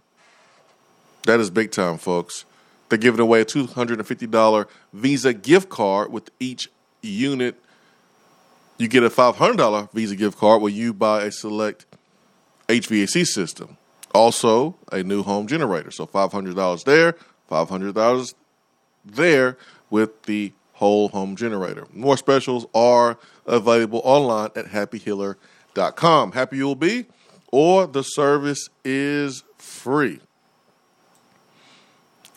That 1.25 1.41
is 1.41 1.49
big 1.49 1.73
time, 1.73 1.97
folks. 1.97 2.45
They're 2.87 2.97
giving 2.97 3.19
away 3.19 3.41
a 3.41 3.45
$250 3.45 4.67
Visa 4.93 5.33
gift 5.33 5.67
card 5.67 6.13
with 6.13 6.29
each 6.39 6.69
unit 7.01 7.57
you 8.81 8.87
get 8.87 9.03
a 9.03 9.09
$500 9.09 9.91
Visa 9.93 10.15
gift 10.15 10.39
card 10.39 10.61
when 10.61 10.73
you 10.73 10.91
buy 10.91 11.23
a 11.23 11.31
select 11.31 11.85
HVAC 12.67 13.27
system. 13.27 13.77
Also, 14.13 14.75
a 14.91 15.03
new 15.03 15.21
home 15.21 15.45
generator. 15.47 15.91
So 15.91 16.07
$500 16.07 16.83
there, 16.83 17.15
$500 17.49 18.33
there 19.05 19.57
with 19.89 20.23
the 20.23 20.51
whole 20.73 21.09
home 21.09 21.35
generator. 21.35 21.85
More 21.93 22.17
specials 22.17 22.65
are 22.73 23.19
available 23.45 24.01
online 24.03 24.49
at 24.55 24.65
happyhiller.com. 24.65 26.31
Happy 26.31 26.57
you'll 26.57 26.75
be, 26.75 27.05
or 27.51 27.85
the 27.85 28.01
service 28.01 28.67
is 28.83 29.43
free. 29.57 30.19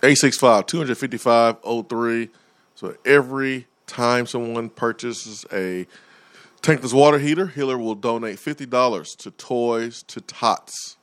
865 0.03 0.67
255 0.67 1.89
03. 1.89 2.29
So 2.75 2.95
every 3.07 3.67
time 3.87 4.27
someone 4.27 4.69
purchases 4.69 5.47
a 5.51 5.87
Tankless 6.65 6.95
water 6.95 7.19
heater. 7.19 7.49
Hiller 7.49 7.77
will 7.77 7.95
donate 7.95 8.39
fifty 8.39 8.65
dollars 8.65 9.15
to 9.17 9.31
Toys 9.31 10.03
to 10.05 10.23
Tots. 10.23 10.97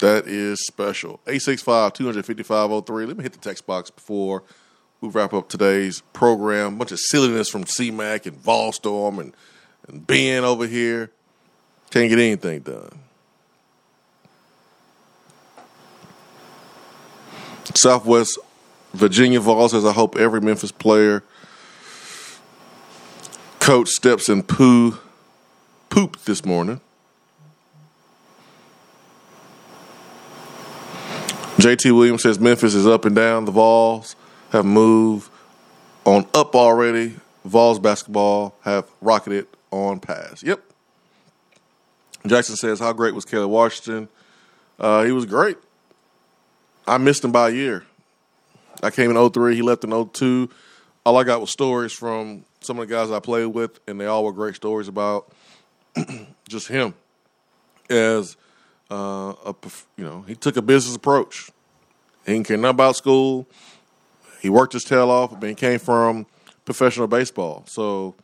That 0.00 0.26
is 0.26 0.66
special. 0.66 1.20
865-255-03. 1.26 3.06
Let 3.06 3.16
me 3.16 3.22
hit 3.22 3.32
the 3.32 3.38
text 3.38 3.66
box 3.66 3.88
before 3.88 4.42
we 5.00 5.08
wrap 5.08 5.32
up 5.32 5.48
today's 5.48 6.02
program. 6.12 6.74
A 6.74 6.76
bunch 6.76 6.92
of 6.92 6.98
silliness 6.98 7.48
from 7.48 7.64
C-Mac 7.64 8.26
and 8.26 8.36
Volstorm 8.36 9.20
and, 9.20 9.32
and 9.88 10.06
Ben 10.06 10.44
over 10.44 10.66
here. 10.66 11.12
Can't 11.90 12.10
get 12.10 12.18
anything 12.18 12.60
done. 12.60 12.98
Southwest 17.74 18.38
Virginia 18.92 19.40
Vol 19.40 19.68
says, 19.68 19.84
I 19.86 19.92
hope 19.92 20.16
every 20.16 20.40
Memphis 20.40 20.72
player 20.72 21.22
coach 23.62 23.90
steps 23.90 24.28
in 24.28 24.42
poo 24.42 24.98
poop 25.88 26.20
this 26.22 26.44
morning. 26.44 26.80
JT 31.58 31.96
Williams 31.96 32.24
says 32.24 32.40
Memphis 32.40 32.74
is 32.74 32.88
up 32.88 33.04
and 33.04 33.14
down. 33.14 33.44
The 33.44 33.52
Vols 33.52 34.16
have 34.50 34.64
moved 34.64 35.30
on 36.04 36.26
up 36.34 36.56
already. 36.56 37.14
Vols 37.44 37.78
basketball 37.78 38.56
have 38.62 38.90
rocketed 39.00 39.46
on 39.70 40.00
pass. 40.00 40.42
Yep. 40.42 40.60
Jackson 42.26 42.56
says, 42.56 42.80
How 42.80 42.92
great 42.92 43.14
was 43.14 43.24
Kelly 43.24 43.46
Washington? 43.46 44.08
Uh, 44.76 45.04
he 45.04 45.12
was 45.12 45.24
great. 45.24 45.56
I 46.84 46.98
missed 46.98 47.24
him 47.24 47.30
by 47.30 47.50
a 47.50 47.52
year. 47.52 47.86
I 48.82 48.90
came 48.90 49.16
in 49.16 49.30
03, 49.30 49.54
he 49.54 49.62
left 49.62 49.84
in 49.84 50.08
02. 50.08 50.50
All 51.06 51.16
I 51.16 51.22
got 51.22 51.40
was 51.40 51.50
stories 51.50 51.92
from 51.92 52.44
some 52.64 52.78
of 52.78 52.88
the 52.88 52.94
guys 52.94 53.10
I 53.10 53.20
played 53.20 53.46
with, 53.46 53.80
and 53.86 54.00
they 54.00 54.06
all 54.06 54.24
were 54.24 54.32
great 54.32 54.54
stories 54.54 54.88
about 54.88 55.32
just 56.48 56.68
him 56.68 56.94
as 57.90 58.36
uh, 58.90 59.34
a 59.44 59.54
you 59.96 60.04
know 60.04 60.22
he 60.22 60.34
took 60.34 60.56
a 60.56 60.62
business 60.62 60.96
approach. 60.96 61.50
He 62.26 62.32
didn't 62.32 62.46
care 62.46 62.56
nothing 62.56 62.70
about 62.70 62.96
school. 62.96 63.46
He 64.40 64.48
worked 64.50 64.72
his 64.72 64.84
tail 64.84 65.10
off, 65.10 65.38
but 65.38 65.48
he 65.48 65.54
came 65.54 65.78
from 65.78 66.26
professional 66.64 67.06
baseball, 67.06 67.64
so 67.66 68.14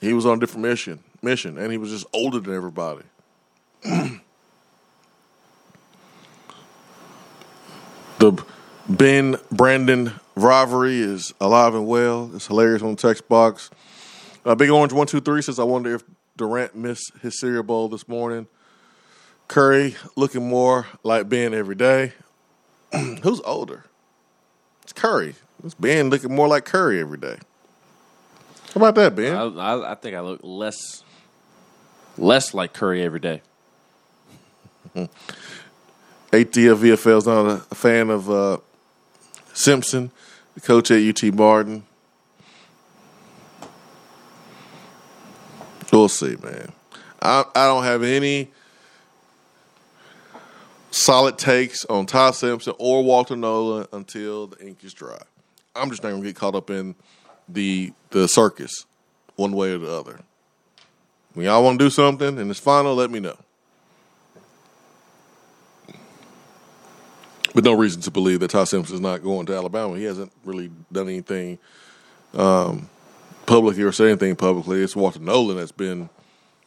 he 0.00 0.12
was 0.12 0.26
on 0.26 0.38
a 0.38 0.40
different 0.40 0.66
mission. 0.66 0.98
Mission, 1.22 1.58
and 1.58 1.70
he 1.70 1.78
was 1.78 1.90
just 1.90 2.06
older 2.12 2.40
than 2.40 2.54
everybody. 2.54 3.04
the 8.18 8.44
Ben 8.88 9.36
Brandon 9.52 10.12
rivalry 10.34 11.00
is 11.00 11.32
alive 11.40 11.74
and 11.74 11.86
well. 11.86 12.30
It's 12.34 12.46
hilarious 12.46 12.82
on 12.82 12.94
the 12.94 12.96
text 12.96 13.28
box. 13.28 13.70
Uh, 14.44 14.54
Big 14.54 14.70
Orange 14.70 14.92
one 14.92 15.06
two 15.06 15.20
three 15.20 15.42
says, 15.42 15.58
"I 15.58 15.64
wonder 15.64 15.94
if 15.94 16.02
Durant 16.36 16.74
missed 16.74 17.12
his 17.20 17.38
Cereal 17.38 17.62
Bowl 17.62 17.88
this 17.88 18.08
morning." 18.08 18.46
Curry 19.48 19.96
looking 20.16 20.48
more 20.48 20.86
like 21.02 21.28
Ben 21.28 21.52
every 21.52 21.74
day. 21.74 22.12
Who's 23.22 23.40
older? 23.40 23.84
It's 24.82 24.92
Curry. 24.92 25.34
It's 25.64 25.74
Ben 25.74 26.10
looking 26.10 26.34
more 26.34 26.48
like 26.48 26.64
Curry 26.64 27.00
every 27.00 27.18
day. 27.18 27.36
How 28.74 28.78
about 28.78 28.94
that, 28.94 29.14
Ben? 29.14 29.36
I, 29.36 29.42
I, 29.42 29.92
I 29.92 29.94
think 29.94 30.16
I 30.16 30.20
look 30.20 30.40
less 30.42 31.04
less 32.16 32.54
like 32.54 32.72
Curry 32.72 33.02
every 33.02 33.20
day. 33.20 33.42
ATL 34.96 35.08
VFL 36.32 37.18
is 37.18 37.26
not 37.26 37.46
a, 37.46 37.62
a 37.70 37.74
fan 37.74 38.10
of 38.10 38.30
uh, 38.30 38.58
Simpson, 39.52 40.10
the 40.54 40.60
coach 40.60 40.90
at 40.90 41.02
UT 41.02 41.34
Martin. 41.34 41.84
We'll 45.92 46.08
see, 46.08 46.36
man. 46.42 46.72
I, 47.20 47.44
I 47.54 47.66
don't 47.66 47.84
have 47.84 48.02
any 48.02 48.50
solid 50.90 51.38
takes 51.38 51.84
on 51.86 52.06
Ty 52.06 52.32
Simpson 52.32 52.74
or 52.78 53.04
Walter 53.04 53.36
Nolan 53.36 53.86
until 53.92 54.46
the 54.46 54.66
ink 54.66 54.84
is 54.84 54.94
dry. 54.94 55.20
I'm 55.74 55.90
just 55.90 56.02
not 56.02 56.10
to 56.10 56.22
get 56.22 56.36
caught 56.36 56.54
up 56.54 56.70
in 56.70 56.94
the 57.48 57.92
the 58.10 58.28
circus 58.28 58.86
one 59.36 59.52
way 59.52 59.72
or 59.72 59.78
the 59.78 59.90
other. 59.90 60.20
When 61.34 61.46
y'all 61.46 61.64
want 61.64 61.78
to 61.78 61.84
do 61.84 61.90
something 61.90 62.38
and 62.38 62.50
it's 62.50 62.60
final, 62.60 62.94
let 62.94 63.10
me 63.10 63.20
know. 63.20 63.36
But 67.54 67.64
no 67.64 67.74
reason 67.74 68.00
to 68.02 68.10
believe 68.10 68.40
that 68.40 68.50
Ty 68.50 68.64
Simpson 68.64 68.94
is 68.94 69.00
not 69.00 69.22
going 69.22 69.46
to 69.46 69.54
Alabama. 69.54 69.96
He 69.96 70.04
hasn't 70.04 70.32
really 70.44 70.70
done 70.90 71.08
anything 71.08 71.58
um, 72.34 72.88
publicly 73.46 73.82
or 73.82 73.92
said 73.92 74.08
anything 74.08 74.36
publicly. 74.36 74.82
It's 74.82 74.96
Walter 74.96 75.20
Nolan 75.20 75.58
that's 75.58 75.72
been 75.72 76.08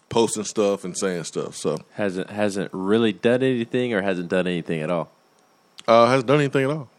posting 0.10 0.44
stuff 0.44 0.84
and 0.84 0.96
saying 0.98 1.24
stuff. 1.24 1.56
So 1.56 1.78
hasn't 1.94 2.30
hasn't 2.30 2.70
really 2.72 3.14
done 3.14 3.42
anything 3.42 3.94
or 3.94 4.02
hasn't 4.02 4.30
done 4.30 4.48
anything 4.48 4.82
at 4.82 4.92
all. 4.92 5.10
Uh, 5.88 6.08
hasn't 6.08 6.28
done 6.28 6.40
anything 6.40 6.66
at 6.66 6.72
all. 6.72 6.90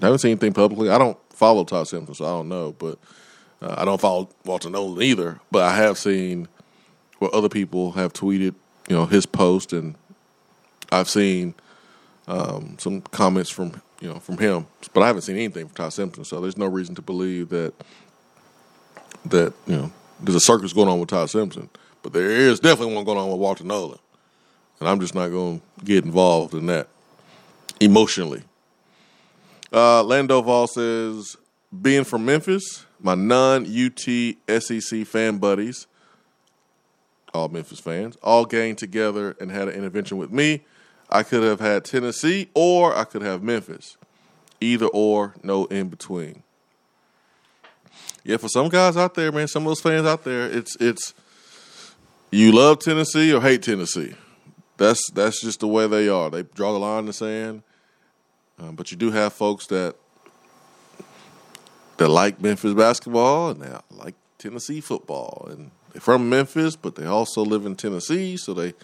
I 0.00 0.06
haven't 0.06 0.18
seen 0.20 0.32
anything 0.32 0.52
publicly. 0.52 0.90
I 0.90 0.98
don't 0.98 1.18
follow 1.32 1.64
Ty 1.64 1.84
Simpson, 1.84 2.14
so 2.14 2.24
I 2.24 2.28
don't 2.28 2.48
know. 2.48 2.72
But 2.72 2.98
uh, 3.62 3.74
I 3.78 3.84
don't 3.84 4.00
follow 4.00 4.28
Walter 4.44 4.70
Nolan 4.70 5.02
either. 5.02 5.40
But 5.50 5.62
I 5.62 5.76
have 5.76 5.98
seen 5.98 6.48
what 7.18 7.32
other 7.32 7.48
people 7.48 7.92
have 7.92 8.12
tweeted. 8.12 8.54
You 8.88 8.96
know 8.96 9.06
his 9.06 9.26
post, 9.26 9.72
and 9.72 9.94
I've 10.90 11.08
seen 11.08 11.54
um, 12.30 12.76
some 12.78 13.00
comments 13.00 13.50
from 13.50 13.82
you 14.00 14.08
know 14.08 14.20
from 14.20 14.38
him, 14.38 14.66
but 14.94 15.02
I 15.02 15.08
haven't 15.08 15.22
seen 15.22 15.36
anything 15.36 15.66
from 15.66 15.74
Ty 15.74 15.88
Simpson. 15.88 16.24
So 16.24 16.40
there's 16.40 16.56
no 16.56 16.66
reason 16.66 16.94
to 16.94 17.02
believe 17.02 17.48
that 17.48 17.74
that 19.26 19.52
you 19.66 19.76
know 19.76 19.92
there's 20.20 20.36
a 20.36 20.40
circus 20.40 20.72
going 20.72 20.88
on 20.88 21.00
with 21.00 21.08
Ty 21.08 21.26
Simpson, 21.26 21.68
but 22.02 22.12
there 22.12 22.30
is 22.30 22.60
definitely 22.60 22.94
one 22.94 23.04
going 23.04 23.18
on 23.18 23.28
with 23.28 23.40
Walter 23.40 23.64
Nolan, 23.64 23.98
and 24.78 24.88
I'm 24.88 25.00
just 25.00 25.14
not 25.14 25.28
going 25.28 25.60
to 25.60 25.84
get 25.84 26.04
involved 26.04 26.54
in 26.54 26.66
that 26.66 26.88
emotionally. 27.80 28.44
Uh, 29.72 30.04
Lando 30.04 30.66
says, 30.66 31.36
being 31.82 32.04
from 32.04 32.24
Memphis, 32.24 32.86
my 33.00 33.16
non 33.16 33.66
UT 33.66 34.62
SEC 34.62 35.04
fan 35.04 35.38
buddies, 35.38 35.88
all 37.34 37.48
Memphis 37.48 37.80
fans, 37.80 38.16
all 38.22 38.44
gang 38.44 38.76
together 38.76 39.36
and 39.40 39.50
had 39.50 39.66
an 39.66 39.74
intervention 39.74 40.16
with 40.16 40.30
me 40.30 40.62
I 41.10 41.22
could 41.22 41.42
have 41.42 41.60
had 41.60 41.84
Tennessee 41.84 42.48
or 42.54 42.96
I 42.96 43.04
could 43.04 43.22
have 43.22 43.42
Memphis. 43.42 43.96
Either 44.60 44.86
or, 44.86 45.34
no 45.42 45.64
in 45.66 45.88
between. 45.88 46.42
Yeah, 48.24 48.36
for 48.36 48.48
some 48.48 48.68
guys 48.68 48.96
out 48.96 49.14
there, 49.14 49.32
man, 49.32 49.48
some 49.48 49.62
of 49.62 49.68
those 49.68 49.80
fans 49.80 50.06
out 50.06 50.24
there, 50.24 50.46
it's 50.46 50.76
it's 50.76 51.14
you 52.30 52.52
love 52.52 52.78
Tennessee 52.78 53.32
or 53.32 53.40
hate 53.40 53.62
Tennessee. 53.62 54.14
That's 54.76 55.00
that's 55.12 55.40
just 55.40 55.60
the 55.60 55.66
way 55.66 55.86
they 55.86 56.08
are. 56.08 56.28
They 56.28 56.42
draw 56.42 56.72
the 56.72 56.78
line 56.78 57.00
in 57.00 57.06
the 57.06 57.12
sand. 57.14 57.62
Um, 58.58 58.74
but 58.74 58.90
you 58.90 58.98
do 58.98 59.10
have 59.10 59.32
folks 59.32 59.66
that 59.68 59.96
that 61.96 62.08
like 62.08 62.40
Memphis 62.42 62.74
basketball 62.74 63.50
and 63.50 63.62
they 63.62 63.74
like 63.90 64.14
Tennessee 64.40 64.80
football, 64.80 65.48
and 65.50 65.70
they're 65.92 66.00
from 66.00 66.28
Memphis, 66.28 66.74
but 66.74 66.96
they 66.96 67.04
also 67.06 67.44
live 67.44 67.66
in 67.66 67.76
Tennessee, 67.76 68.36
so 68.36 68.54
they, 68.54 68.74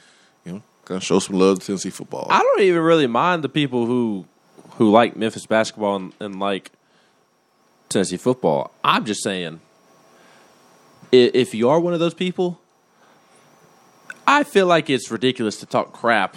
you 0.89 0.95
know, 0.95 0.99
kind 0.99 1.03
of 1.03 1.05
show 1.07 1.19
some 1.19 1.39
love 1.39 1.61
to 1.61 1.67
Tennessee 1.67 1.91
football. 1.91 2.27
I 2.31 2.41
don't 2.41 2.61
even 2.63 2.83
really 2.83 3.07
mind 3.07 3.43
the 3.45 3.49
people 3.49 3.87
who 3.87 4.27
who 4.73 4.91
like 4.91 5.17
Memphis 5.17 5.47
basketball 5.47 5.97
and, 5.97 6.13
and 6.21 6.39
like 6.41 6.71
Tennessee 7.89 8.17
football. 8.19 8.71
I'm 8.85 9.05
just 9.05 9.23
saying, 9.23 9.61
if 11.13 11.55
you 11.55 11.69
are 11.71 11.81
one 11.81 11.95
of 11.95 12.01
those 12.01 12.15
people, 12.15 12.61
I 14.27 14.43
feel 14.45 14.67
like 14.67 14.91
it's 14.91 15.11
ridiculous 15.11 15.59
to 15.61 15.67
talk 15.67 15.93
crap 15.93 16.37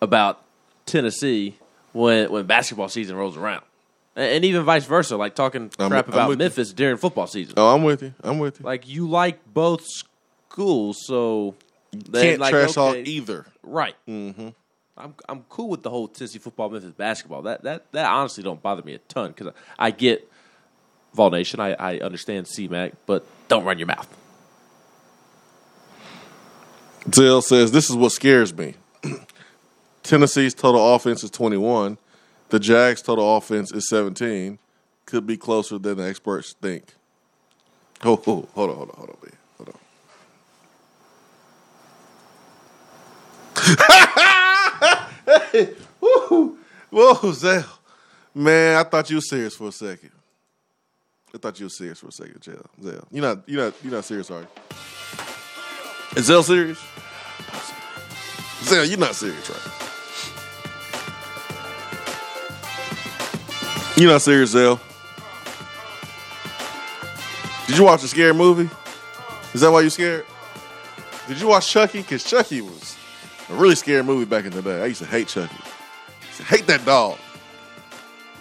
about 0.00 0.42
Tennessee 0.86 1.56
when 1.92 2.30
when 2.32 2.46
basketball 2.46 2.88
season 2.88 3.16
rolls 3.16 3.36
around, 3.36 3.62
and, 4.16 4.32
and 4.32 4.44
even 4.44 4.64
vice 4.64 4.86
versa, 4.86 5.16
like 5.16 5.34
talking 5.34 5.70
I'm- 5.78 5.90
crap 5.90 6.08
I'm 6.08 6.12
about 6.14 6.28
with 6.30 6.38
you. 6.38 6.44
Memphis 6.44 6.72
during 6.72 6.96
football 6.96 7.26
season. 7.26 7.54
Oh, 7.56 7.74
I'm 7.74 7.84
with 7.84 8.02
you. 8.02 8.14
I'm 8.24 8.38
with 8.38 8.60
you. 8.60 8.66
Like 8.66 8.88
you 8.88 9.08
like 9.08 9.38
both 9.52 9.84
schools, 9.86 10.98
so 11.06 11.54
then, 11.92 12.22
Can't 12.22 12.40
like, 12.40 12.50
trash 12.50 12.72
talk 12.72 12.96
okay, 12.96 13.02
either. 13.02 13.46
Right. 13.62 13.94
Mm-hmm. 14.08 14.48
I'm 14.96 15.14
I'm 15.28 15.44
cool 15.48 15.68
with 15.68 15.82
the 15.82 15.90
whole 15.90 16.08
Tennessee 16.08 16.38
football, 16.38 16.70
Memphis 16.70 16.92
basketball. 16.92 17.42
That 17.42 17.62
that 17.64 17.90
that 17.92 18.10
honestly 18.10 18.42
don't 18.42 18.62
bother 18.62 18.82
me 18.82 18.94
a 18.94 18.98
ton 18.98 19.32
because 19.32 19.52
I 19.78 19.90
get 19.90 20.30
Vol 21.14 21.30
Nation. 21.30 21.60
I, 21.60 21.72
I 21.74 21.98
understand 21.98 22.46
CMAC, 22.46 22.94
but 23.06 23.24
don't 23.48 23.64
run 23.64 23.78
your 23.78 23.86
mouth. 23.86 24.08
Zell 27.12 27.42
says 27.42 27.72
this 27.72 27.90
is 27.90 27.96
what 27.96 28.12
scares 28.12 28.54
me. 28.54 28.74
Tennessee's 30.02 30.54
total 30.54 30.94
offense 30.94 31.24
is 31.24 31.30
21. 31.30 31.98
The 32.50 32.60
Jags' 32.60 33.02
total 33.02 33.36
offense 33.36 33.72
is 33.72 33.88
17. 33.88 34.58
Could 35.06 35.26
be 35.26 35.36
closer 35.36 35.78
than 35.78 35.98
the 35.98 36.08
experts 36.08 36.54
think. 36.60 36.94
Oh, 38.04 38.20
oh 38.26 38.48
hold 38.52 38.70
on, 38.70 38.76
hold 38.76 38.90
on, 38.90 38.96
hold 38.96 39.10
on, 39.10 39.16
man. 39.22 39.36
Hold 39.58 39.68
on. 39.68 39.78
Woo! 46.00 46.58
Whoa, 46.90 47.32
Zell. 47.32 47.64
Man, 48.34 48.76
I 48.76 48.82
thought 48.82 49.08
you 49.10 49.16
were 49.16 49.22
serious 49.22 49.54
for 49.54 49.68
a 49.68 49.72
second. 49.72 50.10
I 51.34 51.38
thought 51.38 51.58
you 51.58 51.66
were 51.66 51.70
serious 51.70 52.00
for 52.00 52.08
a 52.08 52.12
second, 52.12 52.42
Zell. 52.42 52.66
Zell. 52.82 53.06
You're 53.10 53.22
not, 53.22 53.48
you're 53.48 53.64
not, 53.64 53.74
you're 53.82 53.92
not 53.92 54.04
serious, 54.04 54.30
are 54.30 54.40
you? 54.40 54.48
Is 56.16 56.26
Zell 56.26 56.42
serious? 56.42 56.78
Zell, 58.64 58.84
you're 58.84 58.98
not 58.98 59.14
serious, 59.14 59.48
right? 59.48 59.78
You're 63.96 64.10
not 64.10 64.22
serious, 64.22 64.50
Zell. 64.50 64.80
Did 67.66 67.78
you 67.78 67.84
watch 67.84 68.02
a 68.02 68.08
scary 68.08 68.34
movie? 68.34 68.68
Is 69.54 69.60
that 69.60 69.70
why 69.70 69.82
you 69.82 69.90
scared? 69.90 70.26
Did 71.28 71.40
you 71.40 71.46
watch 71.46 71.70
Chucky? 71.70 72.02
Because 72.02 72.24
Chucky 72.24 72.60
was 72.60 72.91
a 73.52 73.54
really 73.56 73.74
scary 73.74 74.02
movie 74.02 74.24
back 74.24 74.44
in 74.46 74.50
the 74.50 74.62
day. 74.62 74.82
I 74.82 74.86
used 74.86 75.02
to 75.02 75.06
hate 75.06 75.28
Chucky. 75.28 75.54
I 75.54 76.26
used 76.26 76.38
to 76.38 76.44
hate 76.44 76.66
that 76.66 76.84
dog. 76.86 77.18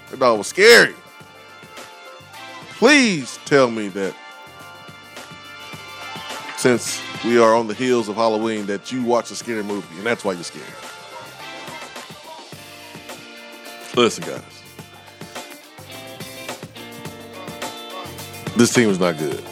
That 0.09 0.19
dog 0.19 0.37
was 0.37 0.47
scary. 0.47 0.95
Please 2.77 3.37
tell 3.45 3.69
me 3.69 3.89
that 3.89 4.15
since 6.57 7.01
we 7.25 7.37
are 7.39 7.53
on 7.53 7.67
the 7.67 7.73
heels 7.73 8.07
of 8.07 8.15
Halloween 8.15 8.65
that 8.67 8.91
you 8.91 9.03
watch 9.03 9.31
a 9.31 9.35
scary 9.35 9.63
movie 9.63 9.95
and 9.97 10.05
that's 10.05 10.23
why 10.23 10.33
you're 10.33 10.43
scared. 10.43 10.65
Listen, 13.95 14.23
guys. 14.23 14.41
This 18.55 18.73
team 18.73 18.89
is 18.89 18.99
not 18.99 19.17
good. 19.17 19.43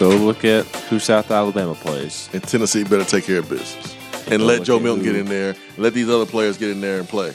Go 0.00 0.08
look 0.08 0.46
at 0.46 0.64
who 0.88 0.98
South 0.98 1.30
Alabama 1.30 1.74
plays. 1.74 2.30
And 2.32 2.42
Tennessee 2.42 2.84
better 2.84 3.04
take 3.04 3.24
care 3.24 3.40
of 3.40 3.50
business. 3.50 3.94
And 4.30 4.40
Go 4.40 4.46
let 4.46 4.62
Joe 4.62 4.80
Milton 4.80 5.04
who- 5.04 5.12
get 5.12 5.20
in 5.20 5.26
there. 5.26 5.54
Let 5.76 5.92
these 5.92 6.08
other 6.08 6.24
players 6.24 6.56
get 6.56 6.70
in 6.70 6.80
there 6.80 6.98
and 7.00 7.06
play. 7.06 7.34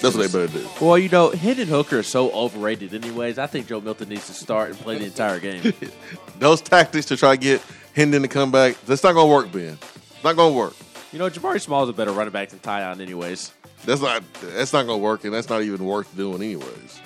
That's 0.00 0.16
what 0.16 0.28
they 0.28 0.46
better 0.46 0.58
do. 0.58 0.66
Well, 0.80 0.98
you 0.98 1.08
know, 1.08 1.30
Hendon 1.30 1.68
Hooker 1.68 2.00
is 2.00 2.08
so 2.08 2.32
overrated, 2.32 2.94
anyways. 2.94 3.38
I 3.38 3.46
think 3.46 3.68
Joe 3.68 3.80
Milton 3.80 4.08
needs 4.08 4.26
to 4.26 4.32
start 4.34 4.70
and 4.70 4.78
play 4.80 4.98
the 4.98 5.04
entire 5.04 5.38
game. 5.38 5.72
Those 6.40 6.60
tactics 6.60 7.06
to 7.06 7.16
try 7.16 7.36
to 7.36 7.40
get 7.40 7.62
Hendon 7.94 8.22
to 8.22 8.28
come 8.28 8.50
back, 8.50 8.74
that's 8.86 9.04
not 9.04 9.12
going 9.12 9.28
to 9.28 9.32
work, 9.32 9.52
Ben. 9.52 9.78
It's 10.14 10.24
not 10.24 10.34
going 10.34 10.52
to 10.52 10.58
work. 10.58 10.74
you 11.12 11.20
know, 11.20 11.30
Jabari 11.30 11.60
Small 11.60 11.84
is 11.84 11.90
a 11.90 11.92
better 11.92 12.10
running 12.10 12.32
back 12.32 12.48
than 12.48 12.58
Tiyon, 12.58 13.00
anyways. 13.00 13.52
That's 13.84 14.00
not 14.00 14.24
that's 14.42 14.72
not 14.72 14.84
going 14.86 14.98
to 14.98 15.02
work, 15.04 15.24
and 15.24 15.32
that's 15.32 15.48
not 15.48 15.62
even 15.62 15.84
worth 15.84 16.14
doing, 16.16 16.42
anyways. 16.42 17.00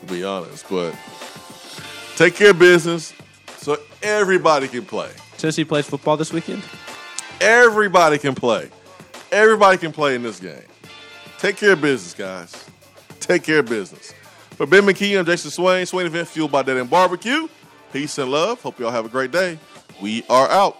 To 0.00 0.06
be 0.06 0.22
honest, 0.22 0.68
but 0.68 0.94
take 2.16 2.34
care 2.34 2.50
of 2.50 2.58
business 2.58 3.14
so 3.64 3.78
everybody 4.02 4.68
can 4.68 4.84
play. 4.84 5.10
Tennessee 5.38 5.64
plays 5.64 5.86
football 5.86 6.18
this 6.18 6.32
weekend. 6.32 6.62
Everybody 7.40 8.18
can 8.18 8.34
play. 8.34 8.68
Everybody 9.32 9.78
can 9.78 9.90
play 9.90 10.14
in 10.14 10.22
this 10.22 10.38
game. 10.38 10.62
Take 11.38 11.56
care 11.56 11.72
of 11.72 11.80
business, 11.80 12.12
guys. 12.12 12.66
Take 13.20 13.42
care 13.42 13.60
of 13.60 13.66
business. 13.66 14.12
For 14.50 14.66
Ben 14.66 14.82
McKee, 14.82 15.18
I'm 15.18 15.24
Jason 15.24 15.50
Swain. 15.50 15.86
Swain 15.86 16.04
Event 16.06 16.28
fueled 16.28 16.52
by 16.52 16.62
Dead 16.62 16.76
End 16.76 16.90
Barbecue. 16.90 17.48
Peace 17.90 18.18
and 18.18 18.30
love. 18.30 18.60
Hope 18.60 18.78
y'all 18.78 18.90
have 18.90 19.06
a 19.06 19.08
great 19.08 19.30
day. 19.30 19.58
We 20.00 20.24
are 20.28 20.48
out. 20.50 20.76